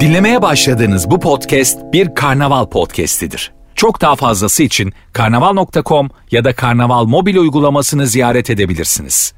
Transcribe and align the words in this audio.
Dinlemeye 0.00 0.42
başladığınız 0.42 1.10
bu 1.10 1.20
podcast 1.20 1.78
bir 1.92 2.14
karnaval 2.14 2.66
podcastidir. 2.66 3.52
Çok 3.74 4.00
daha 4.00 4.16
fazlası 4.16 4.62
için 4.62 4.92
karnaval.com 5.12 6.10
ya 6.30 6.44
da 6.44 6.54
karnaval 6.54 7.04
mobil 7.04 7.36
uygulamasını 7.36 8.06
ziyaret 8.06 8.50
edebilirsiniz. 8.50 9.34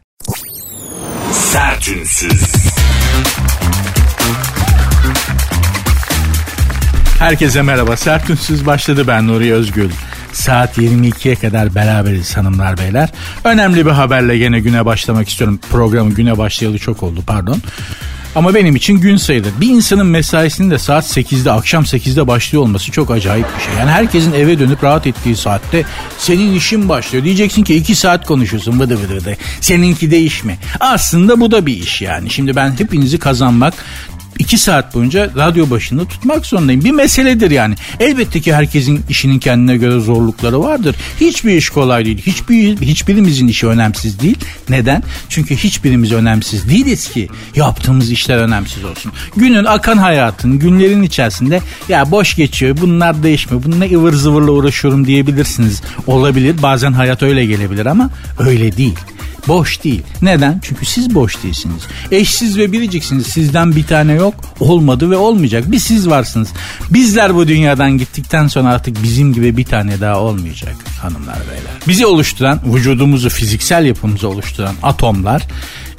Sertünsüz. 1.32 2.54
Herkese 7.18 7.62
merhaba. 7.62 7.96
Sertünsüz 7.96 8.66
başladı 8.66 9.04
ben 9.08 9.28
Nuri 9.28 9.54
Özgül. 9.54 9.90
Saat 10.32 10.78
22'ye 10.78 11.34
kadar 11.34 11.74
beraberiz 11.74 12.36
hanımlar 12.36 12.78
beyler. 12.78 13.08
Önemli 13.44 13.86
bir 13.86 13.90
haberle 13.90 14.38
gene 14.38 14.60
güne 14.60 14.84
başlamak 14.84 15.28
istiyorum. 15.28 15.60
Programın 15.70 16.14
güne 16.14 16.38
başlayalı 16.38 16.78
çok 16.78 17.02
oldu 17.02 17.20
pardon. 17.26 17.62
Ama 18.36 18.54
benim 18.54 18.76
için 18.76 18.94
gün 18.94 19.16
sayılır. 19.16 19.52
Bir 19.60 19.68
insanın 19.68 20.06
mesaisinin 20.06 20.70
de 20.70 20.78
saat 20.78 21.16
8'de 21.16 21.52
akşam 21.52 21.84
8'de 21.84 22.26
başlıyor 22.26 22.62
olması 22.62 22.92
çok 22.92 23.10
acayip 23.10 23.46
bir 23.58 23.64
şey. 23.64 23.74
Yani 23.78 23.90
herkesin 23.90 24.32
eve 24.32 24.58
dönüp 24.58 24.84
rahat 24.84 25.06
ettiği 25.06 25.36
saatte 25.36 25.84
senin 26.18 26.54
işin 26.54 26.88
başlıyor. 26.88 27.24
Diyeceksin 27.24 27.64
ki 27.64 27.74
2 27.74 27.94
saat 27.94 28.26
konuşuyorsun 28.26 28.80
vıdı 28.80 29.02
vıdı 29.02 29.16
vıdı. 29.16 29.36
Seninki 29.60 30.10
de 30.10 30.20
iş 30.20 30.44
mi? 30.44 30.58
Aslında 30.80 31.40
bu 31.40 31.50
da 31.50 31.66
bir 31.66 31.76
iş 31.76 32.02
yani. 32.02 32.30
Şimdi 32.30 32.56
ben 32.56 32.78
hepinizi 32.78 33.18
kazanmak, 33.18 33.74
iki 34.38 34.58
saat 34.58 34.94
boyunca 34.94 35.30
radyo 35.36 35.70
başında 35.70 36.04
tutmak 36.04 36.46
zorundayım. 36.46 36.84
Bir 36.84 36.90
meseledir 36.90 37.50
yani. 37.50 37.74
Elbette 38.00 38.40
ki 38.40 38.54
herkesin 38.54 39.04
işinin 39.08 39.38
kendine 39.38 39.76
göre 39.76 40.00
zorlukları 40.00 40.60
vardır. 40.60 40.96
Hiçbir 41.20 41.56
iş 41.56 41.70
kolay 41.70 42.04
değil. 42.04 42.22
Hiçbir 42.26 42.80
hiçbirimizin 42.80 43.48
işi 43.48 43.66
önemsiz 43.66 44.20
değil. 44.20 44.38
Neden? 44.68 45.02
Çünkü 45.28 45.56
hiçbirimiz 45.56 46.12
önemsiz 46.12 46.68
değiliz 46.68 47.10
ki 47.10 47.28
yaptığımız 47.56 48.10
işler 48.10 48.36
önemsiz 48.36 48.84
olsun. 48.84 49.12
Günün 49.36 49.64
akan 49.64 49.96
hayatın, 49.98 50.58
günlerin 50.58 51.02
içerisinde 51.02 51.60
ya 51.88 52.10
boş 52.10 52.36
geçiyor. 52.36 52.76
Bunlar 52.80 53.22
değişmiyor. 53.22 53.64
Bununla 53.64 53.84
ıvır 53.84 54.12
zıvırla 54.12 54.50
uğraşıyorum 54.50 55.06
diyebilirsiniz. 55.06 55.82
Olabilir. 56.06 56.62
Bazen 56.62 56.92
hayat 56.92 57.22
öyle 57.22 57.46
gelebilir 57.46 57.86
ama 57.86 58.10
öyle 58.38 58.76
değil. 58.76 58.98
Boş 59.48 59.84
değil. 59.84 60.02
Neden? 60.22 60.60
Çünkü 60.62 60.86
siz 60.86 61.14
boş 61.14 61.42
değilsiniz. 61.42 61.82
Eşsiz 62.10 62.58
ve 62.58 62.72
biriciksiniz. 62.72 63.26
Sizden 63.26 63.76
bir 63.76 63.86
tane 63.86 64.12
yok. 64.12 64.34
Olmadı 64.60 65.10
ve 65.10 65.16
olmayacak. 65.16 65.72
Bir 65.72 65.78
siz 65.78 66.08
varsınız. 66.08 66.48
Bizler 66.90 67.34
bu 67.34 67.48
dünyadan 67.48 67.98
gittikten 67.98 68.46
sonra 68.46 68.68
artık 68.68 69.02
bizim 69.02 69.32
gibi 69.32 69.56
bir 69.56 69.64
tane 69.64 70.00
daha 70.00 70.20
olmayacak 70.20 70.76
hanımlar 71.02 71.38
beyler. 71.50 71.72
Bizi 71.88 72.06
oluşturan, 72.06 72.60
vücudumuzu, 72.74 73.30
fiziksel 73.30 73.84
yapımızı 73.84 74.28
oluşturan 74.28 74.74
atomlar 74.82 75.42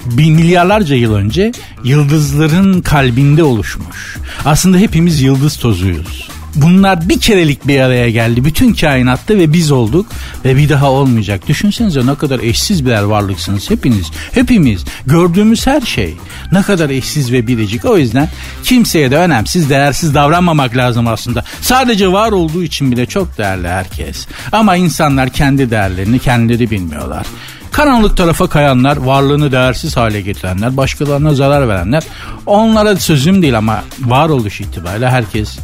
bin 0.06 0.36
milyarlarca 0.36 0.96
yıl 0.96 1.14
önce 1.14 1.52
yıldızların 1.84 2.82
kalbinde 2.82 3.44
oluşmuş. 3.44 4.18
Aslında 4.46 4.78
hepimiz 4.78 5.22
yıldız 5.22 5.58
tozuyuz. 5.58 6.30
Bunlar 6.56 7.10
bir 7.10 7.20
kerelik 7.20 7.68
bir 7.68 7.80
araya 7.80 8.10
geldi 8.10 8.46
bütün 8.46 8.74
kainatta 8.74 9.36
ve 9.36 9.54
biz 9.54 9.72
olduk 9.72 10.06
ve 10.46 10.58
bir 10.58 10.70
daha 10.70 10.92
olmayacak. 10.92 11.48
Düşünsenize 11.48 12.06
ne 12.06 12.16
kadar 12.16 12.40
eşsiz 12.40 12.86
birer 12.86 13.04
varlıksınız 13.04 13.70
hepiniz. 13.70 14.12
Hepimiz 14.32 14.86
gördüğümüz 15.06 15.68
her 15.68 15.82
şey 15.82 16.18
ne 16.52 16.62
kadar 16.62 16.90
eşsiz 16.90 17.32
ve 17.32 17.48
biricik. 17.48 17.86
O 17.86 17.98
yüzden 17.98 18.30
kimseye 18.64 19.12
de 19.12 19.18
önemsiz, 19.18 19.70
değersiz 19.70 20.14
davranmamak 20.14 20.78
lazım 20.78 21.08
aslında. 21.08 21.44
Sadece 21.62 22.12
var 22.12 22.32
olduğu 22.32 22.64
için 22.64 22.92
bile 22.92 23.06
çok 23.06 23.38
değerli 23.38 23.68
herkes. 23.68 24.28
Ama 24.52 24.76
insanlar 24.76 25.30
kendi 25.30 25.72
değerlerini 25.72 26.20
kendileri 26.20 26.72
bilmiyorlar. 26.72 27.26
Karanlık 27.72 28.18
tarafa 28.18 28.50
kayanlar, 28.50 28.98
varlığını 28.98 29.52
değersiz 29.52 29.98
hale 29.98 30.22
getirenler, 30.22 30.78
başkalarına 30.78 31.34
zarar 31.34 31.70
verenler. 31.70 32.04
Onlara 32.46 32.96
sözüm 32.96 33.42
değil 33.42 33.58
ama 33.58 33.84
varoluş 34.00 34.62
itibariyle 34.62 35.10
herkes 35.10 35.60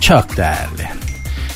çok 0.00 0.36
değerli. 0.36 1.04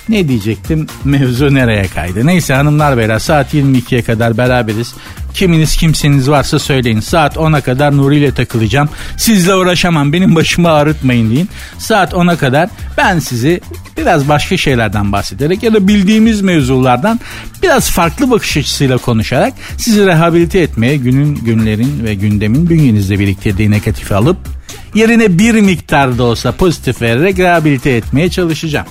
Ne 0.09 0.29
diyecektim? 0.29 0.87
Mevzu 1.05 1.55
nereye 1.55 1.87
kaydı? 1.87 2.27
Neyse 2.27 2.55
hanımlar 2.55 2.99
beyler 2.99 3.19
saat 3.19 3.55
22'ye 3.55 4.03
kadar 4.03 4.39
beraberiz. 4.39 4.95
Kiminiz 5.35 5.77
kimseniz 5.77 6.31
varsa 6.31 6.59
söyleyin. 6.59 7.01
Saat 7.01 7.37
10'a 7.37 7.61
kadar 7.61 7.97
Nuri 7.97 8.17
ile 8.17 8.35
takılacağım. 8.35 8.89
Sizle 9.17 9.55
uğraşamam 9.55 10.13
benim 10.13 10.35
başımı 10.35 10.71
ağrıtmayın 10.71 11.31
deyin. 11.31 11.49
Saat 11.79 12.13
10'a 12.13 12.37
kadar 12.37 12.69
ben 12.97 13.19
sizi 13.19 13.61
biraz 13.97 14.29
başka 14.29 14.57
şeylerden 14.57 15.13
bahsederek 15.13 15.63
ya 15.63 15.75
da 15.75 15.89
bildiğimiz 15.89 16.41
mevzulardan 16.41 17.21
biraz 17.63 17.91
farklı 17.91 18.31
bakış 18.31 18.57
açısıyla 18.57 18.99
konuşarak 18.99 19.55
sizi 19.77 20.07
rehabilite 20.07 20.59
etmeye 20.59 20.97
günün, 20.97 21.35
günlerin 21.35 22.05
ve 22.05 22.15
gündemin 22.15 22.69
bünyenizde 22.69 23.19
biriktirdiği 23.19 23.71
negatifi 23.71 24.15
alıp 24.15 24.58
yerine 24.95 25.39
bir 25.39 25.55
miktar 25.55 26.19
da 26.19 26.23
olsa 26.23 26.53
pozitif 26.53 27.03
vererek 27.03 27.39
rehabilite 27.39 27.91
etmeye 27.91 28.31
çalışacağım. 28.31 28.87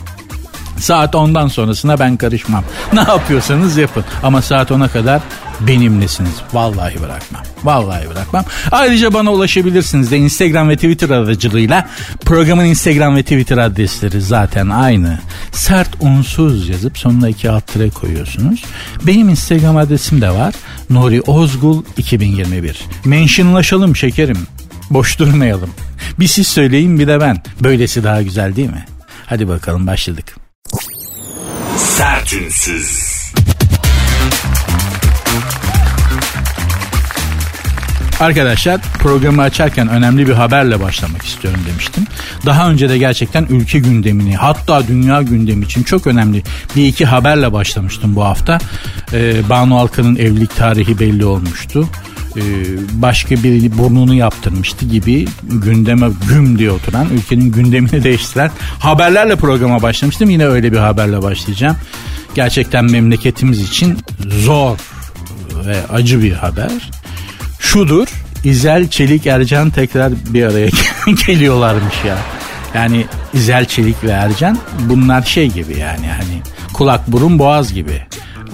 Saat 0.79 1.13
10'dan 1.13 1.47
sonrasına 1.47 1.99
ben 1.99 2.17
karışmam. 2.17 2.63
Ne 2.93 2.99
yapıyorsanız 2.99 3.77
yapın. 3.77 4.05
Ama 4.23 4.41
saat 4.41 4.71
10'a 4.71 4.87
kadar 4.87 5.21
benimlesiniz. 5.59 6.33
Vallahi 6.53 7.01
bırakmam. 7.01 7.41
Vallahi 7.63 8.09
bırakmam. 8.09 8.45
Ayrıca 8.71 9.13
bana 9.13 9.31
ulaşabilirsiniz 9.33 10.11
de 10.11 10.17
Instagram 10.17 10.69
ve 10.69 10.75
Twitter 10.75 11.09
aracılığıyla. 11.09 11.89
Programın 12.25 12.65
Instagram 12.65 13.15
ve 13.15 13.23
Twitter 13.23 13.57
adresleri 13.57 14.21
zaten 14.21 14.69
aynı. 14.69 15.19
Sert 15.51 15.89
unsuz 15.99 16.69
yazıp 16.69 16.97
sonuna 16.97 17.29
iki 17.29 17.49
alt 17.49 17.67
tire 17.67 17.89
koyuyorsunuz. 17.89 18.63
Benim 19.03 19.29
Instagram 19.29 19.77
adresim 19.77 20.21
de 20.21 20.29
var. 20.29 20.53
Nuri 20.89 21.21
Ozgul 21.21 21.83
2021. 21.97 22.79
Mentionlaşalım 23.05 23.95
şekerim. 23.95 24.47
Boş 24.89 25.19
durmayalım. 25.19 25.69
Bir 26.19 26.27
siz 26.27 26.47
söyleyin 26.47 26.99
bir 26.99 27.07
de 27.07 27.21
ben. 27.21 27.41
Böylesi 27.63 28.03
daha 28.03 28.21
güzel 28.21 28.55
değil 28.55 28.69
mi? 28.69 28.85
Hadi 29.25 29.47
bakalım 29.47 29.87
başladık. 29.87 30.35
Sertünsüz. 31.77 33.17
Arkadaşlar 38.19 38.81
programı 38.81 39.41
açarken 39.41 39.87
önemli 39.87 40.27
bir 40.27 40.33
haberle 40.33 40.81
başlamak 40.81 41.23
istiyorum 41.23 41.59
demiştim. 41.69 42.07
Daha 42.45 42.69
önce 42.69 42.89
de 42.89 42.97
gerçekten 42.97 43.45
ülke 43.49 43.79
gündemini 43.79 44.35
hatta 44.35 44.87
dünya 44.87 45.21
gündemi 45.21 45.65
için 45.65 45.83
çok 45.83 46.07
önemli 46.07 46.43
bir 46.75 46.87
iki 46.87 47.05
haberle 47.05 47.53
başlamıştım 47.53 48.15
bu 48.15 48.25
hafta. 48.25 48.57
Ee, 49.13 49.49
Banu 49.49 49.79
Alkan'ın 49.79 50.15
evlilik 50.15 50.55
tarihi 50.55 50.99
belli 50.99 51.25
olmuştu. 51.25 51.89
Ee, 52.37 52.41
başka 52.93 53.35
biri 53.35 53.77
burnunu 53.77 54.13
yaptırmıştı 54.13 54.85
gibi 54.85 55.27
gündeme 55.43 56.07
güm 56.29 56.59
diye 56.59 56.71
oturan 56.71 57.07
ülkenin 57.09 57.51
gündemini 57.51 58.03
değiştiren 58.03 58.51
haberlerle 58.79 59.35
programa 59.35 59.81
başlamıştım. 59.81 60.29
Yine 60.29 60.47
öyle 60.47 60.71
bir 60.71 60.77
haberle 60.77 61.21
başlayacağım. 61.21 61.77
Gerçekten 62.35 62.85
memleketimiz 62.85 63.61
için 63.69 63.97
zor 64.27 64.77
ve 65.65 65.77
acı 65.89 66.21
bir 66.21 66.31
haber. 66.31 66.71
Şudur 67.59 68.07
İzel 68.43 68.87
Çelik 68.87 69.27
Ercan 69.27 69.69
tekrar 69.69 70.13
bir 70.29 70.43
araya 70.43 70.69
geliyorlarmış 71.27 71.95
ya. 72.07 72.17
Yani 72.75 73.05
İzel 73.33 73.65
Çelik 73.65 74.03
ve 74.03 74.11
Ercan 74.11 74.57
bunlar 74.79 75.21
şey 75.21 75.49
gibi 75.49 75.79
yani 75.79 76.07
hani 76.07 76.41
kulak 76.73 77.11
burun 77.11 77.39
boğaz 77.39 77.73
gibi. 77.73 78.01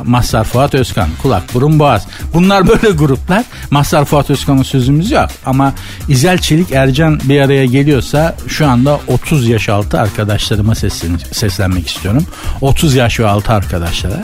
Mazhar 0.05 0.43
Fuat 0.43 0.75
Özkan, 0.75 1.09
Kulak, 1.21 1.53
Burun, 1.53 1.79
Boğaz. 1.79 2.07
Bunlar 2.33 2.67
böyle 2.67 2.89
gruplar. 2.89 3.43
Mazhar 3.71 4.05
Fuat 4.05 4.29
Özkan'ın 4.29 4.63
sözümüz 4.63 5.11
yok. 5.11 5.29
Ama 5.45 5.73
İzel 6.07 6.37
Çelik 6.37 6.71
Ercan 6.71 7.19
bir 7.23 7.41
araya 7.41 7.65
geliyorsa 7.65 8.35
şu 8.47 8.67
anda 8.67 8.99
30 9.07 9.47
yaş 9.47 9.69
altı 9.69 9.99
arkadaşlarıma 9.99 10.75
seslen 10.75 11.19
seslenmek 11.31 11.87
istiyorum. 11.87 12.25
30 12.61 12.95
yaş 12.95 13.19
ve 13.19 13.27
altı 13.27 13.53
arkadaşlara 13.53 14.23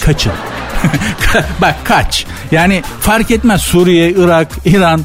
kaçın. 0.00 0.32
Bak 1.60 1.76
kaç. 1.84 2.26
Yani 2.52 2.82
fark 3.00 3.30
etmez 3.30 3.60
Suriye, 3.60 4.10
Irak, 4.10 4.48
İran 4.64 5.00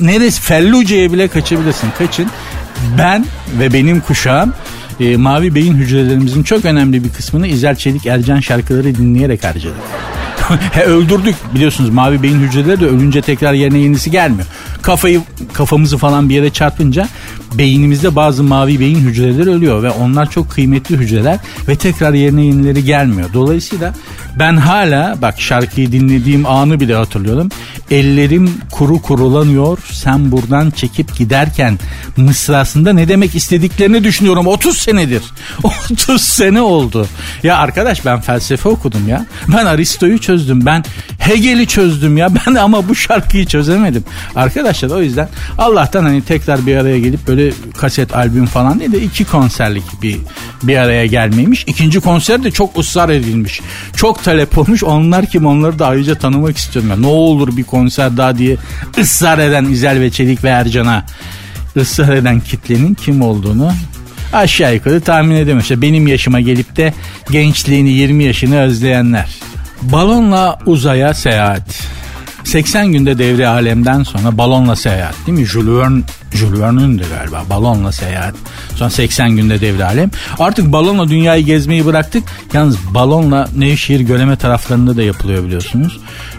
neresi 0.00 0.40
Felluce'ye 0.40 1.12
bile 1.12 1.28
kaçabilirsin. 1.28 1.88
Kaçın. 1.98 2.30
Ben 2.98 3.26
ve 3.58 3.72
benim 3.72 4.00
kuşağım 4.00 4.54
e, 5.00 5.16
mavi 5.16 5.54
beyin 5.54 5.74
hücrelerimizin 5.74 6.42
çok 6.42 6.64
önemli 6.64 7.04
bir 7.04 7.08
kısmını 7.08 7.46
İzel 7.46 7.76
Çelik 7.76 8.06
Ercan 8.06 8.40
şarkıları 8.40 8.94
dinleyerek 8.94 9.44
harcadık. 9.44 9.76
He, 10.72 10.84
öldürdük 10.84 11.34
biliyorsunuz 11.54 11.90
mavi 11.90 12.22
beyin 12.22 12.40
hücreleri 12.40 12.80
de 12.80 12.86
ölünce 12.86 13.22
tekrar 13.22 13.52
yerine 13.52 13.78
yenisi 13.78 14.10
gelmiyor. 14.10 14.46
Kafayı 14.82 15.20
kafamızı 15.52 15.98
falan 15.98 16.28
bir 16.28 16.34
yere 16.34 16.50
çarpınca 16.50 17.08
beynimizde 17.54 18.16
bazı 18.16 18.42
mavi 18.42 18.80
beyin 18.80 18.98
hücreleri 18.98 19.50
ölüyor 19.50 19.82
ve 19.82 19.90
onlar 19.90 20.30
çok 20.30 20.50
kıymetli 20.50 20.96
hücreler 20.96 21.38
ve 21.68 21.76
tekrar 21.76 22.14
yerine 22.14 22.46
yenileri 22.46 22.84
gelmiyor. 22.84 23.28
Dolayısıyla 23.34 23.94
ben 24.38 24.56
hala 24.56 25.18
bak 25.22 25.40
şarkıyı 25.40 25.92
dinlediğim 25.92 26.46
anı 26.46 26.80
bile 26.80 26.94
hatırlıyorum. 26.94 27.48
Ellerim 27.90 28.50
kuru 28.70 29.02
kurulanıyor. 29.02 29.78
Sen 29.92 30.32
buradan 30.32 30.70
çekip 30.70 31.16
giderken 31.16 31.78
mısrasında 32.16 32.92
ne 32.92 33.08
demek 33.08 33.34
istediklerini 33.34 34.04
düşünüyorum. 34.04 34.46
30 34.46 34.76
senedir. 34.76 35.22
30 35.90 36.22
sene 36.22 36.60
oldu. 36.60 37.06
Ya 37.42 37.56
arkadaş 37.56 38.04
ben 38.04 38.20
felsefe 38.20 38.68
okudum 38.68 39.08
ya. 39.08 39.26
Ben 39.48 39.66
Aristo'yu 39.66 40.18
çözdüm. 40.18 40.66
Ben 40.66 40.84
Hegel'i 41.18 41.66
çözdüm 41.66 42.16
ya. 42.16 42.30
Ben 42.46 42.54
ama 42.54 42.88
bu 42.88 42.94
şarkıyı 42.94 43.46
çözemedim. 43.46 44.04
Arkadaşlar 44.36 44.90
o 44.90 45.02
yüzden 45.02 45.28
Allah'tan 45.58 46.02
hani 46.02 46.22
tekrar 46.22 46.66
bir 46.66 46.76
araya 46.76 46.98
gelip 46.98 47.28
böyle 47.28 47.52
kaset 47.76 48.16
albüm 48.16 48.46
falan 48.46 48.80
değil 48.80 48.92
de 48.92 49.02
iki 49.02 49.24
konserlik 49.24 50.02
bir 50.02 50.16
bir 50.62 50.76
araya 50.76 51.06
gelmeymiş. 51.06 51.64
İkinci 51.66 52.00
konser 52.00 52.44
de 52.44 52.50
çok 52.50 52.78
ısrar 52.78 53.08
edilmiş. 53.08 53.60
Çok 53.96 54.24
talep 54.24 54.58
olmuş. 54.58 54.84
Onlar 54.84 55.26
kim? 55.26 55.46
Onları 55.46 55.78
da 55.78 55.86
ayrıca 55.86 56.14
tanımak 56.14 56.56
istiyorum 56.56 56.90
ya. 56.90 56.96
Ne 56.96 57.06
olur 57.06 57.56
bir 57.56 57.64
konser 57.64 57.79
daha 57.86 58.38
diye 58.38 58.56
ısrar 58.98 59.38
eden 59.38 59.64
İzel 59.64 60.00
ve 60.00 60.10
Çelik 60.10 60.44
ve 60.44 60.48
Ercan'a 60.48 61.04
ısrar 61.76 62.14
eden 62.16 62.40
kitlenin 62.40 62.94
kim 62.94 63.22
olduğunu 63.22 63.72
aşağı 64.32 64.74
yukarı 64.74 65.00
tahmin 65.00 65.36
edemem. 65.36 65.60
İşte 65.60 65.82
benim 65.82 66.06
yaşıma 66.06 66.40
gelip 66.40 66.76
de 66.76 66.94
gençliğini 67.30 67.90
20 67.90 68.24
yaşını 68.24 68.60
özleyenler. 68.60 69.28
Balonla 69.82 70.58
uzaya 70.66 71.14
seyahat. 71.14 71.82
80 72.44 72.92
günde 72.92 73.18
devre 73.18 73.48
alemden 73.48 74.02
sonra 74.02 74.38
balonla 74.38 74.76
seyahat 74.76 75.14
değil 75.26 75.38
mi? 75.38 75.46
Jules 75.46 75.82
Verne, 75.82 76.02
Jules 76.34 76.60
Verne'ün 76.60 76.98
de 76.98 77.02
galiba 77.16 77.42
balonla 77.50 77.92
seyahat. 77.92 78.34
Sonra 78.76 78.90
80 78.90 79.36
günde 79.36 79.60
devre 79.60 79.84
alem. 79.84 80.10
Artık 80.38 80.72
balonla 80.72 81.08
dünyayı 81.08 81.44
gezmeyi 81.44 81.86
bıraktık. 81.86 82.24
Yalnız 82.52 82.76
balonla 82.94 83.48
Nevşehir 83.56 84.00
Göleme 84.00 84.36
taraflarında 84.36 84.96
da 84.96 85.02
yapılıyor 85.02 85.44
biliyorsunuz. 85.44 85.98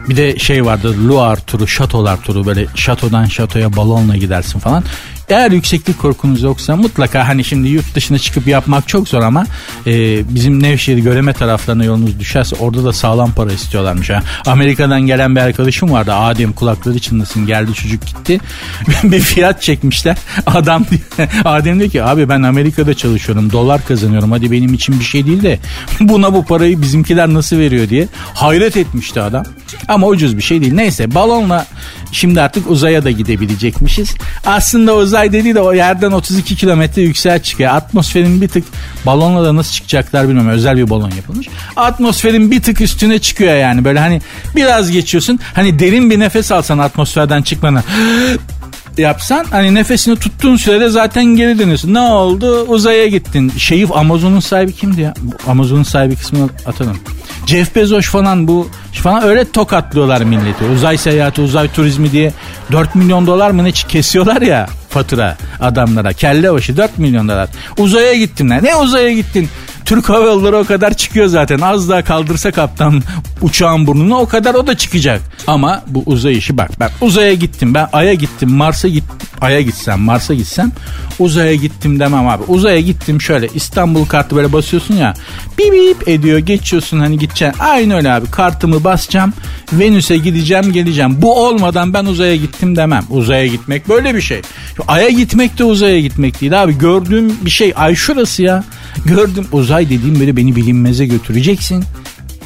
Bir 0.09 0.17
de 0.17 0.39
şey 0.39 0.65
vardı 0.65 0.95
Loire 1.07 1.41
turu, 1.47 1.67
şatolar 1.67 2.21
turu 2.21 2.45
böyle 2.45 2.65
şatodan 2.75 3.25
şatoya 3.25 3.75
balonla 3.75 4.17
gidersin 4.17 4.59
falan. 4.59 4.83
Eğer 5.31 5.51
yükseklik 5.51 5.99
korkunuz 5.99 6.41
yoksa 6.41 6.75
mutlaka 6.75 7.27
hani 7.27 7.43
şimdi 7.43 7.67
yurt 7.69 7.95
dışına 7.95 8.19
çıkıp 8.19 8.47
yapmak 8.47 8.87
çok 8.87 9.09
zor 9.09 9.21
ama 9.21 9.45
e, 9.87 9.93
bizim 10.35 10.63
Nevşehir 10.63 10.97
Göreme 10.97 11.33
taraflarına 11.33 11.83
yolunuz 11.83 12.19
düşerse 12.19 12.55
orada 12.55 12.83
da 12.83 12.93
sağlam 12.93 13.31
para 13.31 13.51
istiyorlarmış. 13.51 14.09
Ha. 14.09 14.23
Amerika'dan 14.45 15.01
gelen 15.01 15.35
bir 15.35 15.41
arkadaşım 15.41 15.91
vardı 15.91 16.13
Adem 16.13 16.53
kulakları 16.53 16.99
çınlasın 16.99 17.45
geldi 17.45 17.73
çocuk 17.73 18.05
gitti 18.05 18.39
bir 19.03 19.19
fiyat 19.19 19.61
çekmişler 19.61 20.17
adam 20.45 20.85
Adem 21.45 21.79
diyor 21.79 21.91
ki 21.91 22.03
abi 22.03 22.29
ben 22.29 22.43
Amerika'da 22.43 22.93
çalışıyorum 22.93 23.51
dolar 23.51 23.85
kazanıyorum 23.85 24.31
hadi 24.31 24.51
benim 24.51 24.73
için 24.73 24.99
bir 24.99 25.05
şey 25.05 25.25
değil 25.25 25.43
de 25.43 25.59
buna 25.99 26.33
bu 26.33 26.45
parayı 26.45 26.81
bizimkiler 26.81 27.33
nasıl 27.33 27.57
veriyor 27.57 27.89
diye 27.89 28.07
hayret 28.33 28.77
etmişti 28.77 29.21
adam 29.21 29.45
ama 29.87 30.07
ucuz 30.07 30.37
bir 30.37 30.41
şey 30.43 30.61
değil 30.61 30.73
neyse 30.73 31.15
balonla 31.15 31.65
şimdi 32.11 32.41
artık 32.41 32.69
uzaya 32.69 33.03
da 33.03 33.11
gidebilecekmişiz 33.11 34.15
aslında 34.45 34.95
uzay 34.95 35.33
dediği 35.33 35.55
de 35.55 35.61
o 35.61 35.73
yerden 35.73 36.11
32 36.11 36.55
kilometre 36.55 37.01
yüksel 37.01 37.43
çıkıyor. 37.43 37.73
Atmosferin 37.73 38.41
bir 38.41 38.47
tık 38.47 38.63
balonla 39.05 39.45
da 39.45 39.55
nasıl 39.55 39.73
çıkacaklar 39.73 40.27
bilmiyorum. 40.27 40.51
Özel 40.51 40.77
bir 40.77 40.89
balon 40.89 41.11
yapılmış. 41.11 41.47
Atmosferin 41.75 42.51
bir 42.51 42.61
tık 42.61 42.81
üstüne 42.81 43.19
çıkıyor 43.19 43.55
yani. 43.55 43.85
Böyle 43.85 43.99
hani 43.99 44.21
biraz 44.55 44.91
geçiyorsun. 44.91 45.39
Hani 45.53 45.79
derin 45.79 46.09
bir 46.09 46.19
nefes 46.19 46.51
alsan 46.51 46.77
atmosferden 46.77 47.41
çıkmana 47.41 47.83
yapsan 48.97 49.45
hani 49.51 49.75
nefesini 49.75 50.15
tuttuğun 50.15 50.55
sürede 50.55 50.89
zaten 50.89 51.25
geri 51.25 51.59
dönüyorsun. 51.59 51.93
Ne 51.93 51.99
oldu? 51.99 52.65
Uzaya 52.67 53.07
gittin. 53.07 53.53
Şeyi 53.57 53.87
Amazon'un 53.87 54.39
sahibi 54.39 54.73
kimdi 54.73 55.01
ya? 55.01 55.13
Amazon'un 55.47 55.83
sahibi 55.83 56.15
kısmını 56.15 56.49
atalım. 56.65 56.97
Jeff 57.45 57.75
Bezos 57.75 58.05
falan 58.05 58.47
bu 58.47 58.67
falan 58.93 59.23
öyle 59.23 59.51
tokatlıyorlar 59.51 60.21
milleti. 60.21 60.63
Uzay 60.75 60.97
seyahati, 60.97 61.41
uzay 61.41 61.71
turizmi 61.71 62.11
diye 62.11 62.33
4 62.71 62.95
milyon 62.95 63.27
dolar 63.27 63.51
mı 63.51 63.63
ne 63.63 63.71
kesiyorlar 63.71 64.41
ya 64.41 64.67
fatura 64.89 65.37
adamlara. 65.59 66.13
Kelle 66.13 66.53
başı 66.53 66.77
4 66.77 66.97
milyon 66.97 67.27
dolar. 67.27 67.49
Uzaya 67.77 68.13
gittin. 68.13 68.49
Ne 68.49 68.75
uzaya 68.75 69.13
gittin? 69.13 69.49
Türk 69.85 70.09
Hava 70.09 70.25
Yolları 70.25 70.57
o 70.57 70.63
kadar 70.63 70.93
çıkıyor 70.93 71.27
zaten. 71.27 71.59
Az 71.59 71.89
daha 71.89 72.03
kaldırsa 72.03 72.51
kaptan 72.51 73.03
uçağın 73.41 73.87
burnunu 73.87 74.17
o 74.17 74.25
kadar 74.25 74.53
o 74.53 74.67
da 74.67 74.77
çıkacak. 74.77 75.21
Ama 75.47 75.83
bu 75.87 76.03
uzay 76.05 76.37
işi 76.37 76.57
bak 76.57 76.71
ben 76.79 76.89
uzaya 77.01 77.33
gittim 77.33 77.73
ben 77.73 77.87
Ay'a 77.93 78.13
gittim 78.13 78.51
Mars'a 78.51 78.87
gittim 78.87 79.27
Ay'a 79.41 79.61
gitsem 79.61 79.99
Mars'a 79.99 80.33
gitsem 80.33 80.71
uzaya 81.19 81.55
gittim 81.55 81.99
demem 81.99 82.27
abi. 82.27 82.43
Uzaya 82.47 82.79
gittim 82.79 83.21
şöyle 83.21 83.47
İstanbul 83.55 84.05
kartı 84.05 84.35
böyle 84.35 84.53
basıyorsun 84.53 84.95
ya 84.95 85.13
bip 85.57 85.73
bip 85.73 86.07
ediyor 86.07 86.39
geçiyorsun 86.39 86.99
hani 86.99 87.19
gideceksin. 87.19 87.59
Aynı 87.59 87.95
öyle 87.95 88.11
abi 88.11 88.31
kartımı 88.31 88.83
basacağım 88.83 89.33
Venüs'e 89.73 90.17
gideceğim 90.17 90.71
geleceğim. 90.71 91.21
Bu 91.21 91.45
olmadan 91.45 91.93
ben 91.93 92.05
uzaya 92.05 92.35
gittim 92.35 92.75
demem. 92.75 93.03
Uzaya 93.09 93.47
gitmek 93.47 93.89
böyle 93.89 94.15
bir 94.15 94.21
şey. 94.21 94.41
Ay'a 94.87 95.09
gitmek 95.09 95.57
de 95.57 95.63
uzaya 95.63 95.99
gitmek 96.01 96.41
değil 96.41 96.63
abi. 96.63 96.77
Gördüğüm 96.77 97.45
bir 97.45 97.49
şey 97.49 97.73
ay 97.75 97.95
şurası 97.95 98.41
ya. 98.41 98.63
Gördüm 99.05 99.47
uzay 99.51 99.89
dediğim 99.89 100.19
böyle 100.19 100.37
beni 100.37 100.55
bilinmeze 100.55 101.05
götüreceksin. 101.05 101.83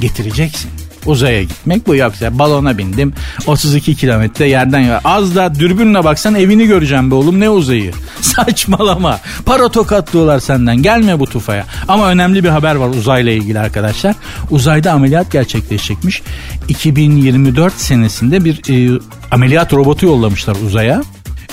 Getireceksin 0.01 0.84
uzaya 1.05 1.43
gitmek. 1.43 1.87
Bu 1.87 1.95
yoksa 1.95 2.39
balona 2.39 2.77
bindim. 2.77 3.13
32 3.47 3.95
kilometre 3.95 4.49
yerden 4.49 4.79
ya 4.79 5.01
az 5.03 5.35
da 5.35 5.55
dürbünle 5.55 6.03
baksan 6.03 6.35
evini 6.35 6.67
göreceğim 6.67 7.11
be 7.11 7.15
oğlum 7.15 7.39
ne 7.39 7.49
uzayı? 7.49 7.91
Saçmalama. 8.21 9.19
Para 9.45 9.69
tokatlıyorlar 9.69 10.39
senden 10.39 10.81
gelme 10.81 11.19
bu 11.19 11.25
tufaya. 11.25 11.65
Ama 11.87 12.09
önemli 12.09 12.43
bir 12.43 12.49
haber 12.49 12.75
var 12.75 12.89
uzayla 12.89 13.31
ilgili 13.31 13.59
arkadaşlar. 13.59 14.15
Uzayda 14.51 14.91
ameliyat 14.91 15.31
gerçekleşecekmiş. 15.31 16.21
2024 16.67 17.73
senesinde 17.73 18.45
bir 18.45 18.61
e, 18.69 18.99
ameliyat 19.31 19.73
robotu 19.73 20.05
yollamışlar 20.05 20.55
uzaya. 20.65 21.01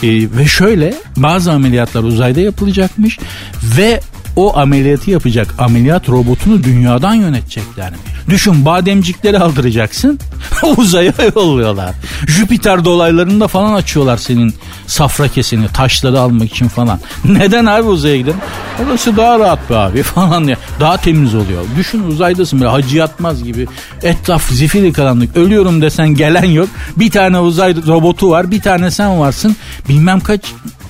E, 0.02 0.08
ve 0.38 0.46
şöyle 0.46 0.94
bazı 1.16 1.52
ameliyatlar 1.52 2.02
uzayda 2.02 2.40
yapılacakmış 2.40 3.18
ve 3.62 4.00
o 4.36 4.56
ameliyatı 4.56 5.10
yapacak 5.10 5.54
ameliyat 5.58 6.08
robotunu 6.08 6.64
dünyadan 6.64 7.14
yönetecekler 7.14 7.90
mi? 7.90 7.96
Düşün 8.28 8.64
bademcikleri 8.64 9.38
aldıracaksın 9.38 10.18
uzaya 10.76 11.12
yolluyorlar. 11.36 11.94
Jüpiter 12.26 12.84
dolaylarında 12.84 13.48
falan 13.48 13.74
açıyorlar 13.74 14.16
senin 14.16 14.54
safra 14.86 15.28
kesini 15.28 15.68
taşları 15.68 16.20
almak 16.20 16.50
için 16.52 16.68
falan. 16.68 17.00
Neden 17.24 17.66
abi 17.66 17.88
uzaya 17.88 18.16
gidelim? 18.16 18.38
Orası 18.86 19.16
daha 19.16 19.38
rahat 19.38 19.70
be 19.70 19.76
abi 19.76 20.02
falan 20.02 20.44
ya. 20.44 20.56
Daha 20.80 20.96
temiz 20.96 21.34
oluyor. 21.34 21.64
Düşün 21.76 22.02
uzaydasın 22.02 22.60
böyle 22.60 22.70
hacı 22.70 22.96
yatmaz 22.96 23.44
gibi. 23.44 23.66
Etraf 24.02 24.50
zifiri 24.50 24.92
karanlık. 24.92 25.36
Ölüyorum 25.36 25.82
desen 25.82 26.08
gelen 26.08 26.44
yok. 26.44 26.68
Bir 26.96 27.10
tane 27.10 27.38
uzay 27.38 27.76
robotu 27.86 28.30
var. 28.30 28.50
Bir 28.50 28.60
tane 28.60 28.90
sen 28.90 29.20
varsın. 29.20 29.56
Bilmem 29.88 30.20
kaç 30.20 30.40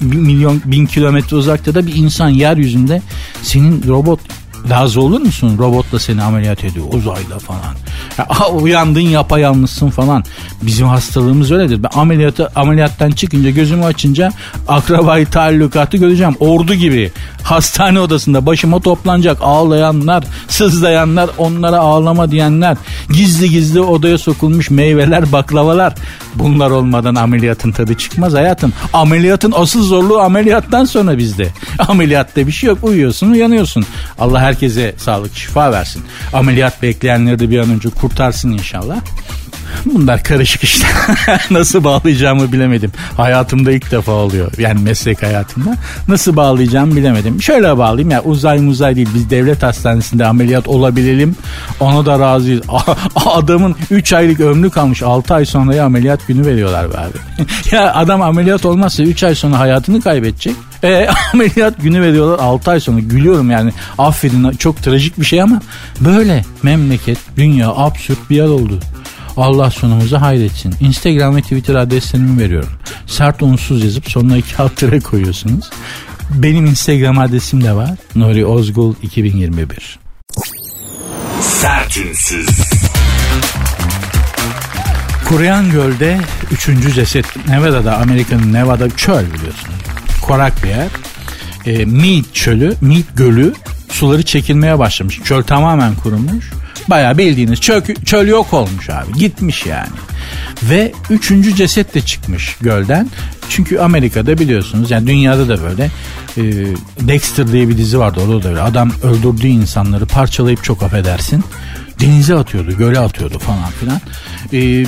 milyon 0.02 0.62
bin 0.64 0.86
kilometre 0.86 1.36
uzakta 1.36 1.74
da 1.74 1.86
bir 1.86 1.94
insan 1.94 2.28
yeryüzünde 2.28 3.02
senin 3.42 3.88
robot 3.88 4.20
Razı 4.70 5.00
olur 5.00 5.20
musun? 5.20 5.58
Robotla 5.58 5.98
seni 5.98 6.22
ameliyat 6.22 6.64
ediyor 6.64 6.86
uzayda 6.92 7.38
falan. 7.38 7.76
Ya, 8.18 8.46
uyandın 8.46 9.00
yapayalnızsın 9.00 9.90
falan. 9.90 10.24
Bizim 10.62 10.86
hastalığımız 10.86 11.52
öyledir. 11.52 11.82
Ben 11.82 11.90
ameliyatı, 11.94 12.48
ameliyattan 12.56 13.10
çıkınca 13.10 13.50
gözümü 13.50 13.84
açınca 13.84 14.32
akrabayı 14.68 15.26
taallukatı 15.26 15.96
göreceğim. 15.96 16.34
Ordu 16.40 16.74
gibi 16.74 17.12
hastane 17.42 18.00
odasında 18.00 18.46
başıma 18.46 18.80
toplanacak 18.80 19.38
ağlayanlar, 19.40 20.24
sızlayanlar, 20.48 21.30
onlara 21.38 21.78
ağlama 21.78 22.30
diyenler, 22.30 22.76
gizli 23.12 23.50
gizli 23.50 23.80
odaya 23.80 24.18
sokulmuş 24.18 24.70
meyveler, 24.70 25.32
baklavalar. 25.32 25.94
Bunlar 26.34 26.70
olmadan 26.70 27.14
ameliyatın 27.14 27.72
tadı 27.72 27.94
çıkmaz 27.94 28.34
hayatım. 28.34 28.72
Ameliyatın 28.92 29.52
asıl 29.56 29.82
zorluğu 29.82 30.20
ameliyattan 30.20 30.84
sonra 30.84 31.18
bizde. 31.18 31.48
Ameliyatta 31.78 32.46
bir 32.46 32.52
şey 32.52 32.68
yok. 32.68 32.78
Uyuyorsun, 32.82 33.30
uyanıyorsun. 33.30 33.84
Allah 34.18 34.40
herkese 34.40 34.94
sağlık, 34.98 35.36
şifa 35.36 35.72
versin. 35.72 36.02
Ameliyat 36.32 36.82
bekleyenleri 36.82 37.38
de 37.38 37.50
bir 37.50 37.58
an 37.58 37.70
önce 37.70 37.90
kurtarsın 37.94 38.52
inşallah. 38.52 38.96
Bunlar 39.84 40.24
karışık 40.24 40.64
işte. 40.64 40.86
Nasıl 41.50 41.84
bağlayacağımı 41.84 42.52
bilemedim. 42.52 42.92
Hayatımda 43.16 43.72
ilk 43.72 43.90
defa 43.90 44.12
oluyor. 44.12 44.52
Yani 44.58 44.80
meslek 44.80 45.22
hayatımda. 45.22 45.76
Nasıl 46.08 46.36
bağlayacağımı 46.36 46.96
bilemedim. 46.96 47.42
Şöyle 47.42 47.78
bağlayayım 47.78 48.10
ya 48.10 48.22
uzay 48.22 48.58
muzay 48.58 48.96
değil. 48.96 49.08
Biz 49.14 49.30
devlet 49.30 49.62
hastanesinde 49.62 50.26
ameliyat 50.26 50.68
olabilelim. 50.68 51.36
Ona 51.80 52.06
da 52.06 52.18
razıyız. 52.18 52.62
Adamın 53.26 53.76
3 53.90 54.12
aylık 54.12 54.40
ömrü 54.40 54.70
kalmış. 54.70 55.02
6 55.02 55.34
ay 55.34 55.44
sonra 55.44 55.82
ameliyat 55.82 56.26
günü 56.26 56.46
veriyorlar 56.46 56.90
be 56.90 56.98
abi. 56.98 57.46
ya 57.76 57.94
adam 57.94 58.22
ameliyat 58.22 58.64
olmazsa 58.66 59.02
3 59.02 59.22
ay 59.22 59.34
sonra 59.34 59.58
hayatını 59.58 60.00
kaybedecek. 60.00 60.56
E, 60.84 61.08
ameliyat 61.32 61.82
günü 61.82 62.00
veriyorlar 62.00 62.38
6 62.38 62.70
ay 62.70 62.80
sonra. 62.80 63.00
Gülüyorum 63.00 63.50
yani. 63.50 63.72
Affedin 63.98 64.50
çok 64.50 64.82
trajik 64.82 65.20
bir 65.20 65.24
şey 65.24 65.42
ama 65.42 65.62
böyle 66.00 66.44
memleket, 66.62 67.18
dünya 67.36 67.68
absürt 67.68 68.30
bir 68.30 68.36
yer 68.36 68.48
oldu. 68.48 68.78
Allah 69.36 69.70
sonumuzu 69.70 70.20
hayretsin. 70.20 70.74
Instagram 70.80 71.36
ve 71.36 71.42
Twitter 71.42 71.74
adreslerimi 71.74 72.40
veriyorum. 72.40 72.70
Sert 73.06 73.42
unsuz 73.42 73.84
yazıp 73.84 74.10
sonuna 74.10 74.36
iki 74.36 74.56
alt 74.62 74.76
tere 74.76 75.00
koyuyorsunuz. 75.00 75.70
Benim 76.30 76.66
Instagram 76.66 77.18
adresim 77.18 77.64
de 77.64 77.72
var. 77.72 77.90
Nuri 78.14 78.46
Ozgul 78.46 78.94
2021. 79.02 79.98
Sertünsüz. 81.40 82.48
Kuruyan 85.28 85.70
gölde 85.70 86.20
üçüncü 86.50 86.92
ceset 86.92 87.48
Nevada'da 87.48 87.98
Amerika'nın 87.98 88.52
Nevada 88.52 88.90
çöl 88.96 89.24
biliyorsunuz. 89.24 89.71
Korak 90.22 90.62
bir 90.62 90.68
yer. 90.68 90.88
E, 91.66 91.84
Mead 91.84 92.24
çölü, 92.32 92.74
Mead 92.80 93.16
gölü 93.16 93.54
suları 93.88 94.22
çekilmeye 94.22 94.78
başlamış. 94.78 95.20
Çöl 95.24 95.42
tamamen 95.42 95.94
kurumuş. 95.94 96.50
Baya 96.88 97.18
bildiğiniz 97.18 97.60
çöl, 97.60 97.82
çöl 98.04 98.28
yok 98.28 98.52
olmuş 98.52 98.90
abi. 98.90 99.12
Gitmiş 99.18 99.66
yani. 99.66 99.88
Ve 100.62 100.92
üçüncü 101.10 101.54
ceset 101.54 101.94
de 101.94 102.00
çıkmış 102.00 102.56
gölden. 102.60 103.10
Çünkü 103.48 103.78
Amerika'da 103.78 104.38
biliyorsunuz 104.38 104.90
yani 104.90 105.06
dünyada 105.06 105.48
da 105.48 105.62
böyle 105.62 105.90
e, 106.36 106.42
Dexter 107.00 107.52
diye 107.52 107.68
bir 107.68 107.76
dizi 107.78 107.98
vardı 107.98 108.20
orada 108.20 108.42
da 108.42 108.48
öyle. 108.48 108.60
Adam 108.60 108.92
öldürdüğü 109.02 109.46
insanları 109.46 110.06
parçalayıp 110.06 110.64
çok 110.64 110.82
affedersin 110.82 111.44
denize 112.02 112.34
atıyordu, 112.34 112.76
göle 112.78 112.98
atıyordu 112.98 113.38
falan 113.38 113.70
filan. 113.70 114.00
Ee, 114.52 114.86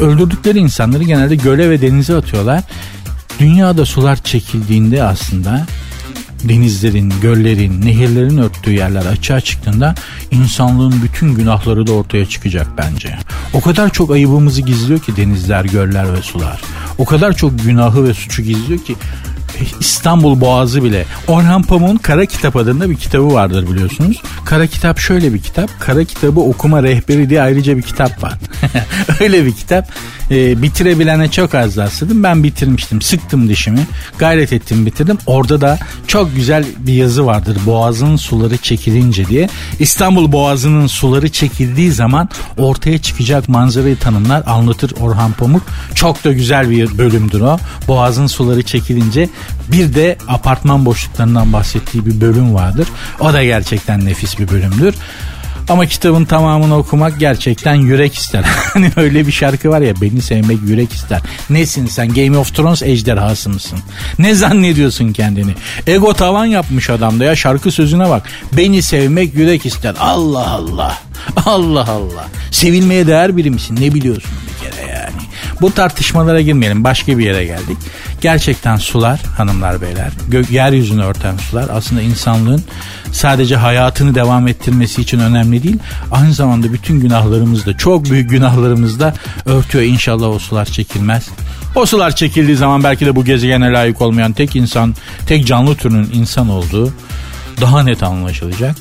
öldürdükleri 0.00 0.58
insanları 0.58 1.02
genelde 1.02 1.36
göle 1.36 1.70
ve 1.70 1.80
denize 1.80 2.16
atıyorlar. 2.16 2.62
Dünyada 3.38 3.84
sular 3.84 4.16
çekildiğinde 4.16 5.02
aslında 5.02 5.66
denizlerin, 6.44 7.12
göllerin, 7.22 7.82
nehirlerin 7.82 8.38
örttüğü 8.38 8.72
yerler 8.72 9.06
açığa 9.06 9.40
çıktığında 9.40 9.94
insanlığın 10.30 11.02
bütün 11.02 11.34
günahları 11.34 11.86
da 11.86 11.92
ortaya 11.92 12.26
çıkacak 12.26 12.66
bence. 12.78 13.18
O 13.52 13.60
kadar 13.60 13.90
çok 13.90 14.10
ayıbımızı 14.10 14.62
gizliyor 14.62 15.00
ki 15.00 15.16
denizler, 15.16 15.64
göller 15.64 16.12
ve 16.12 16.22
sular. 16.22 16.60
O 16.98 17.04
kadar 17.04 17.32
çok 17.32 17.64
günahı 17.64 18.04
ve 18.04 18.14
suçu 18.14 18.42
gizliyor 18.42 18.80
ki 18.80 18.94
İstanbul 19.80 20.40
Boğazı 20.40 20.84
bile. 20.84 21.04
Orhan 21.28 21.62
Pamuk'un 21.62 21.96
Kara 21.96 22.26
Kitap 22.26 22.56
adında 22.56 22.90
bir 22.90 22.96
kitabı 22.96 23.32
vardır 23.32 23.70
biliyorsunuz. 23.70 24.22
Kara 24.44 24.66
Kitap 24.66 24.98
şöyle 24.98 25.34
bir 25.34 25.38
kitap. 25.38 25.70
Kara 25.80 26.04
Kitabı 26.04 26.40
okuma 26.40 26.82
rehberi 26.82 27.30
diye 27.30 27.42
ayrıca 27.42 27.76
bir 27.76 27.82
kitap 27.82 28.22
var. 28.22 28.34
Öyle 29.20 29.44
bir 29.46 29.52
kitap. 29.52 29.88
E, 30.30 30.62
bitirebilene 30.62 31.30
çok 31.30 31.54
az 31.54 31.76
rastladım. 31.76 32.22
Ben 32.22 32.42
bitirmiştim. 32.42 33.02
Sıktım 33.02 33.48
dişimi. 33.48 33.86
Gayret 34.18 34.52
ettim 34.52 34.86
bitirdim. 34.86 35.18
Orada 35.26 35.60
da 35.60 35.78
çok 36.06 36.36
güzel 36.36 36.64
bir 36.78 36.92
yazı 36.92 37.26
vardır. 37.26 37.58
Boğazın 37.66 38.16
suları 38.16 38.56
çekilince 38.56 39.26
diye. 39.26 39.48
İstanbul 39.78 40.32
Boğazı'nın 40.32 40.86
suları 40.86 41.28
çekildiği 41.28 41.92
zaman 41.92 42.28
ortaya 42.58 42.98
çıkacak 42.98 43.48
manzarayı 43.48 43.98
tanımlar 43.98 44.42
anlatır 44.46 44.92
Orhan 45.00 45.32
Pamuk. 45.32 45.62
Çok 45.94 46.24
da 46.24 46.32
güzel 46.32 46.70
bir 46.70 46.98
bölümdür 46.98 47.40
o. 47.40 47.58
Boğazın 47.88 48.26
suları 48.26 48.62
çekilince 48.62 49.28
bir 49.72 49.94
de 49.94 50.18
apartman 50.28 50.86
boşluklarından 50.86 51.52
bahsettiği 51.52 52.06
bir 52.06 52.20
bölüm 52.20 52.54
vardır. 52.54 52.88
O 53.20 53.32
da 53.32 53.44
gerçekten 53.44 54.04
nefis 54.04 54.38
bir 54.38 54.48
bölümdür. 54.48 54.94
Ama 55.68 55.86
kitabın 55.86 56.24
tamamını 56.24 56.76
okumak 56.76 57.20
gerçekten 57.20 57.74
yürek 57.74 58.14
ister. 58.14 58.44
Hani 58.76 58.90
öyle 58.96 59.26
bir 59.26 59.32
şarkı 59.32 59.70
var 59.70 59.80
ya 59.80 59.94
beni 60.00 60.22
sevmek 60.22 60.58
yürek 60.66 60.92
ister. 60.92 61.20
Nesin 61.50 61.86
sen 61.86 62.08
Game 62.14 62.38
of 62.38 62.54
Thrones 62.54 62.82
ejderhası 62.82 63.50
mısın? 63.50 63.78
Ne 64.18 64.34
zannediyorsun 64.34 65.12
kendini? 65.12 65.54
Ego 65.86 66.14
tavan 66.14 66.44
yapmış 66.46 66.90
adamda 66.90 67.24
ya 67.24 67.36
şarkı 67.36 67.70
sözüne 67.70 68.10
bak. 68.10 68.28
Beni 68.52 68.82
sevmek 68.82 69.34
yürek 69.34 69.66
ister. 69.66 69.94
Allah 70.00 70.50
Allah. 70.50 70.98
Allah 71.46 71.88
Allah. 71.88 72.28
Sevilmeye 72.50 73.06
değer 73.06 73.36
biri 73.36 73.50
misin? 73.50 73.78
Ne 73.80 73.94
biliyorsun 73.94 74.30
bir 74.46 74.70
kere 74.70 74.90
yani? 74.90 75.25
Bu 75.60 75.72
tartışmalara 75.72 76.40
girmeyelim. 76.40 76.84
Başka 76.84 77.18
bir 77.18 77.24
yere 77.24 77.44
geldik. 77.44 77.76
Gerçekten 78.20 78.76
sular 78.76 79.20
hanımlar 79.36 79.80
beyler, 79.80 80.12
gö- 80.30 80.52
yeryüzünü 80.52 81.02
örten 81.02 81.36
sular 81.36 81.66
aslında 81.72 82.02
insanlığın 82.02 82.64
sadece 83.12 83.56
hayatını 83.56 84.14
devam 84.14 84.48
ettirmesi 84.48 85.02
için 85.02 85.18
önemli 85.20 85.62
değil. 85.62 85.78
Aynı 86.12 86.32
zamanda 86.32 86.72
bütün 86.72 87.00
günahlarımızda, 87.00 87.76
çok 87.76 88.10
büyük 88.10 88.30
günahlarımızda 88.30 89.14
örtüyor. 89.46 89.84
İnşallah 89.84 90.28
o 90.28 90.38
sular 90.38 90.64
çekilmez. 90.64 91.28
O 91.74 91.86
sular 91.86 92.16
çekildiği 92.16 92.56
zaman 92.56 92.84
belki 92.84 93.06
de 93.06 93.16
bu 93.16 93.24
gezegene 93.24 93.72
layık 93.72 94.02
olmayan 94.02 94.32
tek 94.32 94.56
insan, 94.56 94.94
tek 95.26 95.46
canlı 95.46 95.74
türünün 95.74 96.10
insan 96.12 96.48
olduğu 96.48 96.92
daha 97.60 97.82
net 97.82 98.02
anlaşılacak. 98.02 98.76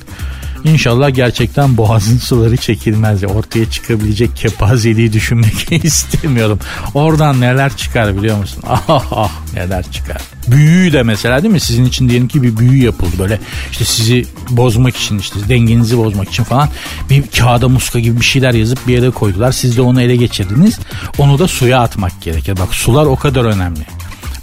İnşallah 0.66 1.16
gerçekten 1.16 1.78
boğazın 1.78 2.18
suları 2.24 2.58
çekilmez. 2.58 3.24
Ortaya 3.24 3.70
çıkabilecek 3.70 4.36
kepazeliği 4.36 5.14
düşünmek 5.14 5.72
istemiyorum. 5.86 6.60
Oradan 6.94 7.42
neler 7.42 7.78
çıkar 7.78 8.18
biliyor 8.18 8.38
musun? 8.38 8.64
Ah 8.88 9.06
ah 9.12 9.32
neler 9.54 9.92
çıkar. 9.92 10.22
Büyüyü 10.48 10.94
de 10.94 11.04
mesela 11.04 11.44
değil 11.44 11.54
mi? 11.54 11.60
Sizin 11.60 11.86
için 11.86 12.10
diyelim 12.10 12.28
ki 12.28 12.44
bir 12.44 12.58
büyü 12.58 12.84
yapıldı. 12.84 13.12
Böyle 13.20 13.40
işte 13.72 13.86
sizi 13.86 14.26
bozmak 14.50 14.96
için 14.98 15.20
işte 15.20 15.40
dengenizi 15.50 15.98
bozmak 15.98 16.30
için 16.30 16.44
falan 16.44 16.70
bir 17.10 17.24
kağıda 17.38 17.70
muska 17.70 18.00
gibi 18.00 18.20
bir 18.20 18.26
şeyler 18.26 18.54
yazıp 18.54 18.88
bir 18.88 18.94
yere 18.94 19.10
koydular. 19.10 19.52
Siz 19.52 19.78
de 19.78 19.82
onu 19.82 20.02
ele 20.02 20.16
geçirdiniz. 20.16 20.80
Onu 21.18 21.40
da 21.40 21.48
suya 21.48 21.80
atmak 21.82 22.22
gerekir. 22.22 22.58
Bak 22.60 22.76
sular 22.76 23.06
o 23.06 23.16
kadar 23.16 23.46
önemli. 23.46 23.86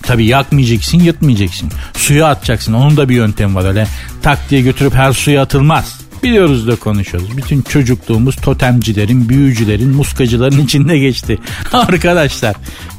Tabii 0.02 0.26
yakmayacaksın, 0.26 0.98
yutmayacaksın. 0.98 1.70
Suya 1.94 2.26
atacaksın. 2.26 2.72
Onun 2.72 2.96
da 2.96 3.08
bir 3.08 3.14
yöntemi 3.14 3.54
var 3.54 3.64
öyle. 3.64 3.86
Tak 4.22 4.50
diye 4.50 4.60
götürüp 4.60 4.94
her 4.94 5.12
suya 5.12 5.42
atılmaz. 5.42 6.01
Biliyoruz 6.22 6.68
da 6.68 6.76
konuşuyoruz. 6.76 7.36
Bütün 7.36 7.62
çocukluğumuz 7.62 8.36
totemcilerin, 8.36 9.28
büyücülerin, 9.28 9.88
muskacıların 9.88 10.58
içinde 10.64 10.98
geçti. 10.98 11.38
Arkadaşlar 11.72 12.56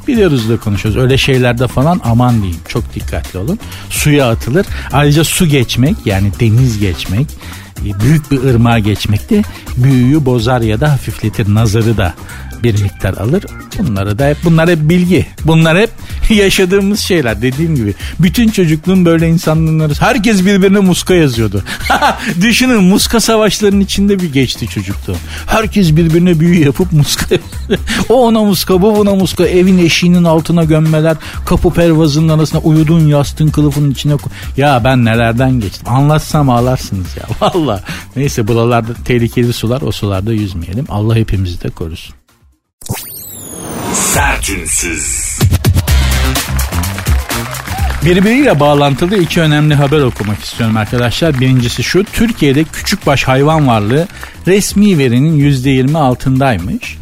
biliyoruz 0.08 0.50
da 0.50 0.58
konuşuyoruz. 0.58 1.02
Öyle 1.02 1.18
şeylerde 1.18 1.68
falan 1.68 2.02
aman 2.04 2.42
diyeyim. 2.42 2.62
Çok 2.68 2.96
dikkatli 2.96 3.40
olun. 3.40 3.60
Suya 3.90 4.30
atılır. 4.30 4.66
Ayrıca 4.92 5.24
su 5.24 5.46
geçmek 5.46 5.96
yani 6.06 6.32
deniz 6.40 6.80
geçmek 6.80 7.28
büyük 7.86 8.32
bir 8.32 8.44
ırmağa 8.44 8.80
geçmek 8.80 9.30
de 9.30 9.42
büyüyü 9.78 10.26
bozar 10.26 10.62
ya 10.62 10.80
da 10.82 10.92
hafifletir. 10.92 11.54
Nazarı 11.54 11.98
da 11.98 12.14
bir 12.64 12.82
miktar 12.82 13.14
alır. 13.14 13.44
Bunları 13.80 14.20
da 14.20 14.28
hep 14.28 14.38
bunlar 14.44 14.70
hep 14.70 14.80
bilgi. 14.80 15.26
Bunlar 15.46 15.78
hep 15.78 15.90
yaşadığımız 16.30 17.00
şeyler 17.00 17.42
dediğim 17.42 17.76
gibi. 17.76 17.94
Bütün 18.20 18.50
çocukluğun 18.50 19.06
böyle 19.06 19.30
insanları 19.30 19.94
herkes 20.00 20.46
birbirine 20.46 20.80
muska 20.80 21.14
yazıyordu. 21.14 21.64
Düşünün 22.42 22.84
muska 22.84 23.20
savaşlarının 23.20 23.80
içinde 23.80 24.20
bir 24.20 24.34
geçti 24.34 24.68
çocukluğu. 24.68 25.16
Herkes 25.48 25.96
birbirine 25.96 26.40
büyü 26.40 26.66
yapıp 26.66 26.92
muska 26.92 27.36
O 28.10 28.28
ona 28.28 28.44
muska 28.44 28.82
bu 28.82 28.98
buna 28.98 29.16
muska 29.16 29.46
evin 29.46 29.78
eşiğinin 29.78 30.24
altına 30.24 30.64
gömmeler 30.64 31.18
kapı 31.46 31.70
pervazının 31.70 32.30
arasına 32.30 32.62
uyudun 32.62 33.08
yastığın 33.08 33.48
kılıfının 33.48 33.92
içine 33.92 34.14
ya 34.58 34.82
ben 34.84 35.06
nelerden 35.06 35.60
geçtim 35.60 35.88
anlatsam 35.88 36.50
ağlarsınız 36.50 37.08
ya 37.18 37.24
valla 37.42 37.73
neyse 38.16 38.48
buralarda 38.48 38.94
tehlikeli 39.06 39.54
sular 39.54 39.82
o 39.82 39.92
sularda 39.92 40.34
yüzmeyelim 40.34 40.86
Allah 40.90 41.16
hepimizi 41.16 41.64
de 41.64 41.70
korusun. 41.70 42.16
Sertünsüz. 43.94 45.40
Birbiriyle 48.06 48.60
bağlantılı 48.60 49.18
iki 49.18 49.42
önemli 49.42 49.76
haber 49.76 50.02
okumak 50.02 50.40
istiyorum 50.40 50.78
arkadaşlar. 50.78 51.40
Birincisi 51.40 51.84
şu, 51.84 52.04
Türkiye'de 52.04 52.64
küçükbaş 52.64 53.24
hayvan 53.24 53.68
varlığı 53.68 54.08
resmi 54.48 54.98
verinin 54.98 55.40
%20 55.40 55.98
altındaymış. 55.98 56.98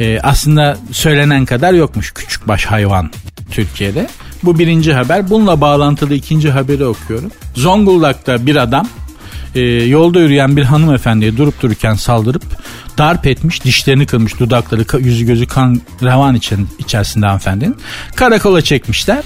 Ee, 0.00 0.20
aslında 0.22 0.78
söylenen 0.92 1.44
kadar 1.44 1.72
yokmuş 1.72 2.10
küçükbaş 2.10 2.66
hayvan 2.66 3.10
Türkiye'de. 3.50 4.08
Bu 4.42 4.58
birinci 4.58 4.92
haber. 4.92 5.30
Bununla 5.30 5.60
bağlantılı 5.60 6.14
ikinci 6.14 6.50
haberi 6.50 6.84
okuyorum. 6.84 7.30
Zonguldak'ta 7.56 8.46
bir 8.46 8.56
adam 8.56 8.88
e, 9.54 9.60
yolda 9.70 10.20
yürüyen 10.20 10.56
bir 10.56 10.64
hanımefendiye 10.64 11.36
durup 11.36 11.62
dururken 11.62 11.94
saldırıp 11.94 12.42
darp 12.98 13.26
etmiş, 13.26 13.64
dişlerini 13.64 14.06
kırmış, 14.06 14.40
dudakları, 14.40 14.84
yüzü 14.98 15.26
gözü 15.26 15.46
kan 15.46 15.80
revan 16.02 16.34
için, 16.34 16.68
içerisinde 16.78 17.26
hanımefendinin. 17.26 17.76
Karakola 18.14 18.62
çekmişler. 18.62 19.24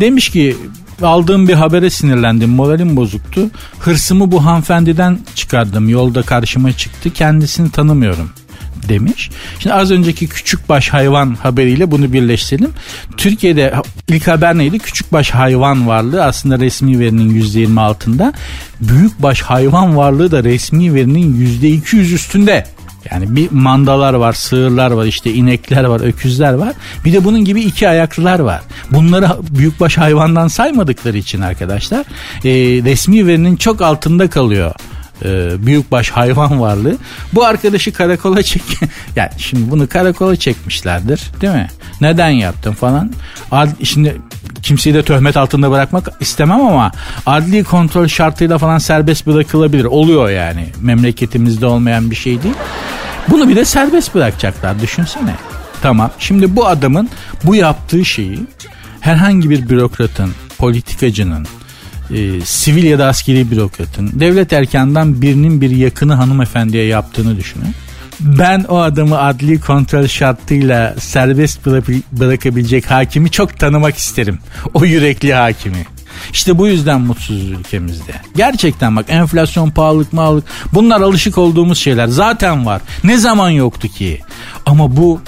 Demiş 0.00 0.28
ki 0.28 0.56
aldığım 1.02 1.48
bir 1.48 1.54
habere 1.54 1.90
sinirlendim 1.90 2.50
moralim 2.50 2.96
bozuktu. 2.96 3.50
Hırsımı 3.78 4.32
bu 4.32 4.44
hanımefendiden 4.44 5.18
çıkardım 5.34 5.88
yolda 5.88 6.22
karşıma 6.22 6.72
çıktı 6.72 7.12
kendisini 7.12 7.70
tanımıyorum 7.70 8.30
demiş. 8.88 9.30
Şimdi 9.58 9.74
az 9.74 9.90
önceki 9.90 10.28
küçük 10.28 10.68
baş 10.68 10.88
hayvan 10.88 11.34
haberiyle 11.34 11.90
bunu 11.90 12.12
birleştirelim. 12.12 12.70
Türkiye'de 13.16 13.74
ilk 14.08 14.28
haber 14.28 14.58
neydi? 14.58 14.78
Küçük 14.78 15.12
baş 15.12 15.30
hayvan 15.30 15.88
varlığı 15.88 16.24
aslında 16.24 16.58
resmi 16.58 17.00
verinin 17.00 17.42
%20 17.42 17.80
altında. 17.80 18.32
Büyük 18.80 19.22
baş 19.22 19.42
hayvan 19.42 19.96
varlığı 19.96 20.30
da 20.30 20.44
resmi 20.44 20.94
verinin 20.94 21.60
%200 21.62 22.14
üstünde. 22.14 22.66
Yani 23.10 23.36
bir 23.36 23.50
mandalar 23.50 24.14
var, 24.14 24.32
sığırlar 24.32 24.90
var, 24.90 25.06
işte 25.06 25.32
inekler 25.32 25.84
var, 25.84 26.00
öküzler 26.00 26.52
var. 26.52 26.72
Bir 27.04 27.12
de 27.12 27.24
bunun 27.24 27.44
gibi 27.44 27.60
iki 27.60 27.88
ayaklılar 27.88 28.38
var. 28.38 28.60
Bunları 28.90 29.28
büyükbaş 29.50 29.98
hayvandan 29.98 30.48
saymadıkları 30.48 31.18
için 31.18 31.40
arkadaşlar 31.40 32.00
e, 32.44 32.50
resmi 32.84 33.26
verinin 33.26 33.56
çok 33.56 33.82
altında 33.82 34.30
kalıyor 34.30 34.72
e, 35.24 35.66
büyükbaş 35.66 36.10
hayvan 36.10 36.60
varlığı. 36.60 36.96
Bu 37.32 37.44
arkadaşı 37.44 37.92
karakola 37.92 38.42
çek. 38.42 38.62
yani 39.16 39.30
şimdi 39.38 39.70
bunu 39.70 39.88
karakola 39.88 40.36
çekmişlerdir, 40.36 41.30
değil 41.40 41.52
mi? 41.52 41.68
Neden 42.00 42.28
yaptın 42.28 42.72
falan. 42.72 43.12
Ad, 43.50 43.68
şimdi 43.82 44.20
kimseyi 44.62 44.94
de 44.94 45.02
töhmet 45.02 45.36
altında 45.36 45.70
bırakmak 45.70 46.08
istemem 46.20 46.60
ama 46.60 46.92
adli 47.26 47.64
kontrol 47.64 48.06
şartıyla 48.06 48.58
falan 48.58 48.78
serbest 48.78 49.26
bırakılabilir. 49.26 49.84
Oluyor 49.84 50.30
yani. 50.30 50.68
Memleketimizde 50.80 51.66
olmayan 51.66 52.10
bir 52.10 52.16
şey 52.16 52.42
değil. 52.42 52.54
Bunu 53.28 53.48
bir 53.48 53.56
de 53.56 53.64
serbest 53.64 54.14
bırakacaklar 54.14 54.80
düşünsene. 54.80 55.34
Tamam. 55.82 56.10
Şimdi 56.18 56.56
bu 56.56 56.66
adamın 56.66 57.08
bu 57.44 57.54
yaptığı 57.54 58.04
şeyi 58.04 58.46
herhangi 59.00 59.50
bir 59.50 59.68
bürokratın, 59.68 60.30
politikacının, 60.58 61.46
e, 62.10 62.40
sivil 62.40 62.84
ya 62.84 62.98
da 62.98 63.06
askeri 63.06 63.50
bürokratın, 63.50 64.20
devlet 64.20 64.52
erkanından 64.52 65.22
birinin 65.22 65.60
bir 65.60 65.70
yakını 65.70 66.14
hanımefendiye 66.14 66.84
yaptığını 66.84 67.36
düşünün. 67.36 67.74
Ben 68.20 68.64
o 68.68 68.78
adamı 68.78 69.18
adli 69.18 69.60
kontrol 69.60 70.06
şartıyla 70.06 70.94
serbest 70.98 71.66
bırakabilecek 72.12 72.90
hakimi 72.90 73.30
çok 73.30 73.58
tanımak 73.58 73.96
isterim. 73.96 74.38
O 74.74 74.84
yürekli 74.84 75.34
hakimi. 75.34 75.86
İşte 76.32 76.58
bu 76.58 76.66
yüzden 76.66 77.00
mutsuzuz 77.00 77.50
ülkemizde. 77.50 78.12
Gerçekten 78.36 78.96
bak 78.96 79.06
enflasyon, 79.08 79.70
pahalılık, 79.70 80.12
mağlık 80.12 80.44
bunlar 80.72 81.00
alışık 81.00 81.38
olduğumuz 81.38 81.78
şeyler. 81.78 82.06
Zaten 82.06 82.66
var. 82.66 82.82
Ne 83.04 83.18
zaman 83.18 83.50
yoktu 83.50 83.88
ki? 83.88 84.20
Ama 84.66 84.96
bu 84.96 85.20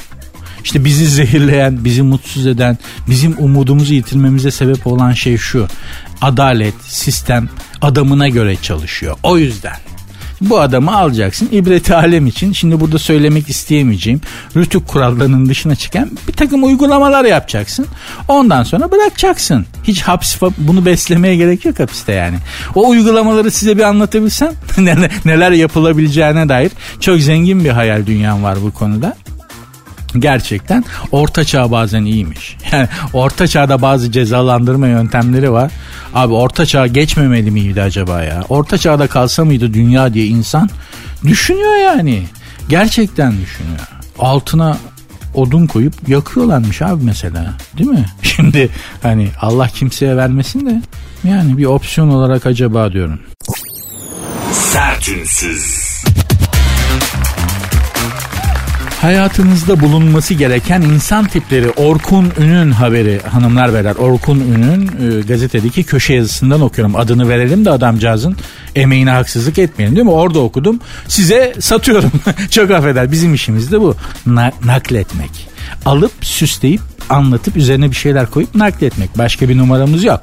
işte 0.64 0.85
bizi 0.85 1.06
zehirleyen, 1.06 1.85
bizi 1.85 2.02
mutsuz 2.02 2.47
eden, 2.47 2.78
bizim 3.11 3.35
umudumuzu 3.38 3.94
yitirmemize 3.94 4.50
sebep 4.50 4.87
olan 4.87 5.12
şey 5.12 5.37
şu. 5.37 5.66
Adalet, 6.20 6.75
sistem 6.82 7.48
adamına 7.82 8.28
göre 8.28 8.56
çalışıyor. 8.56 9.16
O 9.22 9.38
yüzden. 9.38 9.76
Bu 10.40 10.60
adamı 10.60 10.96
alacaksın 10.96 11.48
ibret 11.52 11.90
alem 11.90 12.26
için. 12.26 12.52
Şimdi 12.52 12.80
burada 12.80 12.98
söylemek 12.98 13.48
isteyemeyeceğim. 13.48 14.20
Rütük 14.56 14.88
kurallarının 14.88 15.48
dışına 15.48 15.75
çıkan 15.75 16.10
bir 16.28 16.32
takım 16.32 16.64
uygulamalar 16.64 17.25
yapacaksın. 17.25 17.87
Ondan 18.28 18.62
sonra 18.62 18.90
bırakacaksın. 18.90 19.66
Hiç 19.84 20.02
hapis 20.02 20.40
bunu 20.58 20.87
beslemeye 20.87 21.37
gerek 21.37 21.64
yok 21.64 21.80
hapiste 21.80 22.12
yani. 22.12 22.37
O 22.75 22.88
uygulamaları 22.88 23.50
size 23.50 23.78
bir 23.78 23.82
anlatabilsem 23.82 24.52
neler 25.25 25.50
yapılabileceğine 25.50 26.48
dair 26.48 26.72
çok 27.00 27.20
zengin 27.20 27.64
bir 27.64 27.70
hayal 27.70 28.06
dünyam 28.06 28.42
var 28.42 28.58
bu 28.62 28.70
konuda 28.70 29.16
gerçekten 30.19 30.85
orta 31.12 31.45
çağ 31.45 31.71
bazen 31.71 32.05
iyiymiş. 32.05 32.57
Yani 32.73 32.88
orta 33.12 33.47
çağda 33.47 33.83
bazı 33.83 34.12
cezalandırma 34.12 34.87
yöntemleri 34.88 35.53
var. 35.53 35.73
Abi 36.15 36.35
orta 36.35 36.67
çağ 36.67 36.87
geçmemeli 36.87 37.50
miydi 37.50 37.83
acaba 37.83 38.23
ya? 38.23 38.45
Orta 38.49 38.79
çağda 38.79 39.07
kalsa 39.07 39.45
mıydı 39.45 39.75
dünya 39.75 40.15
diye 40.15 40.27
insan 40.27 40.71
düşünüyor 41.25 41.77
yani. 41.77 42.23
Gerçekten 42.69 43.33
düşünüyor. 43.43 43.81
Altına 44.19 44.79
odun 45.35 45.67
koyup 45.67 46.09
yakıyorlarmış 46.09 46.83
abi 46.83 47.05
mesela. 47.05 47.55
Değil 47.79 47.91
mi? 47.91 48.05
Şimdi 48.23 48.69
hani 49.03 49.29
Allah 49.41 49.69
kimseye 49.69 50.17
vermesin 50.17 50.67
de 50.67 50.83
yani 51.25 51.59
bir 51.59 51.65
opsiyon 51.65 52.09
olarak 52.09 52.47
acaba 52.47 52.93
diyorum. 52.93 53.21
Sertünsüz. 54.53 55.88
Hayatınızda 59.00 59.81
bulunması 59.81 60.35
gereken 60.35 60.83
insan 60.83 61.25
tipleri 61.25 61.71
Orkun 61.71 62.33
Ün'ün 62.38 62.71
haberi 62.71 63.21
hanımlar 63.23 63.75
beyler. 63.75 63.95
Orkun 63.97 64.40
Ün'ün 64.40 64.87
e, 64.87 65.21
gazetedeki 65.21 65.85
köşe 65.85 66.14
yazısından 66.14 66.61
okuyorum. 66.61 66.97
Adını 66.97 67.28
verelim 67.28 67.64
de 67.64 67.71
adamcağızın 67.71 68.37
emeğine 68.76 69.11
haksızlık 69.11 69.59
etmeyelim 69.59 69.97
değil 69.97 70.07
mi? 70.07 70.12
Orada 70.12 70.38
okudum. 70.38 70.81
Size 71.09 71.55
satıyorum. 71.61 72.12
Çok 72.50 72.71
affeder. 72.71 73.12
Bizim 73.12 73.35
işimiz 73.35 73.73
de 73.73 73.81
bu. 73.81 73.97
Na- 74.26 74.52
nakletmek. 74.64 75.48
Alıp 75.84 76.12
süsleyip 76.20 76.80
anlatıp 77.10 77.56
üzerine 77.56 77.90
bir 77.90 77.96
şeyler 77.96 78.26
koyup 78.26 78.54
nakletmek. 78.54 79.18
Başka 79.18 79.48
bir 79.48 79.58
numaramız 79.58 80.04
yok. 80.04 80.20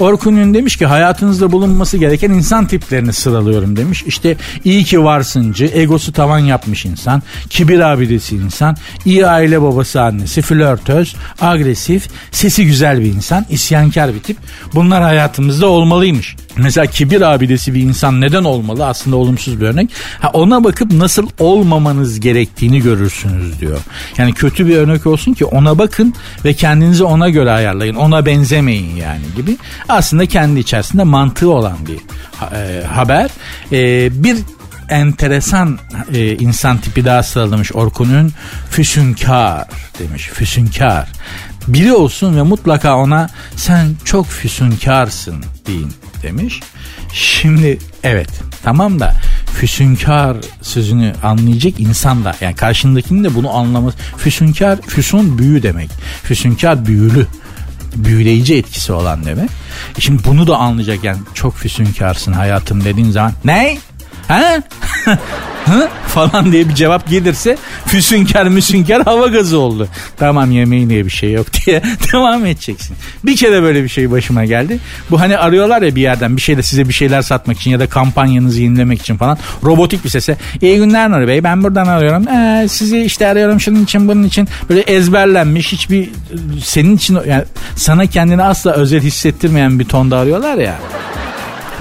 Orkun 0.00 0.36
Ün 0.36 0.54
demiş 0.54 0.76
ki 0.76 0.86
hayatınızda 0.86 1.52
bulunması 1.52 1.96
gereken 1.96 2.30
insan 2.30 2.66
tiplerini 2.66 3.12
sıralıyorum 3.12 3.76
demiş. 3.76 4.04
İşte 4.06 4.36
iyi 4.64 4.84
ki 4.84 5.04
varsıncı, 5.04 5.70
egosu 5.74 6.12
tavan 6.12 6.38
yapmış 6.38 6.84
insan, 6.84 7.22
kibir 7.50 7.80
abidesi 7.80 8.36
insan, 8.36 8.76
iyi 9.04 9.26
aile 9.26 9.62
babası 9.62 10.02
annesi, 10.02 10.42
flörtöz, 10.42 11.16
agresif, 11.40 12.08
sesi 12.30 12.66
güzel 12.66 13.00
bir 13.00 13.06
insan, 13.06 13.46
isyankar 13.50 14.14
bir 14.14 14.20
tip. 14.20 14.36
Bunlar 14.74 15.02
hayatımızda 15.02 15.66
olmalıymış. 15.66 16.36
Mesela 16.56 16.86
kibir 16.86 17.20
abidesi 17.20 17.74
bir 17.74 17.82
insan 17.82 18.20
neden 18.20 18.44
olmalı? 18.44 18.86
Aslında 18.86 19.16
olumsuz 19.16 19.60
bir 19.60 19.66
örnek. 19.66 19.90
Ha, 20.20 20.30
ona 20.32 20.64
bakıp 20.64 20.92
nasıl 20.92 21.28
olmamanız 21.38 22.20
gerektiğini 22.20 22.80
görürsünüz 22.80 23.60
diyor. 23.60 23.78
Yani 24.18 24.32
kötü 24.32 24.66
bir 24.66 24.76
örnek 24.76 25.06
olsun 25.06 25.34
ki 25.34 25.44
ona 25.44 25.78
bakın 25.78 26.14
ve 26.44 26.54
kendinizi 26.54 27.04
ona 27.04 27.28
göre 27.28 27.50
ayarlayın. 27.50 27.94
Ona 27.94 28.26
benzemeyin 28.26 28.96
yani 28.96 29.22
gibi. 29.36 29.56
Aslında 29.88 30.26
kendi 30.26 30.60
içerisinde 30.60 31.02
mantığı 31.02 31.50
olan 31.50 31.76
bir 31.86 31.98
e, 32.56 32.84
haber. 32.86 33.30
E, 33.72 34.10
bir 34.24 34.36
enteresan 34.88 35.78
e, 36.14 36.36
insan 36.36 36.78
tipi 36.78 37.04
daha 37.04 37.22
sıralamış 37.22 37.72
Orkun'un 37.74 38.32
füsünkar 38.70 39.68
demiş 39.98 40.28
füsünkar. 40.28 41.08
Biri 41.68 41.92
olsun 41.92 42.36
ve 42.36 42.42
mutlaka 42.42 42.96
ona 42.96 43.28
sen 43.56 43.86
çok 44.04 44.26
füsünkarsın 44.26 45.44
deyin 45.66 45.92
demiş. 46.22 46.60
Şimdi 47.12 47.78
evet 48.02 48.30
tamam 48.62 49.00
da 49.00 49.14
füsünkar 49.54 50.36
sözünü 50.62 51.12
anlayacak 51.22 51.80
insan 51.80 52.24
da 52.24 52.36
yani 52.40 52.54
karşındakinin 52.54 53.24
de 53.24 53.34
bunu 53.34 53.56
anlaması. 53.56 53.98
Füsünkar, 54.16 54.80
füsun 54.80 55.38
büyü 55.38 55.62
demek. 55.62 55.90
Füsünkar 56.22 56.86
büyülü 56.86 57.26
büyüleyici 57.96 58.56
etkisi 58.56 58.92
olan 58.92 59.24
demek. 59.24 59.50
E 59.98 60.00
şimdi 60.00 60.24
bunu 60.24 60.46
da 60.46 60.56
anlayacak 60.56 61.04
yani 61.04 61.18
çok 61.34 61.56
füsünkarsın 61.56 62.32
hayatım 62.32 62.84
dediğin 62.84 63.10
zaman 63.10 63.32
ne? 63.44 63.78
Hı? 65.66 65.88
falan 66.14 66.52
diye 66.52 66.68
bir 66.68 66.74
cevap 66.74 67.08
gelirse 67.08 67.56
füsünker 67.86 68.48
müsünker 68.48 69.00
hava 69.00 69.26
gazı 69.26 69.58
oldu. 69.58 69.88
Tamam 70.16 70.50
yemeğin 70.50 70.90
diye 70.90 71.04
bir 71.04 71.10
şey 71.10 71.32
yok 71.32 71.46
diye 71.66 71.82
devam 72.12 72.46
edeceksin. 72.46 72.96
Bir 73.24 73.36
kere 73.36 73.62
böyle 73.62 73.84
bir 73.84 73.88
şey 73.88 74.10
başıma 74.10 74.44
geldi. 74.44 74.78
Bu 75.10 75.20
hani 75.20 75.38
arıyorlar 75.38 75.82
ya 75.82 75.94
bir 75.94 76.02
yerden 76.02 76.36
bir 76.36 76.42
şeyde 76.42 76.62
size 76.62 76.88
bir 76.88 76.92
şeyler 76.92 77.22
satmak 77.22 77.60
için 77.60 77.70
ya 77.70 77.80
da 77.80 77.86
kampanyanızı 77.86 78.62
yenilemek 78.62 79.00
için 79.00 79.16
falan 79.16 79.38
robotik 79.64 80.04
bir 80.04 80.08
sese. 80.08 80.36
İyi 80.60 80.76
günler 80.76 81.10
Nuri 81.10 81.28
Bey 81.28 81.44
ben 81.44 81.62
buradan 81.62 81.86
arıyorum. 81.86 82.28
Ee, 82.28 82.68
sizi 82.68 83.00
işte 83.00 83.28
arıyorum 83.28 83.60
şunun 83.60 83.84
için 83.84 84.08
bunun 84.08 84.24
için 84.24 84.48
böyle 84.68 84.80
ezberlenmiş 84.80 85.72
hiçbir 85.72 86.10
senin 86.64 86.96
için 86.96 87.18
yani 87.28 87.44
sana 87.76 88.06
kendini 88.06 88.42
asla 88.42 88.72
özel 88.72 89.00
hissettirmeyen 89.00 89.78
bir 89.78 89.84
tonda 89.84 90.18
arıyorlar 90.18 90.56
ya. 90.56 90.78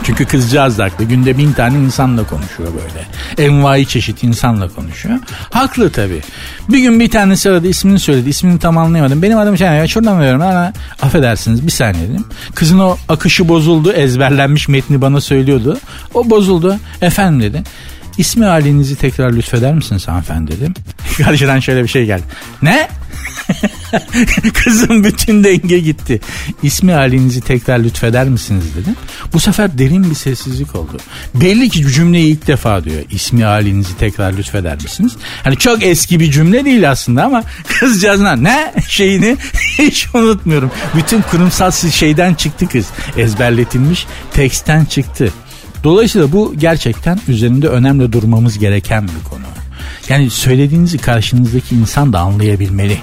Çünkü 0.04 0.26
kızcağız 0.26 0.78
da 0.78 0.84
haklı. 0.84 1.06
Günde 1.06 1.38
bin 1.38 1.54
tane 1.54 1.78
insanla 1.78 2.24
konuşuyor 2.24 2.70
böyle. 2.74 3.08
Envai 3.48 3.86
çeşit 3.86 4.24
insanla 4.24 4.70
konuşuyor. 4.70 5.20
Haklı 5.52 5.92
tabii. 5.92 6.22
Bir 6.70 6.80
gün 6.80 7.00
bir 7.00 7.10
tanesi 7.10 7.50
aradı 7.50 7.68
ismini 7.68 8.00
söyledi. 8.00 8.30
İsmini 8.30 8.60
tam 8.60 8.78
anlayamadım. 8.78 9.22
Benim 9.22 9.38
adım 9.38 9.58
şey 9.58 9.68
ya 9.68 9.88
şuradan 9.88 10.16
arıyorum 10.16 10.42
ama 10.42 10.74
affedersiniz 11.02 11.68
bir 11.68 11.72
saniye 11.72 12.10
dedim. 12.10 12.26
Kızın 12.56 12.80
o 12.80 12.98
akışı 13.10 13.48
bozuldu. 13.48 13.92
Ezberlenmiş 13.92 14.68
metni 14.68 15.02
bana 15.02 15.22
söylüyordu. 15.22 15.80
O 16.14 16.30
bozuldu. 16.30 16.78
Efendim 17.02 17.42
dedi. 17.42 17.64
İsmi 18.18 18.46
halinizi 18.46 18.96
tekrar 18.96 19.34
lütfeder 19.34 19.74
misiniz 19.74 20.08
hanımefendi 20.08 20.52
dedim. 20.52 20.74
Karşıdan 21.24 21.60
şöyle 21.60 21.84
bir 21.84 21.88
şey 21.90 22.06
geldi. 22.06 22.24
Ne? 22.62 22.90
Kızım 24.54 25.04
bütün 25.04 25.44
denge 25.44 25.80
gitti. 25.80 26.22
İsmi 26.64 26.92
halinizi 26.92 27.42
tekrar 27.42 27.80
lütfeder 27.80 28.30
misiniz 28.30 28.64
dedim. 28.76 28.96
Bu 29.34 29.40
sefer 29.40 29.78
derin 29.78 30.10
bir 30.10 30.16
sessizlik 30.16 30.76
oldu. 30.76 30.98
Belli 31.36 31.70
ki 31.70 31.92
cümleyi 31.92 32.34
ilk 32.34 32.48
defa 32.48 32.84
diyor. 32.84 33.02
İsmi 33.12 33.44
halinizi 33.44 33.98
tekrar 33.98 34.34
lütfeder 34.34 34.76
misiniz? 34.76 35.12
Hani 35.44 35.58
çok 35.58 35.84
eski 35.84 36.20
bir 36.20 36.32
cümle 36.32 36.66
değil 36.66 36.92
aslında 36.92 37.24
ama 37.24 37.44
kızcağızına 37.80 38.36
ne 38.36 38.74
şeyini 38.88 39.38
hiç 39.78 40.08
unutmuyorum. 40.14 40.72
Bütün 40.96 41.22
kurumsal 41.22 41.72
şeyden 41.72 42.34
çıktı 42.34 42.68
kız. 42.68 42.86
Ezberletilmiş 43.18 44.06
teksten 44.34 44.86
çıktı. 44.86 45.34
Dolayısıyla 45.84 46.32
bu 46.32 46.54
gerçekten 46.58 47.20
üzerinde 47.28 47.68
önemli 47.68 48.14
durmamız 48.14 48.60
gereken 48.60 49.04
bir 49.04 49.30
konu. 49.30 49.42
Yani 50.10 50.30
söylediğinizi 50.30 50.98
karşınızdaki 50.98 51.76
insan 51.76 52.14
da 52.14 52.20
anlayabilmeli. 52.20 52.98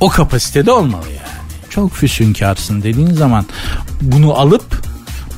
O 0.00 0.08
kapasitede 0.08 0.72
olmalı 0.72 1.06
yani. 1.06 1.38
Çok 1.70 1.92
füsünkarsın 1.92 2.82
dediğin 2.82 3.14
zaman 3.14 3.46
bunu 4.00 4.34
alıp 4.34 4.88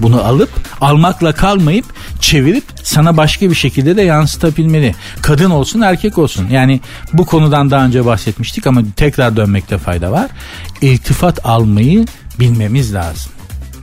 bunu 0.01 0.25
alıp 0.25 0.51
almakla 0.81 1.33
kalmayıp 1.33 1.85
çevirip 2.21 2.65
sana 2.83 3.17
başka 3.17 3.51
bir 3.51 3.55
şekilde 3.55 3.97
de 3.97 4.03
yansıtabilmeli. 4.03 4.95
Kadın 5.23 5.51
olsun 5.51 5.81
erkek 5.81 6.19
olsun. 6.19 6.49
Yani 6.51 6.81
bu 7.13 7.27
konudan 7.27 7.71
daha 7.71 7.85
önce 7.85 8.05
bahsetmiştik 8.05 8.67
ama 8.67 8.83
tekrar 8.97 9.37
dönmekte 9.37 9.79
fayda 9.79 10.13
var. 10.13 10.31
İltifat 10.81 11.47
almayı 11.47 12.07
bilmemiz 12.41 12.95
lazım. 12.95 13.33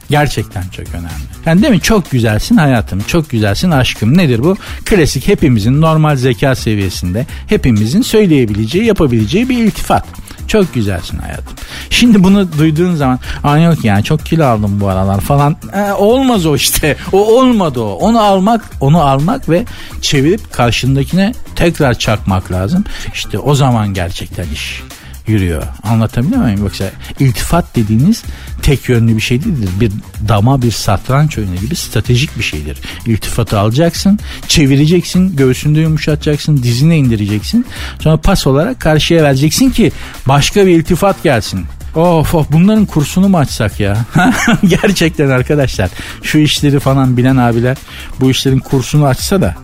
Gerçekten 0.09 0.63
çok 0.63 0.87
önemli. 0.87 1.27
Yani 1.45 1.61
değil 1.61 1.73
mi? 1.73 1.81
Çok 1.81 2.11
güzelsin 2.11 2.57
hayatım, 2.57 3.01
çok 3.07 3.29
güzelsin 3.29 3.71
aşkım. 3.71 4.17
Nedir 4.17 4.43
bu? 4.43 4.57
Klasik 4.85 5.27
hepimizin 5.27 5.81
normal 5.81 6.15
zeka 6.15 6.55
seviyesinde 6.55 7.25
hepimizin 7.47 8.01
söyleyebileceği, 8.01 8.85
yapabileceği 8.85 9.49
bir 9.49 9.57
iltifat. 9.57 10.05
Çok 10.47 10.73
güzelsin 10.73 11.17
hayatım. 11.17 11.53
Şimdi 11.89 12.23
bunu 12.23 12.57
duyduğun 12.57 12.95
zaman 12.95 13.19
Aa 13.43 13.57
yok 13.57 13.85
yani 13.85 14.03
çok 14.03 14.25
kilo 14.25 14.45
aldım 14.45 14.79
bu 14.81 14.89
aralar 14.89 15.21
falan. 15.21 15.55
E, 15.73 15.91
olmaz 15.91 16.45
o 16.45 16.55
işte. 16.55 16.95
O 17.11 17.37
olmadı 17.39 17.79
o. 17.79 17.91
Onu 17.93 18.21
almak, 18.21 18.61
onu 18.79 19.01
almak 19.01 19.49
ve 19.49 19.65
çevirip 20.01 20.53
karşındakine 20.53 21.33
tekrar 21.55 21.93
çakmak 21.93 22.51
lazım. 22.51 22.83
İşte 23.13 23.39
o 23.39 23.55
zaman 23.55 23.93
gerçekten 23.93 24.45
iş 24.53 24.81
yürüyor. 25.27 25.63
Anlatabiliyor 25.83 26.41
muyum? 26.41 26.63
Yoksa 26.63 26.85
iltifat 27.19 27.75
dediğiniz 27.75 28.23
tek 28.61 28.89
yönlü 28.89 29.15
bir 29.15 29.21
şey 29.21 29.43
değildir. 29.43 29.69
Bir 29.79 29.91
dama 30.27 30.61
bir 30.61 30.71
satranç 30.71 31.37
oyunu 31.37 31.55
gibi 31.55 31.75
stratejik 31.75 32.37
bir 32.37 32.43
şeydir. 32.43 32.77
İltifatı 33.05 33.59
alacaksın, 33.59 34.19
çevireceksin, 34.47 35.35
göğsünde 35.35 35.79
yumuşatacaksın, 35.79 36.57
dizine 36.57 36.97
indireceksin. 36.97 37.65
Sonra 37.99 38.17
pas 38.17 38.47
olarak 38.47 38.79
karşıya 38.79 39.23
vereceksin 39.23 39.69
ki 39.69 39.91
başka 40.27 40.65
bir 40.65 40.71
iltifat 40.71 41.23
gelsin. 41.23 41.65
Of 41.95 42.35
of 42.35 42.51
bunların 42.51 42.85
kursunu 42.85 43.29
mu 43.29 43.37
açsak 43.37 43.79
ya? 43.79 43.97
Gerçekten 44.67 45.29
arkadaşlar 45.29 45.89
şu 46.23 46.37
işleri 46.37 46.79
falan 46.79 47.17
bilen 47.17 47.37
abiler 47.37 47.77
bu 48.19 48.31
işlerin 48.31 48.59
kursunu 48.59 49.05
açsa 49.05 49.41
da 49.41 49.55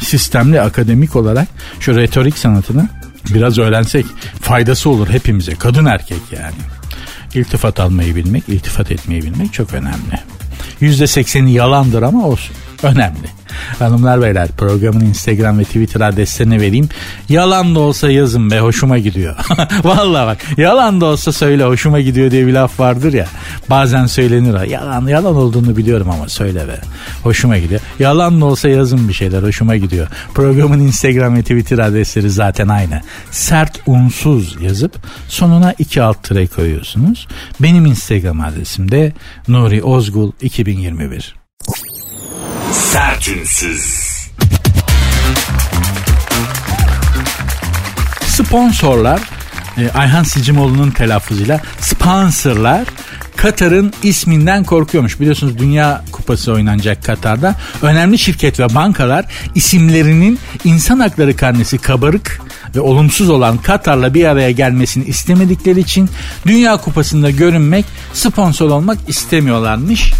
sistemli 0.00 0.60
akademik 0.60 1.16
olarak 1.16 1.48
şu 1.80 1.96
retorik 1.96 2.38
sanatını 2.38 2.88
biraz 3.34 3.58
öğrensek 3.58 4.06
faydası 4.40 4.90
olur 4.90 5.08
hepimize 5.08 5.54
kadın 5.54 5.84
erkek 5.84 6.20
yani. 6.32 6.56
İltifat 7.34 7.80
almayı 7.80 8.16
bilmek, 8.16 8.48
iltifat 8.48 8.90
etmeyi 8.90 9.22
bilmek 9.22 9.52
çok 9.52 9.74
önemli. 9.74 10.20
%80'i 10.80 11.52
yalandır 11.52 12.02
ama 12.02 12.26
olsun. 12.26 12.56
Önemli. 12.82 13.28
Hanımlar 13.78 14.22
beyler 14.22 14.48
programın 14.48 15.00
Instagram 15.00 15.58
ve 15.58 15.64
Twitter 15.64 16.00
adreslerini 16.00 16.60
vereyim. 16.60 16.88
Yalan 17.28 17.74
da 17.74 17.80
olsa 17.80 18.10
yazın 18.10 18.50
be 18.50 18.60
hoşuma 18.60 18.98
gidiyor. 18.98 19.36
Vallahi 19.84 20.26
bak 20.26 20.38
yalan 20.56 21.00
da 21.00 21.06
olsa 21.06 21.32
söyle 21.32 21.64
hoşuma 21.64 22.00
gidiyor 22.00 22.30
diye 22.30 22.46
bir 22.46 22.52
laf 22.52 22.80
vardır 22.80 23.12
ya. 23.12 23.26
Bazen 23.70 24.06
söylenir 24.06 24.66
yalan 24.70 25.06
yalan 25.06 25.36
olduğunu 25.36 25.76
biliyorum 25.76 26.10
ama 26.10 26.28
söyle 26.28 26.68
be. 26.68 26.80
Hoşuma 27.22 27.58
gidiyor. 27.58 27.80
Yalan 27.98 28.40
da 28.40 28.44
olsa 28.44 28.68
yazın 28.68 29.08
bir 29.08 29.14
şeyler 29.14 29.42
hoşuma 29.42 29.76
gidiyor. 29.76 30.08
Programın 30.34 30.80
Instagram 30.80 31.36
ve 31.36 31.42
Twitter 31.42 31.78
adresleri 31.78 32.30
zaten 32.30 32.68
aynı. 32.68 33.00
Sert 33.30 33.80
unsuz 33.86 34.56
yazıp 34.60 34.92
sonuna 35.28 35.74
iki 35.78 36.02
alt 36.02 36.22
tıra 36.22 36.46
koyuyorsunuz. 36.46 37.28
Benim 37.60 37.86
Instagram 37.86 38.40
adresim 38.40 38.90
de 38.90 39.12
Nuri 39.48 39.82
Ozgul 39.82 40.32
2021. 40.40 41.45
Sertünsüz. 42.72 44.06
Sponsorlar 48.26 49.20
e, 49.78 49.90
Ayhan 49.94 50.22
Sicimoğlu'nun 50.22 50.90
telaffuzuyla 50.90 51.60
sponsorlar 51.80 52.84
Katar'ın 53.36 53.92
isminden 54.02 54.64
korkuyormuş. 54.64 55.20
Biliyorsunuz 55.20 55.58
Dünya 55.58 56.04
Kupası 56.12 56.52
oynanacak 56.52 57.04
Katar'da. 57.04 57.54
Önemli 57.82 58.18
şirket 58.18 58.60
ve 58.60 58.74
bankalar 58.74 59.24
isimlerinin 59.54 60.38
insan 60.64 61.00
hakları 61.00 61.36
karnesi 61.36 61.78
kabarık 61.78 62.40
ve 62.76 62.80
olumsuz 62.80 63.30
olan 63.30 63.58
Katar'la 63.58 64.14
bir 64.14 64.24
araya 64.24 64.50
gelmesini 64.50 65.04
istemedikleri 65.04 65.80
için 65.80 66.10
Dünya 66.46 66.76
Kupası'nda 66.76 67.30
görünmek, 67.30 67.84
sponsor 68.12 68.70
olmak 68.70 68.98
istemiyorlarmış 69.08 70.12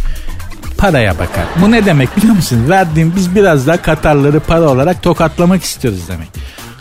paraya 0.79 1.19
bakar. 1.19 1.45
Bu 1.63 1.71
ne 1.71 1.87
demek 1.87 2.17
biliyor 2.17 2.35
musun? 2.35 2.69
Verdiğim 2.69 3.13
biz 3.17 3.35
biraz 3.35 3.67
daha 3.67 3.83
Katarları 3.83 4.41
para 4.41 4.69
olarak 4.69 5.03
tokatlamak 5.03 5.63
istiyoruz 5.63 6.01
demek. 6.09 6.29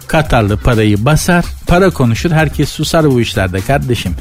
Katarlı 0.08 0.58
parayı 0.58 1.06
basar, 1.06 1.46
para 1.68 1.90
konuşur, 1.90 2.32
herkes 2.32 2.70
susar 2.70 3.12
bu 3.12 3.22
işlerde 3.22 3.62
kardeşim. 3.62 4.16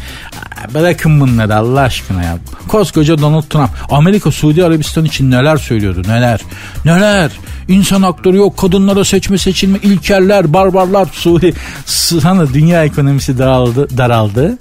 Bırakın 0.74 1.20
bunları 1.20 1.56
Allah 1.56 1.80
aşkına 1.80 2.22
ya. 2.22 2.38
Koskoca 2.68 3.18
Donald 3.18 3.42
Trump 3.42 3.70
Amerika 3.90 4.30
Suudi 4.30 4.64
Arabistan 4.64 5.04
için 5.04 5.30
neler 5.30 5.56
söylüyordu 5.56 6.02
neler 6.08 6.40
neler. 6.84 7.30
İnsan 7.68 8.02
hakları 8.02 8.36
yok 8.36 8.56
kadınlara 8.58 9.04
seçme 9.04 9.38
seçilme 9.38 9.78
ilkeller 9.82 10.52
barbarlar 10.52 11.08
Suudi 11.12 11.54
sana 11.86 12.54
dünya 12.54 12.84
ekonomisi 12.84 13.38
daraldı, 13.38 13.98
daraldı. 13.98 14.58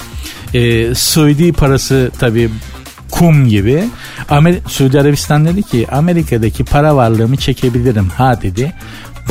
Ee, 0.53 0.95
Suudi 0.95 1.53
parası 1.53 2.11
tabii 2.19 2.49
kum 3.13 3.49
gibi. 3.49 3.83
Amer 4.29 4.55
Suudi 4.67 5.01
Arabistan 5.01 5.45
dedi 5.45 5.63
ki 5.63 5.87
Amerika'daki 5.91 6.63
para 6.63 6.95
varlığımı 6.95 7.37
çekebilirim 7.37 8.09
ha 8.09 8.41
dedi. 8.41 8.73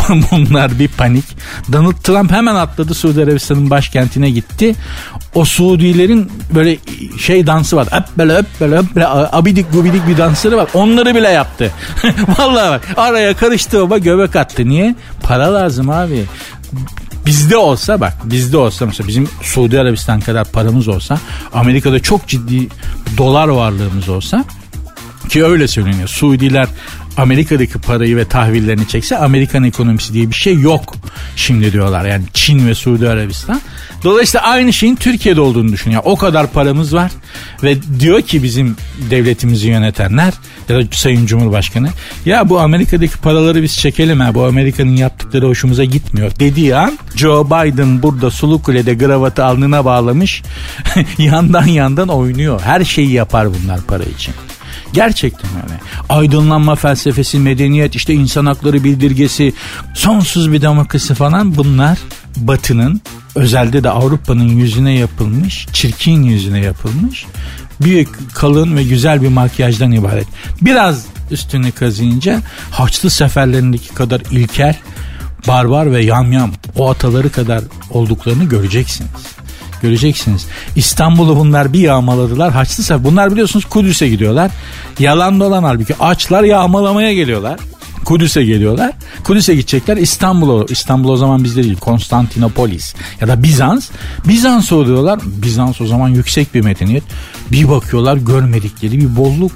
Bunlar 0.31 0.79
bir 0.79 0.89
panik. 0.89 1.25
Donald 1.73 1.93
Trump 1.93 2.33
hemen 2.33 2.55
atladı 2.55 2.95
Suudi 2.95 3.23
Arabistan'ın 3.23 3.71
başkentine 3.71 4.31
gitti. 4.31 4.75
O 5.35 5.45
Suudilerin 5.45 6.33
böyle 6.55 6.79
şey 7.21 7.47
dansı 7.47 7.77
var. 7.77 7.89
Öp 7.93 8.05
böyle 8.19 8.35
öp 8.35 8.47
böyle 8.61 8.77
öp 8.77 8.95
böyle 8.95 9.07
abidik 9.09 9.73
gubidik 9.73 10.09
bir 10.09 10.19
dansları 10.19 10.57
var. 10.57 10.69
Onları 10.75 11.15
bile 11.15 11.29
yaptı. 11.29 11.71
Vallahi 12.39 12.71
bak 12.71 12.89
araya 12.97 13.37
karıştı 13.37 13.81
baba 13.81 13.99
göbek 13.99 14.37
attı. 14.37 14.69
Niye? 14.69 14.95
Para 15.23 15.55
lazım 15.55 15.91
abi. 15.91 16.25
Bizde 17.27 17.57
olsa 17.57 18.01
bak 18.01 18.17
bizde 18.25 18.57
olsa 18.57 18.87
mesela 18.87 19.09
bizim 19.09 19.29
Suudi 19.43 19.81
Arabistan 19.81 20.21
kadar 20.21 20.45
paramız 20.53 20.89
olsa 20.89 21.21
Amerika'da 21.53 22.01
çok 22.01 22.29
ciddi 22.29 22.69
dolar 23.17 23.49
varlığımız 23.49 24.09
olsa 24.09 24.45
ki 25.29 25.45
öyle 25.45 25.69
söyleniyor. 25.69 26.09
Suudiler 26.09 26.69
Amerika'daki 27.17 27.79
parayı 27.79 28.17
ve 28.17 28.25
tahvillerini 28.25 28.89
çekse 28.89 29.19
Amerikan 29.19 29.65
ekonomisi 29.65 30.13
diye 30.13 30.31
bir 30.31 30.35
şey 30.35 30.59
yok. 30.59 30.95
Şimdi 31.37 31.73
diyorlar 31.73 32.05
yani 32.05 32.25
Çin 32.35 32.67
ve 32.67 32.75
Suudi 32.75 33.09
Arabistan. 33.09 33.61
Dolayısıyla 34.05 34.47
aynı 34.47 34.73
şeyin 34.73 34.97
Türkiye'de 34.97 35.41
olduğunu 35.41 35.73
düşünüyor. 35.73 36.03
O 36.05 36.17
kadar 36.17 36.53
paramız 36.53 36.95
var 36.95 37.13
ve 37.63 37.77
diyor 38.01 38.23
ki 38.23 38.43
bizim 38.43 38.77
devletimizi 39.11 39.69
yönetenler 39.69 40.35
ya 40.69 40.77
da 40.77 40.83
Sayın 40.91 41.27
Cumhurbaşkanı 41.27 41.89
ya 42.27 42.49
bu 42.49 42.61
Amerika'daki 42.61 43.19
paraları 43.19 43.63
biz 43.63 43.77
çekelim 43.77 44.21
ha 44.21 44.35
bu 44.35 44.45
Amerika'nın 44.45 44.97
yaptıkları 44.97 45.47
hoşumuza 45.47 45.85
gitmiyor 45.85 46.33
dediği 46.41 46.77
an 46.77 46.99
Joe 47.17 47.47
Biden 47.47 48.03
burada 48.03 48.31
Sulukule'de 48.31 48.95
gravatı 48.95 49.45
alnına 49.45 49.85
bağlamış 49.85 50.43
yandan 51.19 51.67
yandan 51.67 52.09
oynuyor. 52.09 52.61
Her 52.61 52.85
şeyi 52.85 53.13
yapar 53.13 53.49
bunlar 53.55 53.81
para 53.81 54.05
için. 54.05 54.35
Gerçekten 54.93 55.49
yani. 55.51 55.81
Aydınlanma 56.09 56.75
felsefesi, 56.75 57.39
medeniyet, 57.39 57.95
işte 57.95 58.15
insan 58.15 58.47
hakları 58.47 58.85
bildirgesi, 58.85 59.53
sonsuz 59.95 60.53
bir 60.53 60.63
demokrasi 60.63 61.15
falan 61.15 61.57
bunlar 61.57 61.99
Batı'nın 62.37 63.01
özelde 63.35 63.85
de 63.85 63.91
Avrupa'nın 63.91 64.49
yüzüne 64.49 64.95
yapılmış, 64.95 65.67
çirkin 65.73 66.23
yüzüne 66.23 66.61
yapılmış 66.61 67.27
büyük, 67.85 68.35
kalın 68.35 68.77
ve 68.77 68.83
güzel 68.83 69.23
bir 69.23 69.29
makyajdan 69.29 69.93
ibaret. 69.93 70.27
Biraz 70.61 71.07
üstünü 71.31 71.73
kazıyınca 71.73 72.41
Haçlı 72.71 73.11
seferlerindeki 73.11 73.89
kadar 73.89 74.21
ilkel, 74.31 74.77
barbar 75.49 75.93
ve 75.93 76.05
yamyam 76.05 76.51
o 76.77 76.91
ataları 76.91 77.33
kadar 77.33 77.63
olduklarını 77.91 78.45
göreceksiniz. 78.45 79.11
Göreceksiniz. 79.83 80.47
İstanbul'u 80.77 81.37
bunlar 81.37 81.73
bir 81.73 81.79
yağmaladılar. 81.79 82.53
Haçlı 82.53 82.85
sefer. 82.85 83.05
Bunlar 83.05 83.33
biliyorsunuz 83.33 83.65
Kudüs'e 83.65 84.09
gidiyorlar. 84.09 84.51
Yalan 84.99 85.41
dolan 85.41 85.63
halbuki 85.63 85.95
açlar 86.01 86.43
yağmalamaya 86.43 87.13
geliyorlar. 87.13 87.61
Kudüs'e 88.05 88.45
geliyorlar. 88.45 88.93
Kudüs'e 89.25 89.55
gidecekler 89.55 89.97
İstanbul'a. 89.97 90.65
İstanbul 90.69 91.09
o 91.09 91.17
zaman 91.17 91.45
bizde 91.45 91.63
değil. 91.63 91.77
Konstantinopolis 91.77 92.95
ya 93.21 93.29
da 93.29 93.43
Bizans. 93.43 93.91
Bizans 94.29 94.73
oluyorlar. 94.73 95.21
Bizans 95.25 95.81
o 95.81 95.87
zaman 95.87 96.09
yüksek 96.09 96.55
bir 96.55 96.61
medeniyet. 96.61 97.03
Bir 97.53 97.69
bakıyorlar 97.69 98.17
görmedikleri 98.17 99.01
bir 99.01 99.17
bolluk, 99.17 99.53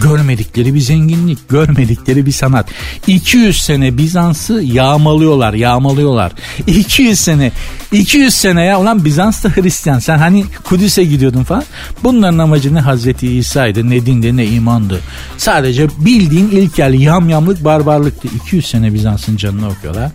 görmedikleri 0.00 0.74
bir 0.74 0.80
zenginlik, 0.80 1.48
görmedikleri 1.48 2.26
bir 2.26 2.32
sanat. 2.32 2.66
200 3.06 3.62
sene 3.62 3.98
Bizans'ı 3.98 4.52
yağmalıyorlar, 4.52 5.54
yağmalıyorlar. 5.54 6.32
200 6.66 7.20
sene, 7.20 7.52
200 7.92 8.34
sene 8.34 8.64
ya 8.64 8.80
ulan 8.80 9.04
Bizans 9.04 9.44
da 9.44 9.48
Hristiyan. 9.48 9.98
Sen 9.98 10.18
hani 10.18 10.44
Kudüs'e 10.64 11.04
gidiyordun 11.04 11.44
falan. 11.44 11.64
Bunların 12.04 12.38
amacı 12.38 12.74
ne 12.74 12.80
Hazreti 12.80 13.36
İsa'ydı, 13.36 13.90
ne 13.90 14.06
dinde 14.06 14.36
ne 14.36 14.46
imandı. 14.46 15.00
Sadece 15.38 15.88
bildiğin 15.98 16.50
ilkel 16.50 16.94
yamyamlık 16.94 17.64
barbarlıktı. 17.90 18.28
200 18.36 18.66
sene 18.66 18.94
Bizans'ın 18.94 19.36
canını 19.36 19.68
okuyorlar 19.68 20.10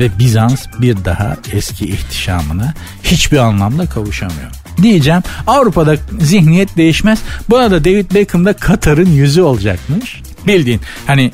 ve 0.00 0.18
Bizans 0.18 0.66
bir 0.80 1.04
daha 1.04 1.36
eski 1.52 1.86
ihtişamına 1.86 2.74
hiçbir 3.02 3.38
anlamda 3.38 3.86
kavuşamıyor 3.86 4.50
diyeceğim. 4.82 5.22
Avrupa'da 5.46 5.96
zihniyet 6.20 6.76
değişmez. 6.76 7.18
Bu 7.50 7.56
arada 7.56 7.84
David 7.84 8.14
Beckham 8.14 8.44
da 8.44 8.52
Katar'ın 8.52 9.10
yüzü 9.10 9.42
olacakmış. 9.42 10.22
Bildiğin 10.46 10.80
hani 11.06 11.32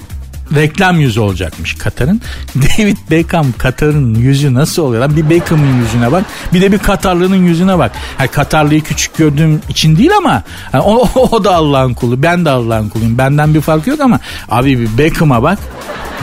reklam 0.55 1.01
yüzü 1.01 1.21
olacakmış 1.21 1.75
Katar'ın. 1.75 2.21
David 2.55 2.97
Beckham 3.11 3.47
Katar'ın 3.59 4.15
yüzü 4.15 4.55
nasıl 4.55 4.83
oluyor 4.83 5.03
lan? 5.03 5.17
Bir 5.17 5.31
Beckham'ın 5.31 5.83
yüzüne 5.83 6.13
bak. 6.13 6.25
Bir 6.53 6.61
de 6.61 6.73
bir 6.73 6.79
Katarlı'nın 6.79 7.37
yüzüne 7.47 7.79
bak. 7.79 7.93
Yani 8.19 8.29
Katarlı'yı 8.29 8.83
küçük 8.83 9.17
gördüğüm 9.17 9.61
için 9.69 9.97
değil 9.97 10.11
ama 10.17 10.43
yani 10.73 10.85
o, 10.85 11.09
o 11.31 11.45
da 11.45 11.55
Allah'ın 11.55 11.95
kulu. 11.95 12.23
Ben 12.23 12.45
de 12.45 12.51
Allah'ın 12.51 12.89
kuluyum. 12.89 13.19
Benden 13.19 13.55
bir 13.55 13.61
fark 13.61 13.87
yok 13.87 14.01
ama 14.01 14.21
abi 14.49 14.79
bir 14.79 14.99
Beckham'a 14.99 15.43
bak. 15.43 15.59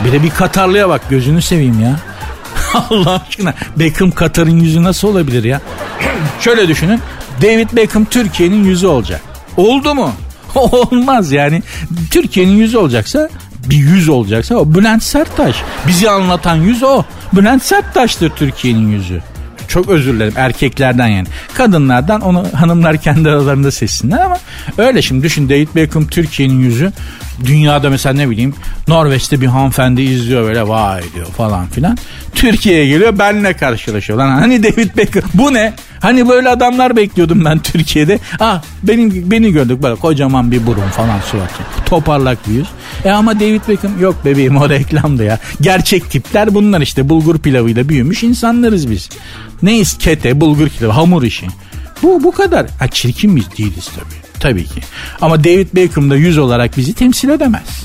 Bir 0.04 0.12
de 0.12 0.22
bir 0.22 0.30
Katarlı'ya 0.30 0.88
bak. 0.88 1.00
Gözünü 1.10 1.42
seveyim 1.42 1.80
ya. 1.80 1.96
Allah 2.90 3.22
aşkına 3.28 3.54
Beckham 3.76 4.10
Katar'ın 4.10 4.60
yüzü 4.60 4.82
nasıl 4.82 5.08
olabilir 5.08 5.44
ya? 5.44 5.60
Şöyle 6.40 6.68
düşünün. 6.68 7.00
David 7.42 7.68
Beckham 7.72 8.04
Türkiye'nin 8.04 8.64
yüzü 8.64 8.86
olacak. 8.86 9.20
Oldu 9.56 9.94
mu? 9.94 10.12
Olmaz 10.54 11.32
yani. 11.32 11.62
Türkiye'nin 12.10 12.56
yüzü 12.56 12.78
olacaksa 12.78 13.28
bir 13.66 13.76
yüz 13.76 14.08
olacaksa 14.08 14.54
o 14.54 14.74
Bülent 14.74 15.02
Serttaş. 15.02 15.56
Bizi 15.86 16.10
anlatan 16.10 16.56
yüz 16.56 16.82
o. 16.82 17.02
Bülent 17.32 17.62
Serttaş'tır 17.62 18.30
Türkiye'nin 18.30 18.88
yüzü. 18.88 19.22
Çok 19.68 19.88
özür 19.88 20.14
dilerim 20.14 20.32
erkeklerden 20.36 21.06
yani. 21.06 21.28
Kadınlardan 21.54 22.20
onu 22.20 22.46
hanımlar 22.54 22.96
kendi 22.96 23.28
aralarında 23.28 23.70
seçsinler 23.70 24.20
ama 24.20 24.38
öyle 24.78 25.02
şimdi 25.02 25.22
düşün 25.22 25.48
David 25.48 25.68
Beckham 25.74 26.06
Türkiye'nin 26.06 26.60
yüzü. 26.60 26.92
Dünyada 27.44 27.90
mesela 27.90 28.14
ne 28.14 28.30
bileyim 28.30 28.54
Norveç'te 28.88 29.40
bir 29.40 29.46
hanımefendi 29.46 30.02
izliyor 30.02 30.42
böyle 30.48 30.68
vay 30.68 31.02
diyor 31.14 31.26
falan 31.26 31.66
filan. 31.66 31.98
Türkiye'ye 32.34 32.86
geliyor 32.86 33.18
benle 33.18 33.52
karşılaşıyor. 33.52 34.18
Lan 34.18 34.30
hani 34.30 34.62
David 34.62 34.96
Beckham 34.96 35.30
bu 35.34 35.54
ne? 35.54 35.72
Hani 36.00 36.28
böyle 36.28 36.48
adamlar 36.48 36.96
bekliyordum 36.96 37.44
ben 37.44 37.58
Türkiye'de. 37.62 38.18
Ah 38.40 38.62
benim 38.82 39.30
beni 39.30 39.52
gördük 39.52 39.82
böyle 39.82 39.94
kocaman 39.94 40.50
bir 40.50 40.66
burun 40.66 40.88
falan 40.88 41.20
suratı. 41.20 41.62
Toparlak 41.86 42.48
bir 42.48 42.54
yüz. 42.54 42.68
E 43.04 43.10
ama 43.10 43.40
David 43.40 43.60
Beckham 43.68 44.00
yok 44.00 44.24
bebeğim 44.24 44.56
o 44.56 44.68
reklamdı 44.68 45.24
ya. 45.24 45.38
Gerçek 45.60 46.10
tipler 46.10 46.54
bunlar 46.54 46.80
işte 46.80 47.08
bulgur 47.08 47.38
pilavıyla 47.38 47.88
büyümüş 47.88 48.22
insanlarız 48.22 48.90
biz. 48.90 49.08
Neyiz 49.62 49.98
kete 49.98 50.40
bulgur 50.40 50.68
pilavı 50.68 50.92
hamur 50.92 51.22
işi. 51.22 51.46
Bu 52.02 52.24
bu 52.24 52.32
kadar. 52.32 52.66
Ha 52.78 52.88
çirkin 52.88 53.36
biz 53.36 53.44
değiliz 53.58 53.88
tabii. 53.94 54.40
Tabii 54.40 54.64
ki. 54.64 54.80
Ama 55.20 55.44
David 55.44 55.68
Beckham 55.74 56.10
da 56.10 56.16
yüz 56.16 56.38
olarak 56.38 56.76
bizi 56.76 56.94
temsil 56.94 57.28
edemez. 57.28 57.82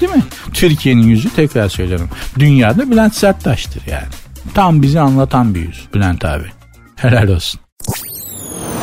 Değil 0.00 0.12
mi? 0.12 0.22
Türkiye'nin 0.54 1.02
yüzü 1.02 1.30
tekrar 1.30 1.68
söylüyorum. 1.68 2.08
Dünyada 2.38 2.90
Bülent 2.90 3.14
Serttaş'tır 3.14 3.82
yani. 3.90 4.08
Tam 4.54 4.82
bizi 4.82 5.00
anlatan 5.00 5.54
bir 5.54 5.60
yüz 5.60 5.84
Bülent 5.94 6.24
abi. 6.24 6.44
Helal 6.98 7.28
olsun. 7.28 7.60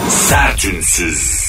Sertünsüz. 0.10 1.45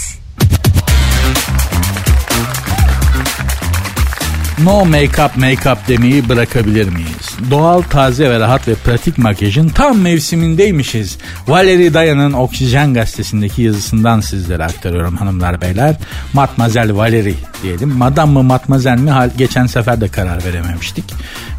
No 4.64 4.84
make-up 4.84 5.36
make-up 5.36 5.88
demeyi 5.88 6.28
bırakabilir 6.28 6.88
miyiz? 6.88 7.50
Doğal, 7.50 7.82
taze 7.82 8.30
ve 8.30 8.40
rahat 8.40 8.68
ve 8.68 8.74
pratik 8.74 9.18
makyajın 9.18 9.68
tam 9.68 9.98
mevsimindeymişiz. 9.98 11.18
Valerie 11.48 11.94
Dayan'ın 11.94 12.32
Oksijen 12.32 12.94
gazetesindeki 12.94 13.62
yazısından 13.62 14.20
sizlere 14.20 14.64
aktarıyorum 14.64 15.16
hanımlar 15.16 15.60
beyler. 15.60 15.96
Matmazel 16.32 16.96
Valerie 16.96 17.34
diyelim. 17.62 17.88
Madam 17.88 18.30
mı 18.30 18.42
matmazel 18.42 18.98
mi 18.98 19.12
geçen 19.38 19.66
sefer 19.66 20.00
de 20.00 20.08
karar 20.08 20.44
verememiştik. 20.44 21.04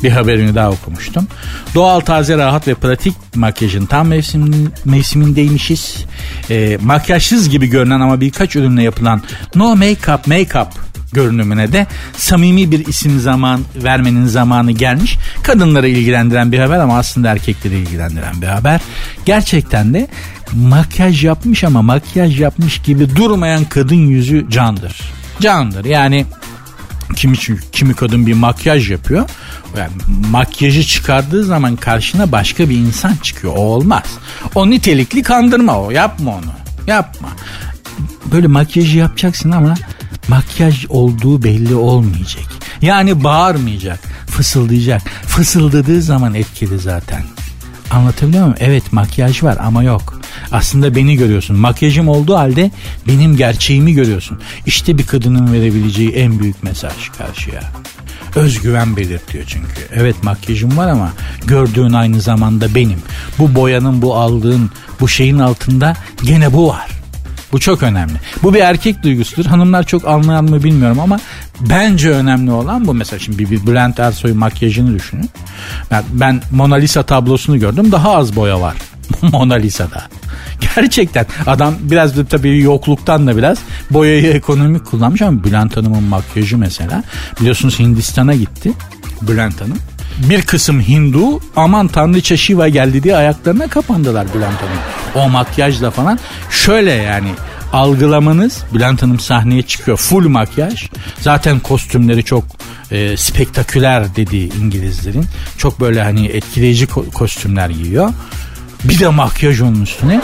Bir 0.04 0.10
haberini 0.10 0.56
daha 0.56 0.70
okumuştum. 0.70 1.28
Doğal, 1.76 2.00
taze, 2.00 2.38
rahat 2.38 2.68
ve 2.68 2.74
pratik 2.74 3.14
makyajın 3.36 3.86
tam 3.86 4.08
mevsim, 4.08 4.72
mevsimindeymişiz. 4.86 6.06
E, 6.50 6.78
makyajsız 6.82 7.50
gibi 7.50 7.68
görünen 7.68 8.00
ama 8.00 8.22
birkaç 8.22 8.56
ürünle 8.56 8.84
yapılan 8.84 9.22
no 9.56 9.74
make-up 9.74 10.28
make-up 10.28 10.68
görünümüne 11.14 11.72
de 11.72 11.88
samimi 12.18 12.72
bir 12.72 12.88
isim 12.88 13.20
zaman 13.20 13.62
vermenin 13.76 14.26
zamanı 14.26 14.72
gelmiş. 14.72 15.18
Kadınları 15.44 15.88
ilgilendiren 15.88 16.52
bir 16.52 16.60
haber 16.60 16.80
ama 16.80 16.98
aslında 16.98 17.30
erkekleri 17.30 17.76
ilgilendiren 17.76 18.42
bir 18.42 18.48
haber. 18.48 18.82
Gerçekten 19.26 19.94
de 19.94 20.08
makyaj 20.54 21.24
yapmış 21.24 21.64
ama 21.64 21.82
makyaj 21.82 22.42
yapmış 22.42 22.80
gibi 22.80 23.16
durmayan 23.16 23.64
kadın 23.64 24.08
yüzü 24.08 24.46
candır. 24.50 25.02
Candır 25.42 25.86
yani 25.86 26.26
kimi 27.16 27.38
kimi 27.72 27.94
kadın 27.94 28.28
bir 28.28 28.34
makyaj 28.34 28.92
yapıyor. 28.92 29.30
Yani 29.78 29.92
makyajı 30.32 30.84
çıkardığı 30.84 31.44
zaman 31.44 31.76
karşına 31.76 32.32
başka 32.32 32.70
bir 32.70 32.78
insan 32.78 33.16
çıkıyor. 33.24 33.54
O 33.58 33.60
olmaz. 33.60 34.04
O 34.56 34.70
nitelikli 34.70 35.24
kandırma 35.24 35.80
o. 35.80 35.92
Yapma 35.92 36.32
onu. 36.32 36.54
Yapma. 36.88 37.30
Böyle 38.32 38.48
makyajı 38.48 38.98
yapacaksın 38.98 39.52
ama 39.52 39.76
makyaj 40.28 40.86
olduğu 40.90 41.44
belli 41.44 41.76
olmayacak. 41.76 42.46
Yani 42.82 43.24
bağırmayacak, 43.24 44.00
fısıldayacak. 44.28 45.02
Fısıldadığı 45.28 46.02
zaman 46.02 46.34
etkili 46.34 46.80
zaten. 46.80 47.24
Anlatabiliyor 47.92 48.44
muyum? 48.44 48.58
Evet 48.60 48.94
makyaj 48.94 49.44
var 49.44 49.58
ama 49.62 49.84
yok. 49.84 50.22
Aslında 50.52 50.96
beni 50.96 51.16
görüyorsun. 51.16 51.58
Makyajım 51.58 52.08
olduğu 52.08 52.36
halde 52.36 52.72
benim 53.08 53.38
gerçeğimi 53.38 53.94
görüyorsun. 53.94 54.40
İşte 54.66 54.98
bir 54.98 55.08
kadının 55.08 55.54
verebileceği 55.54 56.10
en 56.10 56.40
büyük 56.40 56.64
mesaj 56.64 57.10
karşıya. 57.18 57.62
Özgüven 58.36 58.98
belirtiyor 58.98 59.44
çünkü. 59.48 59.82
Evet 59.94 60.24
makyajım 60.24 60.78
var 60.78 60.88
ama 60.88 61.14
gördüğün 61.46 61.94
aynı 61.94 62.22
zamanda 62.22 62.76
benim. 62.76 63.00
Bu 63.40 63.56
boyanın, 63.56 64.02
bu 64.02 64.16
aldığın, 64.16 64.72
bu 65.00 65.08
şeyin 65.08 65.40
altında 65.40 65.94
gene 66.24 66.54
bu 66.54 66.68
var. 66.68 66.97
Bu 67.52 67.60
çok 67.60 67.84
önemli. 67.84 68.14
Bu 68.44 68.54
bir 68.54 68.60
erkek 68.60 69.04
duygusudur. 69.04 69.46
Hanımlar 69.46 69.84
çok 69.84 70.08
anlayan 70.08 70.46
mı 70.46 70.64
bilmiyorum 70.64 71.00
ama 71.00 71.20
bence 71.60 72.10
önemli 72.10 72.52
olan 72.52 72.88
bu. 72.88 72.94
Mesela 72.94 73.20
şimdi 73.20 73.40
bir, 73.40 73.52
bir 73.52 73.68
Bülent 73.68 74.00
Ersoy 74.00 74.34
makyajını 74.34 74.96
düşünün. 74.96 75.30
Ben, 75.92 76.04
ben 76.12 76.42
Mona 76.52 76.76
Lisa 76.76 77.04
tablosunu 77.04 77.60
gördüm. 77.60 77.92
Daha 77.92 78.16
az 78.16 78.36
boya 78.36 78.62
var. 78.62 78.76
Mona 79.22 79.54
Lisa'da. 79.54 80.04
Gerçekten 80.76 81.26
adam 81.46 81.76
biraz 81.80 82.18
da 82.18 82.26
tabii 82.26 82.62
yokluktan 82.62 83.28
da 83.28 83.38
biraz 83.38 83.58
boyayı 83.92 84.28
ekonomik 84.34 84.86
kullanmış 84.86 85.22
ama 85.22 85.44
Bülent 85.44 85.78
Hanım'ın 85.78 86.04
makyajı 86.04 86.58
mesela 86.58 87.04
biliyorsunuz 87.40 87.80
Hindistan'a 87.80 88.34
gitti 88.34 88.72
Bülent 89.22 89.62
Hanım. 89.62 89.78
Bir 90.18 90.42
kısım 90.42 90.82
Hindu 90.82 91.40
aman 91.56 91.88
tanrıça 91.88 92.38
Shiva 92.38 92.68
geldi 92.68 93.04
diye 93.04 93.16
ayaklarına 93.18 93.68
kapandılar 93.68 94.28
Bülent 94.36 94.58
Hanım. 94.62 95.26
O 95.26 95.30
makyajla 95.30 95.92
falan 95.92 96.20
şöyle 96.50 96.92
yani 96.92 97.30
algılamanız 97.74 98.64
Bülent 98.74 99.02
Hanım 99.02 99.20
sahneye 99.20 99.62
çıkıyor 99.62 99.98
full 99.98 100.28
makyaj. 100.28 100.88
Zaten 101.22 101.60
kostümleri 101.60 102.24
çok 102.24 102.44
e, 102.92 103.18
spektaküler 103.18 104.16
dediği 104.16 104.54
İngilizlerin. 104.62 105.26
Çok 105.58 105.80
böyle 105.80 106.04
hani 106.04 106.26
etkileyici 106.28 106.86
ko- 106.86 107.12
kostümler 107.12 107.70
giyiyor. 107.70 108.14
Bir 108.84 109.00
de 109.00 109.08
makyaj 109.08 109.62
onun 109.62 109.82
üstüne. 109.82 110.22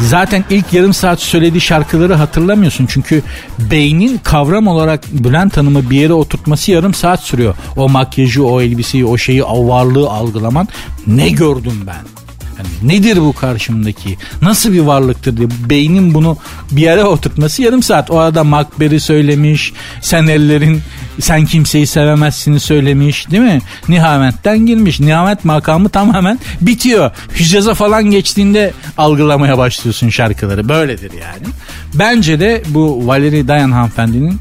Zaten 0.00 0.44
ilk 0.50 0.72
yarım 0.72 0.94
saat 0.94 1.20
söylediği 1.20 1.60
şarkıları 1.60 2.14
hatırlamıyorsun. 2.14 2.86
Çünkü 2.86 3.22
beynin 3.58 4.18
kavram 4.18 4.66
olarak 4.66 5.04
Bülent 5.12 5.56
Hanım'ı 5.56 5.90
bir 5.90 5.96
yere 5.96 6.12
oturtması 6.12 6.70
yarım 6.70 6.94
saat 6.94 7.22
sürüyor. 7.22 7.54
O 7.76 7.88
makyajı, 7.88 8.46
o 8.46 8.60
elbiseyi, 8.60 9.04
o 9.04 9.18
şeyi, 9.18 9.44
o 9.44 9.68
varlığı 9.68 10.10
algılaman. 10.10 10.68
Ne 11.06 11.28
gördüm 11.28 11.80
ben? 11.86 12.25
Yani 12.58 12.92
nedir 12.92 13.16
bu 13.20 13.32
karşımdaki? 13.32 14.18
Nasıl 14.42 14.72
bir 14.72 14.80
varlıktır 14.80 15.36
diye 15.36 15.48
beynin 15.70 16.14
bunu 16.14 16.36
bir 16.70 16.82
yere 16.82 17.04
oturtması 17.04 17.62
yarım 17.62 17.82
saat. 17.82 18.10
O 18.10 18.18
arada 18.18 18.44
Makber'i 18.44 19.00
söylemiş. 19.00 19.72
Sen 20.00 20.26
ellerin 20.26 20.82
sen 21.20 21.46
kimseyi 21.46 21.86
sevemezsini 21.86 22.60
söylemiş 22.60 23.30
değil 23.30 23.42
mi? 23.42 23.60
Nihamet'ten 23.88 24.66
girmiş. 24.66 25.00
Nihamet 25.00 25.44
makamı 25.44 25.88
tamamen 25.88 26.38
bitiyor. 26.60 27.10
Hüccaza 27.30 27.74
falan 27.74 28.04
geçtiğinde 28.04 28.72
algılamaya 28.98 29.58
başlıyorsun 29.58 30.08
şarkıları. 30.08 30.68
Böyledir 30.68 31.12
yani. 31.12 31.46
Bence 31.94 32.40
de 32.40 32.62
bu 32.68 33.06
Valeri 33.06 33.48
Dayan 33.48 33.70
hanımefendinin 33.70 34.38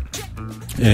e, 0.81 0.87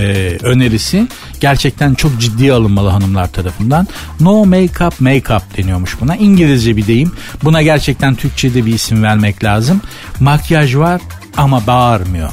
önerisi 0.43 1.07
gerçekten 1.39 1.93
çok 1.93 2.19
ciddiye 2.19 2.53
alınmalı 2.53 2.89
hanımlar 2.89 3.31
tarafından. 3.31 3.87
No 4.19 4.45
make 4.45 4.85
up 4.85 5.01
make 5.01 5.35
up 5.35 5.57
deniyormuş 5.57 5.97
buna. 6.01 6.15
İngilizce 6.15 6.77
bir 6.77 6.87
deyim. 6.87 7.11
Buna 7.43 7.61
gerçekten 7.61 8.15
Türkçe'de 8.15 8.65
bir 8.65 8.73
isim 8.73 9.03
vermek 9.03 9.43
lazım. 9.43 9.81
Makyaj 10.19 10.75
var 10.75 11.01
ama 11.37 11.67
bağırmıyor. 11.67 12.29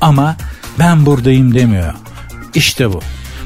Ama 0.00 0.36
ben 0.78 1.06
buradayım 1.06 1.54
demiyor. 1.54 1.94
İşte 2.54 2.92
bu. 2.92 3.00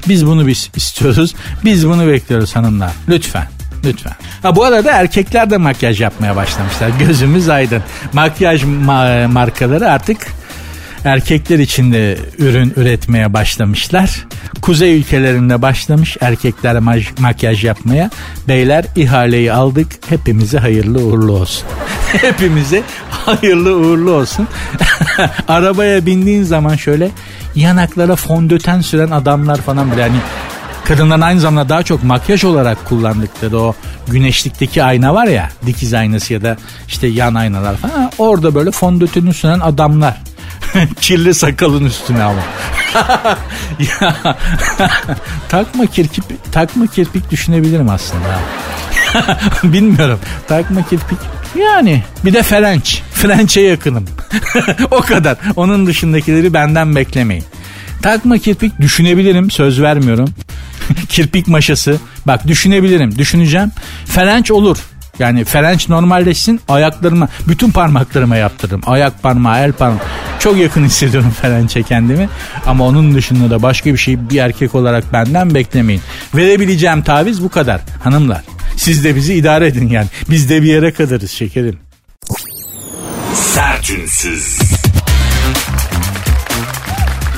Biz 0.09 0.27
bunu 0.27 0.47
biz 0.47 0.71
istiyoruz. 0.77 1.35
Biz 1.65 1.87
bunu 1.89 2.07
bekliyoruz 2.07 2.57
hanımlar. 2.57 2.93
Lütfen. 3.09 3.49
Lütfen. 3.85 4.13
Ha 4.43 4.57
bu 4.57 4.65
arada 4.65 4.91
erkekler 4.93 5.51
de 5.51 5.57
makyaj 5.57 6.01
yapmaya 6.01 6.37
başlamışlar. 6.37 6.89
Gözümüz 6.99 7.49
aydın. 7.49 7.83
Makyaj 8.13 8.63
ma- 8.63 9.27
markaları 9.27 9.91
artık 9.91 10.27
erkekler 11.05 11.59
için 11.59 11.93
de 11.93 12.19
ürün 12.39 12.73
üretmeye 12.77 13.33
başlamışlar. 13.33 14.27
Kuzey 14.63 14.99
ülkelerinde 14.99 15.63
başlamış 15.63 16.17
erkekler 16.21 16.79
makyaj 17.19 17.65
yapmaya. 17.65 18.11
Beyler 18.49 18.85
ihaleyi 18.97 19.53
aldık. 19.53 19.87
Hepimize 20.09 20.59
hayırlı 20.59 20.99
uğurlu 20.99 21.33
olsun. 21.33 21.69
Hepimize 22.13 22.83
hayırlı 23.11 23.77
uğurlu 23.77 24.11
olsun. 24.11 24.49
Arabaya 25.49 26.07
bindiğin 26.07 26.43
zaman 26.43 26.77
şöyle 26.77 27.11
yanaklara 27.55 28.17
fondöten 28.17 28.81
süren 28.81 29.11
adamlar 29.11 29.57
falan 29.57 29.93
bile 29.93 30.03
hani 30.03 30.17
kadınların 30.85 31.21
aynı 31.21 31.41
zamanda 31.41 31.69
daha 31.69 31.83
çok 31.83 32.05
makyaj 32.05 32.45
olarak 32.45 32.85
kullandıkları 32.85 33.59
o 33.59 33.75
güneşlikteki 34.09 34.85
ayna 34.85 35.15
var 35.15 35.27
ya 35.27 35.51
dikiz 35.67 35.95
aynası 35.95 36.33
ya 36.33 36.43
da 36.43 36.57
işte 36.89 37.07
yan 37.07 37.35
aynalar 37.35 37.77
falan 37.77 38.11
orada 38.19 38.55
böyle 38.55 38.71
fondöteni 38.71 39.35
süren 39.35 39.61
adamlar 39.61 40.17
Kirli 41.01 41.35
sakalın 41.35 41.85
üstüne 41.85 42.23
ama. 42.23 42.41
ya, 43.79 44.17
takma 45.49 45.87
kirpik 45.87 46.53
takma 46.53 46.87
kirpik 46.87 47.31
düşünebilirim 47.31 47.89
aslında. 47.89 48.39
Bilmiyorum. 49.63 50.21
Takma 50.49 50.83
kirpik 50.83 51.19
yani 51.59 52.03
bir 52.25 52.33
de 52.33 52.43
French. 52.43 52.91
French'e 53.13 53.61
yakınım. 53.61 54.05
o 54.91 55.01
kadar. 55.01 55.37
Onun 55.57 55.87
dışındakileri 55.87 56.55
benden 56.55 56.97
beklemeyin. 56.97 57.45
Takma 58.03 58.39
kirpik 58.39 58.81
düşünebilirim. 58.81 59.51
Söz 59.51 59.83
vermiyorum. 59.83 60.35
kirpik 61.09 61.49
maşası. 61.49 61.97
Bak 62.27 62.47
düşünebilirim. 62.47 63.19
Düşüneceğim. 63.19 63.73
French 64.07 64.51
olur. 64.51 64.79
Yani 65.19 65.45
French 65.45 65.89
normalleşsin 65.89 66.61
ayaklarıma 66.69 67.29
bütün 67.49 67.71
parmaklarıma 67.71 68.37
yaptırırım. 68.37 68.81
Ayak 68.87 69.23
parmağı 69.23 69.59
el 69.59 69.73
parmağı. 69.73 70.01
Çok 70.39 70.57
yakın 70.57 70.85
hissediyorum 70.85 71.31
French'e 71.43 71.83
kendimi. 71.83 72.29
Ama 72.67 72.85
onun 72.87 73.15
dışında 73.15 73.51
da 73.51 73.63
başka 73.63 73.93
bir 73.93 73.99
şey 73.99 74.31
bir 74.31 74.39
erkek 74.39 74.75
olarak 74.75 75.13
benden 75.13 75.55
beklemeyin. 75.55 76.03
Verebileceğim 76.35 77.03
taviz 77.03 77.43
bu 77.43 77.49
kadar 77.49 77.81
hanımlar. 78.05 78.43
Siz 78.77 79.05
de 79.05 79.17
bizi 79.17 79.35
idare 79.35 79.67
edin 79.67 79.89
yani. 79.89 80.07
Biz 80.31 80.51
de 80.51 80.63
bir 80.63 80.69
yere 80.69 80.93
kadarız 80.93 81.31
şekerim. 81.31 81.79
Sertünsüz. 83.35 84.59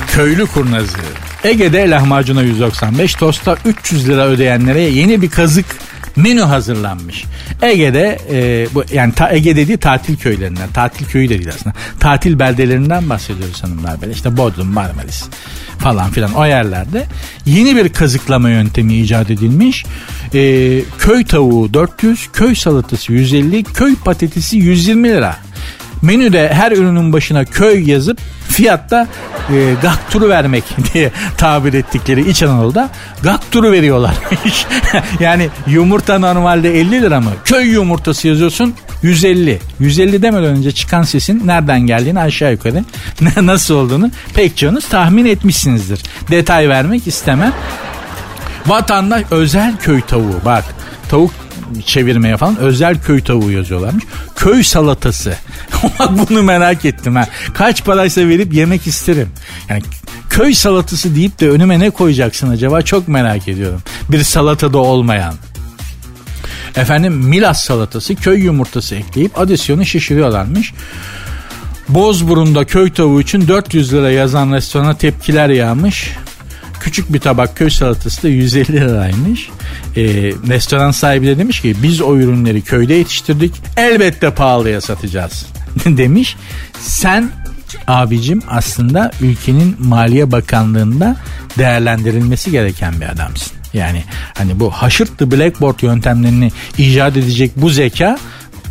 Köylü 0.07 0.45
kurnazı. 0.45 0.97
Ege'de 1.43 1.89
lahmacuna 1.89 2.41
195, 2.41 3.15
tosta 3.15 3.57
300 3.65 4.09
lira 4.09 4.25
ödeyenlere 4.25 4.81
yeni 4.81 5.21
bir 5.21 5.29
kazık 5.29 5.65
menü 6.15 6.41
hazırlanmış. 6.41 7.25
Ege'de 7.61 8.19
e, 8.31 8.67
bu 8.73 8.83
yani 8.93 9.13
ta, 9.13 9.31
Ege 9.31 9.55
dediği 9.55 9.77
tatil 9.77 10.17
köylerinden, 10.17 10.69
tatil 10.69 11.05
köyü 11.05 11.29
de 11.29 11.37
değil 11.37 11.49
aslında. 11.49 11.75
Tatil 11.99 12.39
beldelerinden 12.39 13.09
bahsediyoruz 13.09 13.63
hanımlar 13.63 14.01
böyle. 14.01 14.11
İşte 14.11 14.37
Bodrum, 14.37 14.67
Marmaris 14.67 15.23
falan 15.79 16.11
filan 16.11 16.33
o 16.33 16.45
yerlerde 16.45 17.05
yeni 17.45 17.75
bir 17.75 17.89
kazıklama 17.89 18.49
yöntemi 18.49 18.93
icat 18.93 19.31
edilmiş. 19.31 19.85
E, 20.33 20.81
köy 20.99 21.25
tavuğu 21.25 21.73
400, 21.73 22.29
köy 22.33 22.55
salatası 22.55 23.13
150, 23.13 23.63
köy 23.63 23.95
patatesi 23.95 24.57
120 24.57 25.09
lira. 25.09 25.35
Menüde 26.01 26.53
her 26.53 26.71
ürünün 26.71 27.13
başına 27.13 27.45
köy 27.45 27.89
yazıp 27.89 28.19
fiyatta 28.53 29.07
e, 29.49 29.73
gakturu 29.81 30.29
vermek 30.29 30.63
diye 30.93 31.11
tabir 31.37 31.73
ettikleri 31.73 32.29
İç 32.29 32.43
Anadolu'da 32.43 32.89
gakturu 33.23 33.71
veriyorlarmış. 33.71 34.65
yani 35.19 35.49
yumurta 35.67 36.19
normalde 36.19 36.79
50 36.79 37.01
lira 37.01 37.21
mı? 37.21 37.31
Köy 37.45 37.67
yumurtası 37.67 38.27
yazıyorsun 38.27 38.73
150. 39.03 39.59
150 39.79 40.21
demeden 40.21 40.49
önce 40.49 40.71
çıkan 40.71 41.03
sesin 41.03 41.47
nereden 41.47 41.79
geldiğini 41.79 42.19
aşağı 42.19 42.51
yukarı 42.51 42.83
nasıl 43.45 43.75
olduğunu 43.75 44.11
pek 44.33 44.57
çoğunuz 44.57 44.87
tahmin 44.87 45.25
etmişsinizdir. 45.25 46.03
Detay 46.31 46.69
vermek 46.69 47.07
istemem. 47.07 47.53
Vatandaş 48.67 49.23
özel 49.31 49.77
köy 49.77 50.01
tavuğu 50.01 50.39
bak 50.45 50.63
tavuk 51.09 51.31
çevirmeye 51.81 52.37
falan 52.37 52.57
özel 52.57 53.01
köy 53.01 53.23
tavuğu 53.23 53.51
yazıyorlarmış. 53.51 54.03
Köy 54.35 54.63
salatası. 54.63 55.33
Bunu 56.09 56.43
merak 56.43 56.85
ettim 56.85 57.15
ha. 57.15 57.27
Kaç 57.53 57.85
paraysa 57.85 58.27
verip 58.27 58.53
yemek 58.53 58.87
isterim. 58.87 59.29
Yani 59.69 59.81
köy 60.29 60.53
salatası 60.53 61.15
deyip 61.15 61.39
de 61.39 61.49
önüme 61.49 61.79
ne 61.79 61.89
koyacaksın 61.89 62.49
acaba 62.49 62.81
çok 62.81 63.07
merak 63.07 63.47
ediyorum. 63.47 63.81
Bir 64.09 64.23
salatada 64.23 64.77
olmayan. 64.77 65.33
Efendim 66.75 67.13
Milas 67.13 67.63
salatası 67.63 68.15
köy 68.15 68.39
yumurtası 68.39 68.95
ekleyip 68.95 69.39
adisyonu 69.39 69.85
şişiriyorlarmış. 69.85 70.73
Bozburun'da 71.89 72.65
köy 72.65 72.93
tavuğu 72.93 73.21
için 73.21 73.47
400 73.47 73.93
lira 73.93 74.11
yazan 74.11 74.51
restorana 74.51 74.97
tepkiler 74.97 75.49
yağmış. 75.49 76.11
Küçük 76.83 77.13
bir 77.13 77.19
tabak 77.19 77.57
köy 77.57 77.69
salatası 77.69 78.23
da 78.23 78.27
150 78.27 78.73
liraymış. 78.73 79.49
Ee, 79.95 80.03
restoran 80.47 80.91
sahibi 80.91 81.27
de 81.27 81.37
demiş 81.37 81.61
ki 81.61 81.75
biz 81.83 82.01
o 82.01 82.17
ürünleri 82.17 82.61
köyde 82.61 82.93
yetiştirdik. 82.93 83.53
Elbette 83.77 84.33
pahalıya 84.33 84.81
satacağız 84.81 85.45
demiş. 85.85 86.35
Sen 86.79 87.31
abicim 87.87 88.41
aslında 88.49 89.11
ülkenin 89.21 89.75
Maliye 89.79 90.31
Bakanlığı'nda 90.31 91.15
değerlendirilmesi 91.57 92.51
gereken 92.51 93.01
bir 93.01 93.09
adamsın. 93.09 93.57
Yani 93.73 94.03
hani 94.37 94.59
bu 94.59 94.71
haşırtlı 94.71 95.31
blackboard 95.31 95.79
yöntemlerini 95.81 96.51
icat 96.77 97.17
edecek 97.17 97.51
bu 97.55 97.69
zeka 97.69 98.17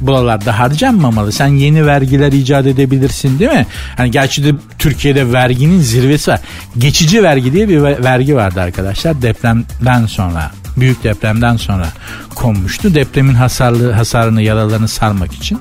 buralarda 0.06 0.58
harcanmamalı. 0.58 1.32
Sen 1.32 1.46
yeni 1.46 1.86
vergiler 1.86 2.32
icat 2.32 2.66
edebilirsin 2.66 3.38
değil 3.38 3.50
mi? 3.50 3.66
Hani 3.96 4.10
gerçi 4.10 4.44
de 4.44 4.52
Türkiye'de 4.78 5.32
verginin 5.32 5.80
zirvesi 5.80 6.30
var. 6.30 6.40
Geçici 6.78 7.22
vergi 7.22 7.52
diye 7.52 7.68
bir 7.68 7.82
vergi 7.82 8.36
vardı 8.36 8.60
arkadaşlar 8.60 9.22
depremden 9.22 10.06
sonra 10.06 10.50
büyük 10.76 11.04
depremden 11.04 11.56
sonra 11.56 11.86
konmuştu. 12.34 12.94
Depremin 12.94 13.34
hasarlı 13.34 13.92
hasarını 13.92 14.42
yaralarını 14.42 14.88
sarmak 14.88 15.32
için. 15.32 15.60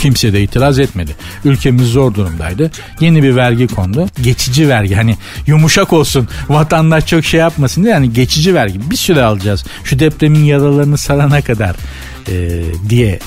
Kimse 0.00 0.32
de 0.32 0.42
itiraz 0.42 0.78
etmedi. 0.78 1.10
Ülkemiz 1.44 1.88
zor 1.88 2.14
durumdaydı. 2.14 2.70
Yeni 3.00 3.22
bir 3.22 3.36
vergi 3.36 3.66
kondu. 3.66 4.06
Geçici 4.22 4.68
vergi 4.68 4.94
hani 4.94 5.16
yumuşak 5.46 5.92
olsun 5.92 6.28
vatandaş 6.48 7.06
çok 7.06 7.24
şey 7.24 7.40
yapmasın 7.40 7.82
diye 7.82 7.92
yani 7.92 8.12
geçici 8.12 8.54
vergi 8.54 8.90
bir 8.90 8.96
süre 8.96 9.22
alacağız. 9.22 9.64
Şu 9.84 9.98
depremin 9.98 10.44
yaralarını 10.44 10.98
sarana 10.98 11.42
kadar 11.42 11.76
e, 12.28 12.62
diye 12.88 13.18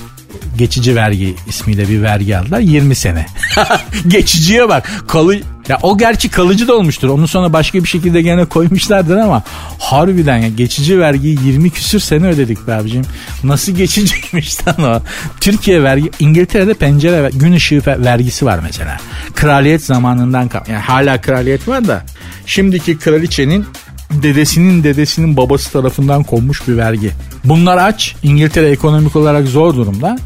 geçici 0.58 0.96
vergi 0.96 1.36
ismiyle 1.48 1.90
bir 1.90 2.02
vergi 2.02 2.38
aldılar 2.38 2.60
20 2.60 2.96
sene. 2.96 3.26
Geçiciye 4.08 4.70
bak. 4.70 4.92
Kalı 5.08 5.42
ya 5.67 5.80
o 5.82 5.97
gerçi 5.97 6.30
kalıcı 6.30 6.67
da 6.67 6.76
olmuştur. 6.76 7.10
Onu 7.10 7.28
sonra 7.28 7.54
başka 7.54 7.84
bir 7.84 7.88
şekilde 7.88 8.21
gene 8.21 8.45
koymuşlardır 8.45 9.17
ama 9.17 9.43
harbiden 9.80 10.38
ya 10.38 10.47
geçici 10.47 10.99
vergiyi 10.99 11.39
20 11.45 11.69
küsür 11.69 11.99
sene 11.99 12.28
ödedik 12.28 12.67
be 12.67 12.73
abicim. 12.73 13.04
Nasıl 13.43 13.71
geçiciymiş 13.71 14.67
lan 14.67 14.84
o? 14.84 15.02
Türkiye 15.41 15.84
vergi 15.84 16.12
İngiltere'de 16.19 16.73
pencere 16.73 17.30
gün 17.34 17.54
ışığı 17.54 17.82
vergisi 17.88 18.45
var 18.45 18.60
mesela. 18.63 18.97
Kraliyet 19.36 19.84
zamanından 19.86 20.47
kal. 20.47 20.62
Yani 20.67 20.82
hala 20.82 21.21
kraliyet 21.21 21.67
var 21.67 21.88
da 21.88 22.04
şimdiki 22.45 22.97
kraliçenin 22.97 23.65
dedesinin 24.12 24.84
dedesinin 24.84 25.38
babası 25.38 25.71
tarafından 25.71 26.23
konmuş 26.23 26.67
bir 26.67 26.78
vergi. 26.78 27.12
Bunlar 27.43 27.78
aç. 27.78 28.15
İngiltere 28.23 28.69
ekonomik 28.69 29.15
olarak 29.15 29.47
zor 29.47 29.76
durumda. 29.76 30.17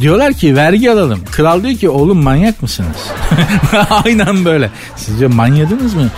Diyorlar 0.00 0.32
ki 0.32 0.56
vergi 0.56 0.90
alalım. 0.90 1.20
Kral 1.30 1.62
diyor 1.62 1.78
ki 1.78 1.88
oğlum 1.88 2.22
manyak 2.22 2.62
mısınız? 2.62 2.96
Aynen 3.90 4.44
böyle. 4.44 4.70
Sizce 4.96 5.26
manyadınız 5.26 5.94
mı? 5.94 6.08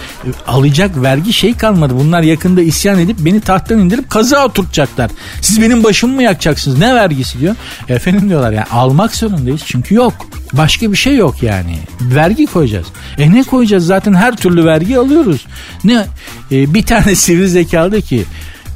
Alacak 0.46 1.02
vergi 1.02 1.32
şey 1.32 1.56
kalmadı. 1.56 1.94
Bunlar 1.96 2.22
yakında 2.22 2.62
isyan 2.62 2.98
edip 2.98 3.16
beni 3.18 3.40
tahttan 3.40 3.78
indirip 3.78 4.10
kazığa 4.10 4.46
oturtacaklar. 4.46 5.10
Siz 5.40 5.62
benim 5.62 5.84
başımı 5.84 6.14
mı 6.14 6.22
yakacaksınız? 6.22 6.78
Ne 6.78 6.94
vergisi 6.94 7.40
diyor. 7.40 7.56
Efendim 7.88 8.28
diyorlar 8.28 8.52
yani 8.52 8.66
almak 8.72 9.14
zorundayız 9.14 9.60
çünkü 9.64 9.94
yok. 9.94 10.14
Başka 10.52 10.92
bir 10.92 10.96
şey 10.96 11.16
yok 11.16 11.42
yani. 11.42 11.78
Vergi 12.00 12.46
koyacağız. 12.46 12.86
E 13.18 13.32
ne 13.32 13.42
koyacağız? 13.42 13.86
Zaten 13.86 14.14
her 14.14 14.36
türlü 14.36 14.64
vergi 14.64 14.98
alıyoruz. 14.98 15.46
Ne? 15.84 16.06
E, 16.52 16.74
bir 16.74 16.82
tane 16.82 17.14
sivri 17.14 17.48
zekalı 17.48 18.02
ki 18.02 18.24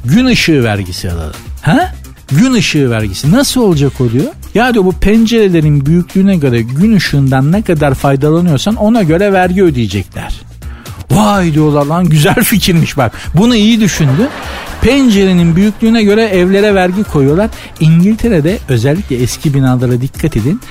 gün 0.05 0.25
ışığı 0.25 0.63
vergisi 0.63 1.11
alalım. 1.11 1.35
Ha? 1.61 1.93
Gün 2.31 2.53
ışığı 2.53 2.89
vergisi 2.89 3.31
nasıl 3.31 3.61
olacak 3.61 4.01
o 4.01 4.11
diyor. 4.11 4.25
Ya 4.55 4.73
diyor 4.73 4.85
bu 4.85 4.91
pencerelerin 4.91 5.85
büyüklüğüne 5.85 6.35
göre 6.35 6.61
gün 6.61 6.95
ışığından 6.95 7.51
ne 7.51 7.61
kadar 7.61 7.93
faydalanıyorsan 7.93 8.75
ona 8.75 9.03
göre 9.03 9.33
vergi 9.33 9.63
ödeyecekler. 9.63 10.41
Vay 11.11 11.53
diyorlar 11.53 11.85
lan 11.85 12.05
güzel 12.05 12.43
fikirmiş 12.43 12.97
bak. 12.97 13.11
Bunu 13.35 13.55
iyi 13.55 13.79
düşündü. 13.81 14.29
Pencerenin 14.81 15.55
büyüklüğüne 15.55 16.03
göre 16.03 16.25
evlere 16.25 16.75
vergi 16.75 17.03
koyuyorlar. 17.03 17.49
İngiltere'de 17.79 18.57
özellikle 18.69 19.15
eski 19.15 19.53
binalara 19.53 20.01
dikkat 20.01 20.37
edin. 20.37 20.61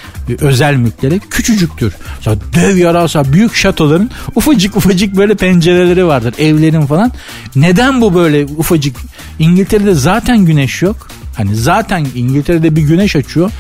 Özel 0.41 0.75
mülklere 0.75 1.19
küçücüktür. 1.19 1.95
Mesela 2.17 2.37
dev 2.55 2.77
yarasa 2.77 3.33
büyük 3.33 3.55
şatoların 3.55 4.11
ufacık 4.35 4.77
ufacık 4.77 5.17
böyle 5.17 5.35
pencereleri 5.35 6.07
vardır. 6.07 6.35
Evlerin 6.39 6.87
falan. 6.87 7.13
Neden 7.57 8.01
bu 8.01 8.15
böyle 8.15 8.45
ufacık? 8.45 8.97
İngiltere'de 9.39 9.95
zaten 9.95 10.39
güneş 10.39 10.83
yok. 10.83 11.09
Hani 11.39 11.57
zaten 11.57 12.07
İngiltere'de 12.15 12.77
bir 12.77 12.83
güneş 12.83 13.17
açıyor. 13.17 13.51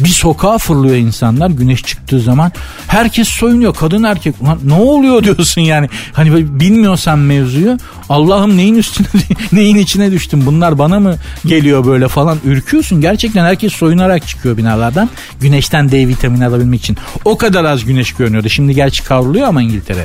Bir 0.00 0.08
sokağa 0.08 0.58
fırlıyor 0.58 0.96
insanlar 0.96 1.50
güneş 1.50 1.82
çıktığı 1.82 2.20
zaman. 2.20 2.52
Herkes 2.86 3.28
soyunuyor 3.28 3.74
kadın 3.74 4.02
erkek. 4.02 4.34
Ulan 4.40 4.58
ne 4.64 4.74
oluyor 4.74 5.24
diyorsun 5.24 5.60
yani. 5.60 5.88
Hani 6.12 6.60
bilmiyorsan 6.60 7.18
mevzuyu. 7.18 7.78
Allah'ım 8.08 8.56
neyin 8.56 8.74
üstüne 8.74 9.06
neyin 9.52 9.76
içine 9.76 10.12
düştüm. 10.12 10.42
Bunlar 10.46 10.78
bana 10.78 11.00
mı 11.00 11.16
geliyor 11.46 11.86
böyle 11.86 12.08
falan. 12.08 12.38
Ürküyorsun. 12.44 13.00
Gerçekten 13.00 13.44
herkes 13.44 13.72
soyunarak 13.72 14.26
çıkıyor 14.26 14.56
binalardan. 14.56 15.10
Güneşten 15.40 15.90
D 15.90 16.08
vitamini 16.08 16.46
alabilmek 16.46 16.80
için. 16.80 16.96
O 17.24 17.38
kadar 17.38 17.64
az 17.64 17.84
güneş 17.84 18.12
görünüyordu. 18.12 18.48
Şimdi 18.48 18.74
gerçi 18.74 19.04
kavruluyor 19.04 19.48
ama 19.48 19.62
İngiltere. 19.62 20.04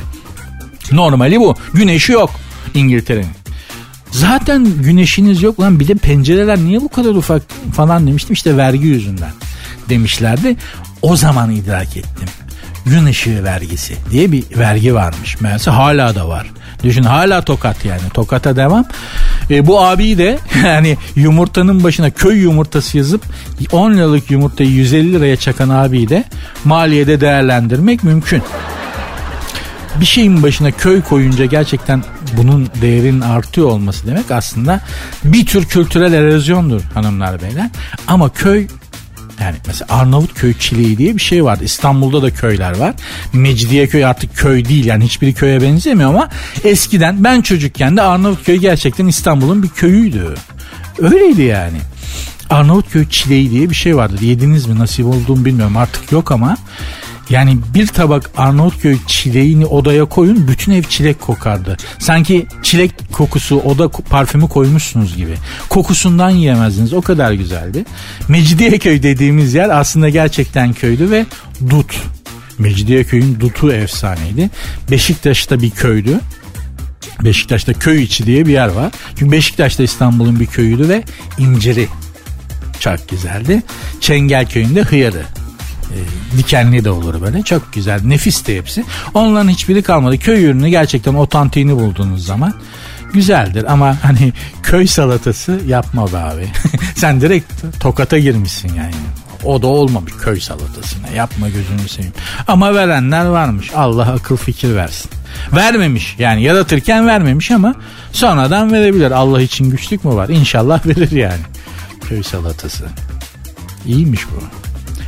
Normali 0.92 1.40
bu. 1.40 1.56
Güneşi 1.74 2.12
yok 2.12 2.30
İngiltere'nin. 2.74 3.41
Zaten 4.12 4.66
güneşiniz 4.82 5.42
yok 5.42 5.60
lan 5.60 5.80
bir 5.80 5.88
de 5.88 5.94
pencereler 5.94 6.58
niye 6.58 6.80
bu 6.80 6.88
kadar 6.88 7.10
ufak 7.10 7.42
falan 7.74 8.06
demiştim 8.06 8.32
işte 8.32 8.56
vergi 8.56 8.86
yüzünden 8.86 9.32
demişlerdi. 9.88 10.56
O 11.02 11.16
zaman 11.16 11.50
idrak 11.50 11.96
ettim. 11.96 12.28
Gün 12.86 13.06
ışığı 13.06 13.44
vergisi 13.44 13.94
diye 14.10 14.32
bir 14.32 14.44
vergi 14.58 14.94
varmış. 14.94 15.40
Meğerse 15.40 15.70
hala 15.70 16.14
da 16.14 16.28
var. 16.28 16.46
Düşün 16.84 17.02
hala 17.02 17.42
tokat 17.42 17.84
yani. 17.84 18.02
Tokata 18.14 18.56
devam. 18.56 18.84
E, 19.50 19.66
bu 19.66 19.82
abi 19.82 20.18
de 20.18 20.38
yani 20.64 20.96
yumurtanın 21.16 21.84
başına 21.84 22.10
köy 22.10 22.42
yumurtası 22.42 22.98
yazıp 22.98 23.22
10 23.72 23.94
liralık 23.94 24.30
yumurtayı 24.30 24.70
150 24.70 25.12
liraya 25.12 25.36
çakan 25.36 25.68
abi 25.68 26.08
de 26.08 26.24
maliyede 26.64 27.20
değerlendirmek 27.20 28.04
mümkün 28.04 28.42
bir 30.00 30.06
şeyin 30.06 30.42
başına 30.42 30.70
köy 30.70 31.02
koyunca 31.02 31.44
gerçekten 31.44 32.04
bunun 32.36 32.68
değerinin 32.80 33.20
artıyor 33.20 33.66
olması 33.66 34.06
demek 34.06 34.30
aslında 34.30 34.80
bir 35.24 35.46
tür 35.46 35.64
kültürel 35.64 36.12
erozyondur 36.12 36.82
hanımlar 36.94 37.42
beyler. 37.42 37.70
Ama 38.06 38.28
köy 38.28 38.66
yani 39.40 39.56
mesela 39.66 39.86
Arnavutköy 39.94 40.54
çileği 40.58 40.98
diye 40.98 41.16
bir 41.16 41.20
şey 41.20 41.44
vardı. 41.44 41.64
İstanbul'da 41.64 42.22
da 42.22 42.30
köyler 42.30 42.76
var. 42.76 42.94
Mecidiyeköy 43.32 44.04
artık 44.04 44.36
köy 44.36 44.64
değil 44.64 44.84
yani 44.84 45.04
hiçbiri 45.04 45.34
köye 45.34 45.62
benzemiyor 45.62 46.10
ama 46.10 46.28
eskiden 46.64 47.24
ben 47.24 47.40
çocukken 47.40 47.96
de 47.96 48.02
Arnavutköy 48.02 48.56
gerçekten 48.56 49.06
İstanbul'un 49.06 49.62
bir 49.62 49.68
köyüydü. 49.68 50.34
Öyleydi 50.98 51.42
yani. 51.42 51.78
Arnavutköy 52.50 53.08
çileği 53.08 53.50
diye 53.50 53.70
bir 53.70 53.74
şey 53.74 53.96
vardı. 53.96 54.24
Yediniz 54.24 54.66
mi 54.66 54.78
nasip 54.78 55.06
olduğunu 55.06 55.44
bilmiyorum 55.44 55.76
artık 55.76 56.12
yok 56.12 56.32
ama 56.32 56.56
yani 57.30 57.58
bir 57.74 57.86
tabak 57.86 58.30
Arnavutköy 58.36 58.96
çileğini 59.06 59.66
odaya 59.66 60.04
koyun 60.04 60.48
bütün 60.48 60.72
ev 60.72 60.82
çilek 60.82 61.20
kokardı. 61.20 61.76
Sanki 61.98 62.46
çilek 62.62 63.12
kokusu 63.12 63.60
oda 63.60 63.88
parfümü 63.88 64.48
koymuşsunuz 64.48 65.16
gibi. 65.16 65.34
Kokusundan 65.68 66.30
yiyemezdiniz 66.30 66.92
o 66.92 67.02
kadar 67.02 67.32
güzeldi. 67.32 67.84
Mecidiyeköy 68.28 69.02
dediğimiz 69.02 69.54
yer 69.54 69.80
aslında 69.80 70.08
gerçekten 70.08 70.72
köydü 70.72 71.10
ve 71.10 71.26
dut. 71.70 72.02
Mecidiyeköy'ün 72.58 73.40
dutu 73.40 73.72
efsaneydi. 73.72 74.50
Beşiktaş'ta 74.90 75.62
bir 75.62 75.70
köydü. 75.70 76.20
Beşiktaş'ta 77.24 77.72
köy 77.72 78.02
içi 78.02 78.26
diye 78.26 78.46
bir 78.46 78.52
yer 78.52 78.68
var. 78.68 78.92
Çünkü 79.18 79.32
Beşiktaş'ta 79.32 79.82
İstanbul'un 79.82 80.40
bir 80.40 80.46
köyüydü 80.46 80.88
ve 80.88 81.04
inciri 81.38 81.88
çok 82.80 83.08
güzeldi. 83.08 83.62
Çengelköy'ünde 84.00 84.82
hıyarı 84.82 85.22
e, 85.92 86.38
dikenli 86.38 86.84
de 86.84 86.90
olur 86.90 87.20
böyle. 87.20 87.42
Çok 87.42 87.72
güzel. 87.72 88.02
Nefis 88.04 88.46
de 88.46 88.56
hepsi. 88.56 88.84
Onların 89.14 89.48
hiçbiri 89.48 89.82
kalmadı. 89.82 90.18
Köy 90.18 90.44
ürünü 90.44 90.68
gerçekten 90.68 91.14
otantiğini 91.14 91.76
bulduğunuz 91.76 92.26
zaman 92.26 92.54
güzeldir 93.12 93.72
ama 93.72 93.96
hani 94.02 94.32
köy 94.62 94.86
salatası 94.86 95.60
yapma 95.66 96.12
be 96.12 96.18
abi. 96.18 96.48
Sen 96.96 97.20
direkt 97.20 97.52
tokata 97.80 98.18
girmişsin 98.18 98.74
yani. 98.74 98.94
O 99.44 99.62
da 99.62 99.66
olmamış 99.66 100.12
köy 100.20 100.40
salatasına. 100.40 101.08
Yapma 101.16 101.48
gözünü 101.48 101.88
seveyim. 101.88 102.12
Ama 102.48 102.74
verenler 102.74 103.24
varmış. 103.26 103.70
Allah 103.74 104.12
akıl 104.12 104.36
fikir 104.36 104.74
versin. 104.74 105.10
Vermemiş 105.52 106.16
yani 106.18 106.42
yaratırken 106.42 107.06
vermemiş 107.06 107.50
ama 107.50 107.74
sonradan 108.12 108.72
verebilir. 108.72 109.10
Allah 109.10 109.42
için 109.42 109.70
güçlük 109.70 110.04
mü 110.04 110.14
var? 110.14 110.28
İnşallah 110.28 110.86
verir 110.86 111.10
yani. 111.10 111.40
Köy 112.08 112.22
salatası. 112.22 112.84
İyiymiş 113.86 114.26
bu. 114.30 114.61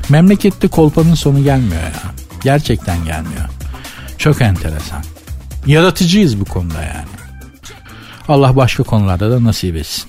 Memlekette 0.09 0.69
kolpanın 0.69 1.15
sonu 1.15 1.45
gelmiyor 1.45 1.83
ya. 1.83 2.03
Gerçekten 2.43 3.05
gelmiyor. 3.05 3.49
Çok 4.19 4.41
enteresan. 4.43 5.05
Yaratıcıyız 5.67 6.41
bu 6.41 6.45
konuda 6.45 6.83
yani. 6.83 7.09
Allah 8.29 8.57
başka 8.57 8.83
konularda 8.83 9.31
da 9.31 9.45
nasip 9.45 9.77
etsin. 9.77 10.05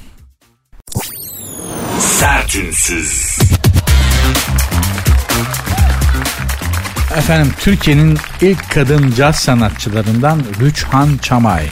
Sertünsüz. 1.99 3.37
Efendim 7.17 7.53
Türkiye'nin 7.59 8.17
ilk 8.41 8.71
kadın 8.71 9.11
caz 9.11 9.35
sanatçılarından 9.35 10.43
Rüçhan 10.59 11.17
Çamay. 11.21 11.65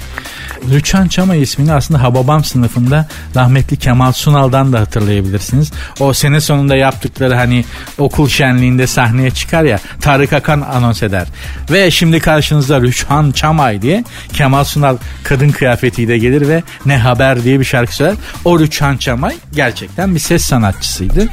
Rüçhan 0.72 1.08
Çama 1.08 1.36
ismini 1.36 1.74
aslında 1.74 2.04
Hababam 2.04 2.44
sınıfında 2.44 3.08
rahmetli 3.36 3.78
Kemal 3.78 4.12
Sunal'dan 4.12 4.74
da 4.74 4.80
hatırlayabilirsiniz. 4.80 5.72
O 6.00 6.14
sene 6.14 6.42
sonunda 6.42 6.76
yaptıkları 6.76 7.36
hani 7.36 7.66
okul 7.98 8.28
şenliğinde 8.28 8.88
sahneye 8.88 9.32
çıkar 9.32 9.64
ya 9.64 9.80
Tarık 10.02 10.34
Akan 10.34 10.62
anons 10.62 11.04
eder. 11.04 11.28
Ve 11.72 11.92
şimdi 11.92 12.20
karşınızda 12.20 12.82
Rüçhan 12.82 13.32
Çamay 13.32 13.82
diye 13.82 14.04
Kemal 14.34 14.64
Sunal 14.64 14.98
kadın 15.24 15.50
kıyafetiyle 15.50 16.18
gelir 16.18 16.48
ve 16.48 16.64
Ne 16.86 16.98
Haber 16.98 17.44
diye 17.44 17.60
bir 17.60 17.66
şarkı 17.66 17.96
söyler. 17.96 18.16
O 18.46 18.60
Rüçhan 18.60 18.98
Çamay 18.98 19.36
gerçekten 19.56 20.16
bir 20.16 20.20
ses 20.20 20.46
sanatçısıydı. 20.46 21.28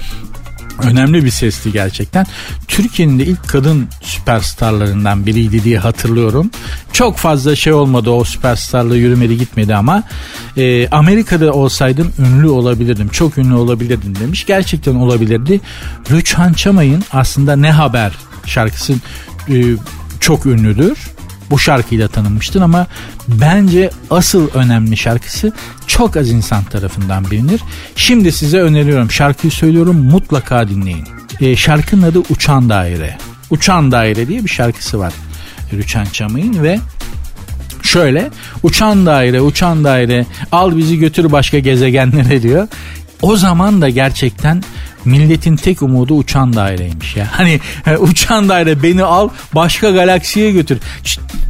Önemli 0.85 1.25
bir 1.25 1.31
sesti 1.31 1.73
gerçekten. 1.73 2.27
Türkiye'nin 2.69 3.19
de 3.19 3.27
ilk 3.27 3.49
kadın 3.49 3.89
süperstarlarından 4.03 5.27
biriydi 5.27 5.65
diye 5.65 5.79
hatırlıyorum. 5.79 6.51
Çok 6.93 7.17
fazla 7.17 7.57
şey 7.57 7.73
olmadı 7.73 8.11
o 8.11 8.25
süperstarlığı 8.25 8.97
yürümedi 8.97 9.39
gitmedi 9.39 9.75
ama 9.75 10.03
e, 10.57 10.89
Amerika'da 10.89 11.53
olsaydım 11.53 12.13
ünlü 12.19 12.49
olabilirdim. 12.49 13.09
Çok 13.09 13.39
ünlü 13.39 13.55
olabilirdim 13.55 14.15
demiş. 14.21 14.47
Gerçekten 14.47 14.95
olabilirdi. 14.95 15.61
Rüçhan 16.11 16.53
Çamay'ın 16.53 17.05
aslında 17.13 17.57
Ne 17.57 17.73
Haber 17.73 18.13
şarkısı 18.47 18.93
e, 19.49 19.55
çok 20.21 20.47
ünlüdür 20.47 20.99
bu 21.51 21.59
şarkıyla 21.59 22.09
tanınmıştır 22.09 22.61
ama 22.61 22.87
bence 23.29 23.91
asıl 24.11 24.51
önemli 24.51 24.97
şarkısı 24.97 25.53
çok 25.87 26.17
az 26.17 26.31
insan 26.31 26.65
tarafından 26.65 27.31
bilinir. 27.31 27.61
Şimdi 27.97 28.33
size 28.33 28.61
öneriyorum 28.61 29.11
şarkıyı 29.11 29.51
söylüyorum 29.51 29.97
mutlaka 29.97 30.69
dinleyin. 30.69 31.09
E, 31.41 31.57
şarkının 31.57 32.03
adı 32.03 32.19
Uçan 32.31 32.69
Daire. 32.69 33.19
Uçan 33.51 33.93
Daire 33.93 34.29
diye 34.29 34.45
bir 34.45 34.51
şarkısı 34.51 34.99
var 34.99 35.13
Rüçhan 35.73 36.05
Çamay'ın 36.05 36.63
ve 36.63 36.79
şöyle 37.83 38.31
uçan 38.63 39.07
daire 39.07 39.41
uçan 39.41 39.85
daire 39.85 40.27
al 40.53 40.77
bizi 40.77 40.99
götür 40.99 41.33
başka 41.33 41.59
gezegenlere 41.59 42.43
diyor. 42.43 42.69
O 43.23 43.37
zaman 43.37 43.83
da 43.83 43.89
gerçekten 43.89 44.63
milletin 45.05 45.57
tek 45.57 45.83
umudu 45.83 46.15
uçan 46.15 46.53
daireymiş 46.53 47.17
ya. 47.17 47.29
Hani 47.33 47.61
uçan 47.99 48.49
daire 48.49 48.83
beni 48.83 49.05
al 49.05 49.29
başka 49.55 49.91
galaksiye 49.91 50.53
götür. 50.53 50.79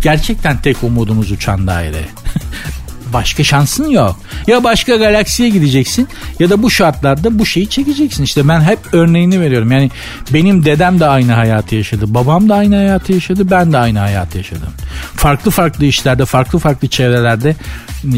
Gerçekten 0.03 0.63
tek 0.63 0.83
umudumuz 0.83 1.31
uçan 1.33 1.67
daire. 1.67 2.05
başka 3.13 3.45
şansın 3.45 3.91
yok. 3.91 4.17
Ya 4.47 4.65
başka 4.65 4.97
galaksiye 4.97 5.49
gideceksin 5.49 6.09
ya 6.39 6.51
da 6.51 6.63
bu 6.63 6.71
şartlarda 6.71 7.39
bu 7.39 7.47
şeyi 7.47 7.69
çekeceksin. 7.69 8.25
İşte 8.25 8.49
ben 8.49 8.61
hep 8.61 8.79
örneğini 8.93 9.41
veriyorum. 9.41 9.73
Yani 9.73 9.91
benim 10.31 10.65
dedem 10.65 11.01
de 11.01 11.07
aynı 11.07 11.33
hayatı 11.33 11.75
yaşadı. 11.75 12.15
Babam 12.15 12.49
da 12.49 12.55
aynı 12.55 12.77
hayatı 12.77 13.13
yaşadı. 13.13 13.51
Ben 13.51 13.73
de 13.73 13.79
aynı 13.79 13.99
hayatı 13.99 14.39
yaşadım. 14.39 14.73
Farklı 15.17 15.51
farklı 15.51 15.85
işlerde, 15.85 16.25
farklı 16.25 16.59
farklı 16.59 16.89
çevrelerde 16.89 17.57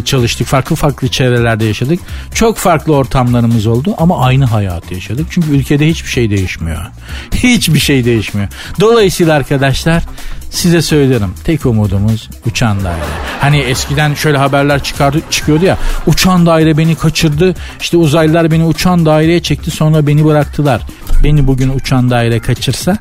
çalıştık. 0.05 0.47
Farklı 0.47 0.76
farklı 0.76 1.09
çevrelerde 1.09 1.64
yaşadık. 1.64 2.01
Çok 2.34 2.57
farklı 2.57 2.97
ortamlarımız 2.97 3.66
oldu 3.66 3.95
ama 3.99 4.24
aynı 4.24 4.45
hayatı 4.45 4.95
yaşadık. 4.95 5.26
Çünkü 5.30 5.51
ülkede 5.51 5.88
hiçbir 5.88 6.11
şey 6.11 6.30
değişmiyor. 6.30 6.82
Hiçbir 7.34 7.78
şey 7.78 8.05
değişmiyor. 8.05 8.49
Dolayısıyla 8.80 9.34
arkadaşlar 9.34 10.03
size 10.51 10.82
söylerim 10.82 11.34
tek 11.45 11.66
umudumuz 11.66 12.30
uçan 12.47 12.84
daire. 12.84 13.05
Hani 13.40 13.59
eskiden 13.59 14.14
şöyle 14.14 14.38
haberler 14.38 14.81
çıkardı, 14.82 15.20
çıkıyordu 15.30 15.64
ya 15.64 15.78
uçan 16.06 16.46
daire 16.46 16.78
beni 16.78 16.94
kaçırdı 16.94 17.54
işte 17.80 17.96
uzaylılar 17.96 18.50
beni 18.50 18.64
uçan 18.64 19.06
daireye 19.06 19.42
çekti 19.42 19.70
sonra 19.70 20.06
beni 20.06 20.24
bıraktılar. 20.24 20.82
Beni 21.24 21.46
bugün 21.46 21.68
uçan 21.68 22.10
daire 22.10 22.40
kaçırsa 22.40 22.98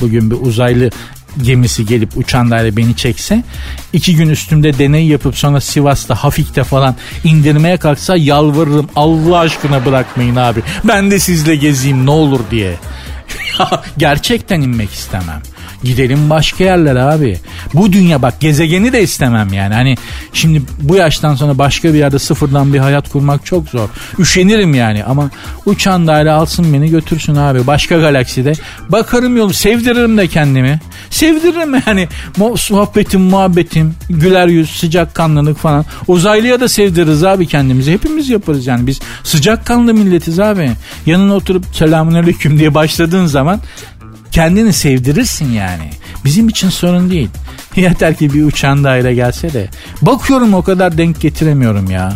bugün 0.00 0.30
bir 0.30 0.36
uzaylı 0.40 0.90
gemisi 1.42 1.86
gelip 1.86 2.16
uçan 2.16 2.50
daire 2.50 2.76
beni 2.76 2.96
çekse 2.96 3.44
iki 3.92 4.16
gün 4.16 4.28
üstümde 4.28 4.78
deney 4.78 5.06
yapıp 5.06 5.36
sonra 5.36 5.60
Sivas'ta 5.60 6.14
Hafik'te 6.14 6.64
falan 6.64 6.94
indirmeye 7.24 7.76
kalksa 7.76 8.16
yalvarırım 8.16 8.88
Allah 8.96 9.38
aşkına 9.38 9.86
bırakmayın 9.86 10.36
abi 10.36 10.62
ben 10.84 11.10
de 11.10 11.18
sizle 11.18 11.56
gezeyim 11.56 12.06
ne 12.06 12.10
olur 12.10 12.40
diye. 12.50 12.74
Gerçekten 13.98 14.60
inmek 14.60 14.92
istemem. 14.92 15.42
Gidelim 15.82 16.30
başka 16.30 16.64
yerler 16.64 16.96
abi. 16.96 17.38
Bu 17.74 17.92
dünya 17.92 18.22
bak 18.22 18.40
gezegeni 18.40 18.92
de 18.92 19.02
istemem 19.02 19.52
yani. 19.52 19.74
Hani 19.74 19.96
şimdi 20.32 20.62
bu 20.80 20.96
yaştan 20.96 21.34
sonra 21.34 21.58
başka 21.58 21.94
bir 21.94 21.98
yerde 21.98 22.18
sıfırdan 22.18 22.74
bir 22.74 22.78
hayat 22.78 23.08
kurmak 23.08 23.46
çok 23.46 23.68
zor. 23.68 23.88
Üşenirim 24.18 24.74
yani 24.74 25.04
ama 25.04 25.30
uçan 25.66 26.06
daire 26.06 26.30
alsın 26.30 26.72
beni 26.72 26.90
götürsün 26.90 27.34
abi. 27.34 27.66
Başka 27.66 27.98
galakside. 27.98 28.52
Bakarım 28.88 29.36
yolu 29.36 29.52
sevdiririm 29.52 30.18
de 30.18 30.26
kendimi. 30.26 30.80
Sevdiririm 31.10 31.82
yani. 31.86 32.08
Sohbetim, 32.56 33.20
muhabbetim, 33.20 33.94
güler 34.10 34.46
yüz, 34.46 34.70
sıcak 34.70 35.14
kanlılık 35.14 35.58
falan. 35.58 35.84
Uzaylıya 36.08 36.60
da 36.60 36.68
sevdiririz 36.68 37.24
abi 37.24 37.46
kendimizi. 37.46 37.92
Hepimiz 37.92 38.28
yaparız 38.28 38.66
yani. 38.66 38.86
Biz 38.86 39.00
sıcak 39.22 39.66
kanlı 39.66 39.94
milletiz 39.94 40.40
abi. 40.40 40.70
Yanına 41.06 41.34
oturup 41.34 41.64
selamun 41.72 42.14
aleyküm 42.14 42.58
diye 42.58 42.74
başladığın 42.74 43.26
zaman 43.26 43.60
kendini 44.38 44.72
sevdirirsin 44.72 45.52
yani. 45.52 45.90
Bizim 46.24 46.48
için 46.48 46.68
sorun 46.68 47.10
değil. 47.10 47.28
Yeter 47.76 48.16
ki 48.16 48.34
bir 48.34 48.44
uçan 48.44 48.84
daire 48.84 49.14
gelse 49.14 49.52
de. 49.52 49.68
Bakıyorum 50.02 50.54
o 50.54 50.62
kadar 50.62 50.98
denk 50.98 51.20
getiremiyorum 51.20 51.90
ya. 51.90 52.12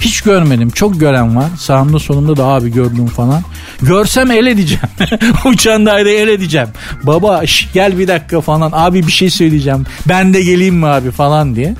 Hiç 0.00 0.20
görmedim. 0.20 0.70
Çok 0.70 1.00
gören 1.00 1.36
var. 1.36 1.50
Sağımda 1.58 1.98
solumda 1.98 2.36
da 2.36 2.44
abi 2.44 2.72
gördüm 2.72 3.06
falan. 3.06 3.42
Görsem 3.82 4.30
el 4.30 4.46
edeceğim. 4.46 4.88
Uçan 5.44 5.86
daire 5.86 6.14
el 6.14 6.28
edeceğim. 6.28 6.68
Baba 7.02 7.46
şş, 7.46 7.68
gel 7.74 7.98
bir 7.98 8.08
dakika 8.08 8.40
falan. 8.40 8.70
Abi 8.74 9.06
bir 9.06 9.12
şey 9.12 9.30
söyleyeceğim. 9.30 9.86
Ben 10.08 10.34
de 10.34 10.42
geleyim 10.42 10.76
mi 10.76 10.86
abi 10.86 11.10
falan 11.10 11.56
diye. 11.56 11.74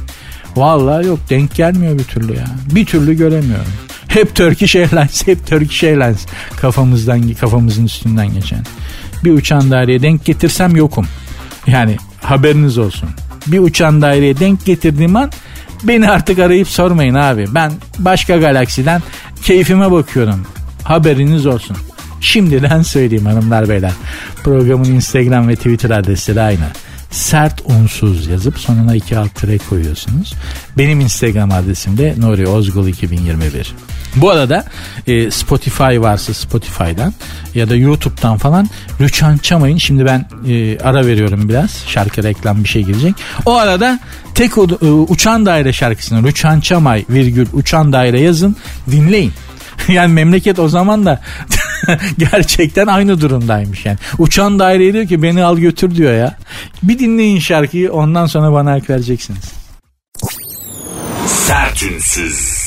Vallahi 0.56 1.06
yok 1.06 1.18
denk 1.30 1.54
gelmiyor 1.54 1.98
bir 1.98 2.04
türlü 2.04 2.36
ya. 2.36 2.46
Bir 2.74 2.86
türlü 2.86 3.14
göremiyorum. 3.14 3.72
Hep 4.08 4.34
Turkish 4.34 4.76
Airlines, 4.76 5.26
hep 5.26 5.46
Turkish 5.46 5.84
Airlines 5.84 6.26
kafamızdan 6.56 7.32
kafamızın 7.32 7.84
üstünden 7.84 8.34
geçen 8.34 8.64
bir 9.24 9.32
uçan 9.32 9.70
daireye 9.70 10.02
denk 10.02 10.24
getirsem 10.24 10.76
yokum. 10.76 11.06
Yani 11.66 11.96
haberiniz 12.22 12.78
olsun. 12.78 13.08
Bir 13.46 13.58
uçan 13.58 14.02
daireye 14.02 14.40
denk 14.40 14.64
getirdiğim 14.64 15.16
an 15.16 15.30
Beni 15.84 16.10
artık 16.10 16.38
arayıp 16.38 16.68
sormayın 16.68 17.14
abi. 17.14 17.46
Ben 17.54 17.72
başka 17.98 18.36
galaksiden 18.36 19.02
keyfime 19.42 19.90
bakıyorum. 19.90 20.46
Haberiniz 20.82 21.46
olsun. 21.46 21.76
Şimdiden 22.20 22.82
söyleyeyim 22.82 23.26
hanımlar 23.26 23.68
beyler. 23.68 23.92
Programın 24.44 24.84
Instagram 24.84 25.48
ve 25.48 25.56
Twitter 25.56 25.90
adresleri 25.90 26.40
aynı 26.40 26.64
sert 27.14 27.62
unsuz 27.64 28.26
yazıp 28.26 28.58
sonuna 28.58 28.94
iki 28.94 29.18
alt 29.18 29.34
tere 29.34 29.58
koyuyorsunuz. 29.58 30.34
Benim 30.78 31.00
Instagram 31.00 31.52
adresim 31.52 31.98
de 31.98 32.14
Nuri 32.18 32.48
Ozgul 32.48 32.86
2021. 32.88 33.74
Bu 34.16 34.30
arada 34.30 34.64
e, 35.06 35.30
Spotify 35.30 36.00
varsa 36.00 36.34
Spotify'dan 36.34 37.14
ya 37.54 37.70
da 37.70 37.76
YouTube'dan 37.76 38.38
falan 38.38 38.68
Rüçhan 39.00 39.38
Çamay'ın 39.38 39.78
şimdi 39.78 40.06
ben 40.06 40.28
e, 40.48 40.78
ara 40.78 41.06
veriyorum 41.06 41.48
biraz 41.48 41.84
şarkı 41.86 42.22
reklam 42.22 42.64
bir 42.64 42.68
şey 42.68 42.82
gelecek. 42.82 43.14
O 43.46 43.54
arada 43.54 43.98
tek 44.34 44.52
e, 44.58 44.86
uçan 44.86 45.46
daire 45.46 45.72
şarkısını 45.72 46.28
Rüçhan 46.28 46.60
Çamay 46.60 47.04
virgül 47.10 47.46
uçan 47.52 47.92
daire 47.92 48.20
yazın 48.20 48.56
dinleyin. 48.90 49.32
yani 49.88 50.12
memleket 50.12 50.58
o 50.58 50.68
zaman 50.68 51.06
da 51.06 51.20
gerçekten 52.18 52.86
aynı 52.86 53.20
durumdaymış 53.20 53.86
yani. 53.86 53.98
Uçan 54.18 54.58
daireye 54.58 54.92
diyor 54.92 55.06
ki 55.06 55.22
beni 55.22 55.44
al 55.44 55.58
götür 55.58 55.96
diyor 55.96 56.14
ya. 56.14 56.36
Bir 56.82 56.98
dinleyin 56.98 57.38
şarkıyı 57.38 57.92
ondan 57.92 58.26
sonra 58.26 58.52
bana 58.52 58.72
hak 58.72 58.90
vereceksiniz. 58.90 59.52
Sertünsüz. 61.26 62.64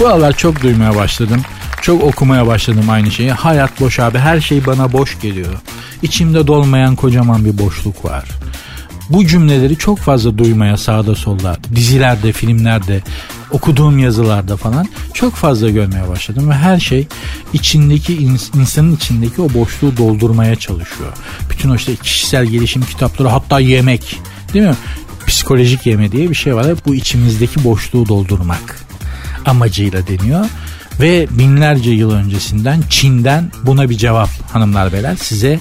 Bu 0.00 0.06
aralar 0.06 0.32
çok 0.32 0.62
duymaya 0.62 0.96
başladım. 0.96 1.42
Çok 1.82 2.02
okumaya 2.02 2.46
başladım 2.46 2.90
aynı 2.90 3.10
şeyi. 3.10 3.32
Hayat 3.32 3.80
boş 3.80 3.98
abi 3.98 4.18
her 4.18 4.40
şey 4.40 4.66
bana 4.66 4.92
boş 4.92 5.20
geliyor. 5.20 5.52
İçimde 6.02 6.46
dolmayan 6.46 6.96
kocaman 6.96 7.44
bir 7.44 7.58
boşluk 7.58 8.04
var. 8.04 8.24
Bu 9.10 9.26
cümleleri 9.26 9.76
çok 9.76 9.98
fazla 9.98 10.38
duymaya 10.38 10.76
sağda 10.76 11.14
solda 11.14 11.56
dizilerde, 11.74 12.32
filmlerde, 12.32 13.02
okuduğum 13.50 13.98
yazılarda 13.98 14.56
falan 14.56 14.88
çok 15.14 15.34
fazla 15.34 15.70
görmeye 15.70 16.08
başladım 16.08 16.50
ve 16.50 16.54
her 16.54 16.80
şey 16.80 17.06
içindeki 17.52 18.16
insanın 18.54 18.96
içindeki 18.96 19.42
o 19.42 19.54
boşluğu 19.54 19.96
doldurmaya 19.96 20.56
çalışıyor. 20.56 21.12
Bütün 21.50 21.70
o 21.70 21.74
işte 21.74 21.96
kişisel 21.96 22.46
gelişim 22.46 22.82
kitapları 22.82 23.28
hatta 23.28 23.60
yemek 23.60 24.18
değil 24.54 24.64
mi? 24.64 24.76
Psikolojik 25.26 25.86
yeme 25.86 26.12
diye 26.12 26.30
bir 26.30 26.34
şey 26.34 26.54
var. 26.54 26.66
Bu 26.86 26.94
içimizdeki 26.94 27.64
boşluğu 27.64 28.08
doldurmak 28.08 28.80
amacıyla 29.46 30.06
deniyor. 30.06 30.46
Ve 31.00 31.26
binlerce 31.30 31.90
yıl 31.90 32.10
öncesinden 32.10 32.82
Çin'den 32.90 33.52
buna 33.62 33.90
bir 33.90 33.96
cevap 33.96 34.28
hanımlar 34.52 34.92
beyler 34.92 35.16
size 35.16 35.60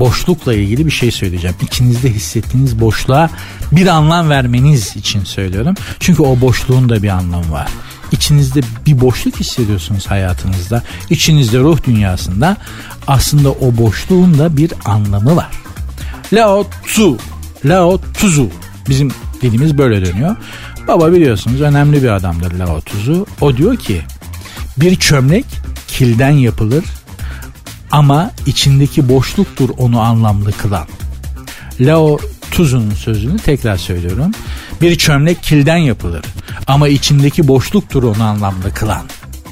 boşlukla 0.00 0.54
ilgili 0.54 0.86
bir 0.86 0.90
şey 0.90 1.10
söyleyeceğim. 1.10 1.56
İçinizde 1.62 2.10
hissettiğiniz 2.10 2.80
boşluğa 2.80 3.30
bir 3.72 3.86
anlam 3.86 4.28
vermeniz 4.28 4.96
için 4.96 5.24
söylüyorum. 5.24 5.74
Çünkü 6.00 6.22
o 6.22 6.40
boşluğun 6.40 6.88
da 6.88 7.02
bir 7.02 7.08
anlamı 7.08 7.52
var. 7.52 7.68
İçinizde 8.12 8.60
bir 8.86 9.00
boşluk 9.00 9.36
hissediyorsunuz 9.36 10.06
hayatınızda. 10.06 10.82
İçinizde 11.10 11.58
ruh 11.58 11.84
dünyasında 11.86 12.56
aslında 13.06 13.50
o 13.50 13.76
boşluğun 13.76 14.38
da 14.38 14.56
bir 14.56 14.72
anlamı 14.84 15.36
var. 15.36 15.50
Lao 16.32 16.66
Tzu, 16.86 17.18
Lao 17.64 18.00
Tzu 18.14 18.48
bizim 18.88 19.10
dilimiz 19.42 19.78
böyle 19.78 20.06
dönüyor. 20.06 20.36
Baba 20.88 21.12
biliyorsunuz 21.12 21.60
önemli 21.60 22.02
bir 22.02 22.08
adamdır 22.08 22.52
Lao 22.52 22.80
Tzu. 22.80 23.26
O 23.40 23.56
diyor 23.56 23.76
ki 23.76 24.02
bir 24.76 24.96
çömlek 24.96 25.44
kilden 25.88 26.30
yapılır 26.30 26.84
ama 27.90 28.30
içindeki 28.46 29.08
boşluktur 29.08 29.70
onu 29.78 30.00
anlamlı 30.00 30.52
kılan. 30.52 30.86
Lao 31.80 32.18
Tzu'nun 32.50 32.94
sözünü 32.94 33.38
tekrar 33.38 33.76
söylüyorum. 33.76 34.32
Bir 34.80 34.98
çömlek 34.98 35.42
kilden 35.42 35.76
yapılır 35.76 36.24
ama 36.66 36.88
içindeki 36.88 37.48
boşluktur 37.48 38.02
onu 38.02 38.22
anlamlı 38.22 38.74
kılan. 38.74 39.02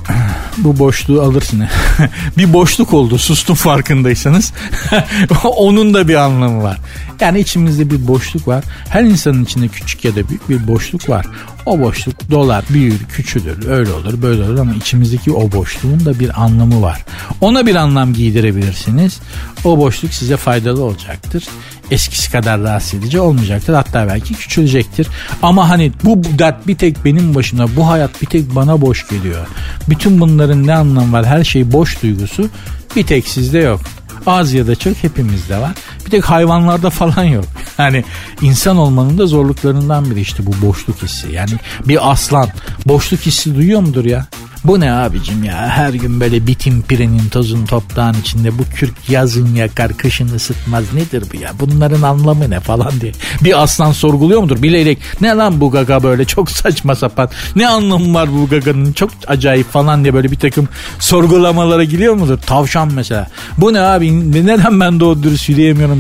Bu 0.56 0.78
boşluğu 0.78 1.22
alırsın. 1.22 1.64
bir 2.38 2.52
boşluk 2.52 2.94
oldu 2.94 3.18
sustum 3.18 3.56
farkındaysanız. 3.56 4.52
Onun 5.44 5.94
da 5.94 6.08
bir 6.08 6.14
anlamı 6.14 6.62
var. 6.62 6.78
Yani 7.20 7.40
içimizde 7.40 7.90
bir 7.90 8.08
boşluk 8.08 8.48
var. 8.48 8.64
Her 8.88 9.02
insanın 9.02 9.44
içinde 9.44 9.68
küçük 9.68 10.04
ya 10.04 10.16
da 10.16 10.28
büyük 10.28 10.48
bir 10.48 10.68
boşluk 10.68 11.08
var. 11.08 11.26
O 11.68 11.80
boşluk 11.80 12.30
dolar, 12.30 12.64
büyür, 12.70 12.98
küçülür, 13.08 13.68
öyle 13.68 13.92
olur, 13.92 14.22
böyle 14.22 14.42
olur 14.42 14.58
ama 14.58 14.74
içimizdeki 14.74 15.32
o 15.32 15.52
boşluğun 15.52 16.04
da 16.04 16.20
bir 16.20 16.42
anlamı 16.42 16.82
var. 16.82 17.04
Ona 17.40 17.66
bir 17.66 17.74
anlam 17.74 18.12
giydirebilirsiniz. 18.12 19.20
O 19.64 19.78
boşluk 19.78 20.14
size 20.14 20.36
faydalı 20.36 20.84
olacaktır. 20.84 21.44
Eskisi 21.90 22.32
kadar 22.32 22.60
rahatsız 22.60 22.94
edici 22.94 23.20
olmayacaktır. 23.20 23.74
Hatta 23.74 24.06
belki 24.08 24.34
küçülecektir. 24.34 25.08
Ama 25.42 25.68
hani 25.68 25.92
bu 26.04 26.22
dert 26.38 26.66
bir 26.66 26.76
tek 26.76 27.04
benim 27.04 27.34
başıma, 27.34 27.76
bu 27.76 27.88
hayat 27.88 28.22
bir 28.22 28.26
tek 28.26 28.54
bana 28.54 28.80
boş 28.80 29.08
geliyor. 29.08 29.46
Bütün 29.88 30.20
bunların 30.20 30.66
ne 30.66 30.74
anlamı 30.74 31.12
var? 31.12 31.26
Her 31.26 31.44
şey 31.44 31.72
boş 31.72 32.02
duygusu 32.02 32.48
bir 32.96 33.06
tek 33.06 33.28
sizde 33.28 33.58
yok. 33.58 33.80
Az 34.26 34.52
ya 34.52 34.66
da 34.66 34.76
çok 34.76 34.96
hepimizde 34.96 35.58
var. 35.58 35.72
Bir 36.06 36.10
tek 36.10 36.24
hayvanlarda 36.24 36.90
falan 36.90 37.24
yok. 37.24 37.44
Yani 37.78 38.04
insan 38.42 38.76
olmanın 38.76 39.18
da 39.18 39.26
zorluklarından 39.26 40.10
biri 40.10 40.20
işte 40.20 40.46
bu 40.46 40.66
boşluk 40.66 41.02
hissi. 41.02 41.32
Yani 41.32 41.52
bir 41.84 42.10
aslan 42.10 42.48
boşluk 42.86 43.20
hissi 43.20 43.54
duyuyor 43.54 43.80
mudur 43.80 44.04
ya? 44.04 44.26
Bu 44.64 44.80
ne 44.80 44.92
abicim 44.92 45.44
ya 45.44 45.68
her 45.68 45.92
gün 45.92 46.20
böyle 46.20 46.46
bitim 46.46 46.82
pirenin 46.82 47.28
tozun 47.28 47.66
toprağın 47.66 48.14
içinde 48.20 48.58
bu 48.58 48.62
kürk 48.74 48.94
yazın 49.08 49.54
yakar 49.54 49.96
kışın 49.96 50.34
ısıtmaz 50.34 50.84
nedir 50.94 51.24
bu 51.32 51.36
ya 51.36 51.50
bunların 51.60 52.02
anlamı 52.02 52.50
ne 52.50 52.60
falan 52.60 53.00
diye. 53.00 53.12
Bir 53.44 53.62
aslan 53.62 53.92
sorguluyor 53.92 54.40
mudur 54.40 54.62
bilerek 54.62 54.98
ne 55.20 55.28
lan 55.28 55.60
bu 55.60 55.70
gaga 55.70 56.02
böyle 56.02 56.24
çok 56.24 56.50
saçma 56.50 56.94
sapan 56.94 57.30
ne 57.56 57.68
anlamı 57.68 58.14
var 58.14 58.28
bu 58.32 58.48
gaganın 58.48 58.92
çok 58.92 59.10
acayip 59.26 59.72
falan 59.72 60.04
diye 60.04 60.14
böyle 60.14 60.30
bir 60.30 60.38
takım 60.38 60.68
sorgulamalara 60.98 61.84
giriyor 61.84 62.14
mudur? 62.14 62.38
Tavşan 62.38 62.92
mesela 62.92 63.28
bu 63.58 63.72
ne 63.72 63.80
abi 63.80 64.32
neden 64.32 64.80
ben 64.80 65.00
doğru 65.00 65.22
dürüst 65.22 65.48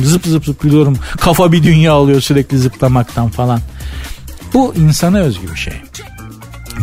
zıp 0.04 0.26
zıp 0.26 0.44
zıp 0.44 0.64
yürüyorum 0.64 0.98
kafa 1.20 1.52
bir 1.52 1.62
dünya 1.62 1.92
alıyor 1.92 2.20
sürekli 2.20 2.58
zıplamaktan 2.58 3.28
falan. 3.28 3.60
Bu 4.54 4.74
insana 4.74 5.18
özgü 5.18 5.52
bir 5.52 5.58
şey. 5.58 5.74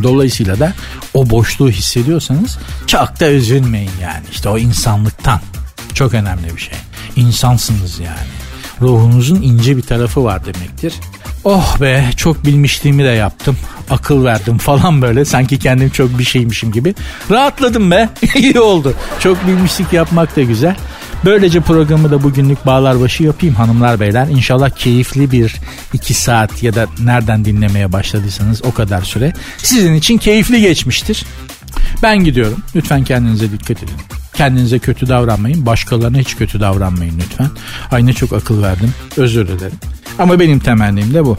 Dolayısıyla 0.03 0.59
da 0.59 0.73
o 1.13 1.29
boşluğu 1.29 1.69
hissediyorsanız 1.69 2.57
çok 2.87 3.19
da 3.19 3.31
üzülmeyin 3.31 3.91
yani. 4.01 4.23
İşte 4.31 4.49
o 4.49 4.57
insanlıktan. 4.57 5.39
Çok 5.93 6.13
önemli 6.13 6.55
bir 6.55 6.61
şey. 6.61 6.77
İnsansınız 7.15 7.99
yani. 7.99 8.27
Ruhunuzun 8.81 9.41
ince 9.41 9.77
bir 9.77 9.81
tarafı 9.81 10.23
var 10.23 10.45
demektir. 10.45 10.93
Oh 11.43 11.81
be 11.81 12.09
çok 12.17 12.45
bilmişliğimi 12.45 13.03
de 13.03 13.07
yaptım. 13.07 13.57
Akıl 13.89 14.23
verdim 14.23 14.57
falan 14.57 15.01
böyle. 15.01 15.25
Sanki 15.25 15.59
kendim 15.59 15.89
çok 15.89 16.19
bir 16.19 16.23
şeymişim 16.23 16.71
gibi. 16.71 16.95
Rahatladım 17.31 17.91
be. 17.91 18.09
İyi 18.35 18.59
oldu. 18.59 18.93
Çok 19.19 19.47
bilmişlik 19.47 19.93
yapmak 19.93 20.35
da 20.35 20.41
güzel. 20.41 20.75
Böylece 21.25 21.61
programı 21.61 22.11
da 22.11 22.23
bugünlük 22.23 22.65
bağlar 22.65 22.99
başı 22.99 23.23
yapayım 23.23 23.55
hanımlar 23.55 23.99
beyler. 23.99 24.27
İnşallah 24.27 24.69
keyifli 24.69 25.31
bir 25.31 25.55
iki 25.93 26.13
saat 26.13 26.63
ya 26.63 26.75
da 26.75 26.87
nereden 27.03 27.45
dinlemeye 27.45 27.93
başladıysanız 27.93 28.65
o 28.65 28.71
kadar 28.71 29.01
süre 29.01 29.33
sizin 29.57 29.93
için 29.93 30.17
keyifli 30.17 30.61
geçmiştir. 30.61 31.25
Ben 32.03 32.23
gidiyorum. 32.23 32.57
Lütfen 32.75 33.03
kendinize 33.03 33.51
dikkat 33.51 33.83
edin. 33.83 33.95
Kendinize 34.33 34.79
kötü 34.79 35.07
davranmayın. 35.07 35.65
Başkalarına 35.65 36.17
hiç 36.17 36.35
kötü 36.37 36.59
davranmayın 36.59 37.19
lütfen. 37.19 37.49
Ay 37.91 38.05
ne 38.05 38.13
çok 38.13 38.33
akıl 38.33 38.63
verdim. 38.63 38.93
Özür 39.17 39.47
dilerim. 39.47 39.77
Ama 40.19 40.39
benim 40.39 40.59
temennim 40.59 41.13
de 41.13 41.25
bu. 41.25 41.37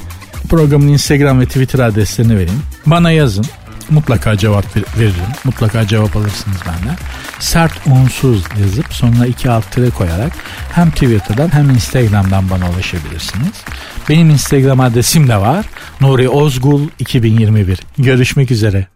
Programın 0.49 0.89
Instagram 0.89 1.41
ve 1.41 1.47
Twitter 1.47 1.79
adreslerini 1.79 2.35
vereyim. 2.35 2.63
Bana 2.87 3.11
yazın. 3.11 3.47
Mutlaka 3.91 4.37
cevap 4.37 4.77
veririm. 4.99 5.33
Mutlaka 5.45 5.87
cevap 5.87 6.17
alırsınız 6.17 6.57
benden. 6.67 6.97
Sert 7.41 7.73
unsuz 7.87 8.45
yazıp 8.61 8.95
sonuna 8.95 9.27
iki 9.27 9.51
alt 9.51 9.73
tire 9.73 9.91
koyarak 9.91 10.33
hem 10.73 10.91
Twitter'dan 10.91 11.53
hem 11.53 11.71
Instagram'dan 11.71 12.51
bana 12.51 12.71
ulaşabilirsiniz. 12.71 13.65
Benim 14.09 14.31
Instagram 14.31 14.81
adresim 14.81 15.29
de 15.29 15.37
var. 15.37 15.67
Nuri 16.01 16.29
Ozgul 16.29 16.89
2021. 16.99 17.81
Görüşmek 17.99 18.51
üzere. 18.51 18.87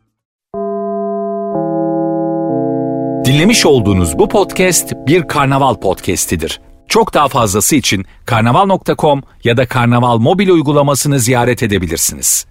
Dinlemiş 3.25 3.67
olduğunuz 3.67 4.19
bu 4.19 4.29
podcast 4.29 4.93
bir 5.07 5.29
karnaval 5.29 5.75
podcastidir. 5.75 6.61
Çok 6.89 7.15
daha 7.15 7.29
fazlası 7.29 7.77
için 7.77 8.05
karnaval.com 8.27 9.23
ya 9.45 9.57
da 9.57 9.67
karnaval 9.67 10.19
mobil 10.19 10.49
uygulamasını 10.49 11.19
ziyaret 11.19 11.63
edebilirsiniz. 11.63 12.50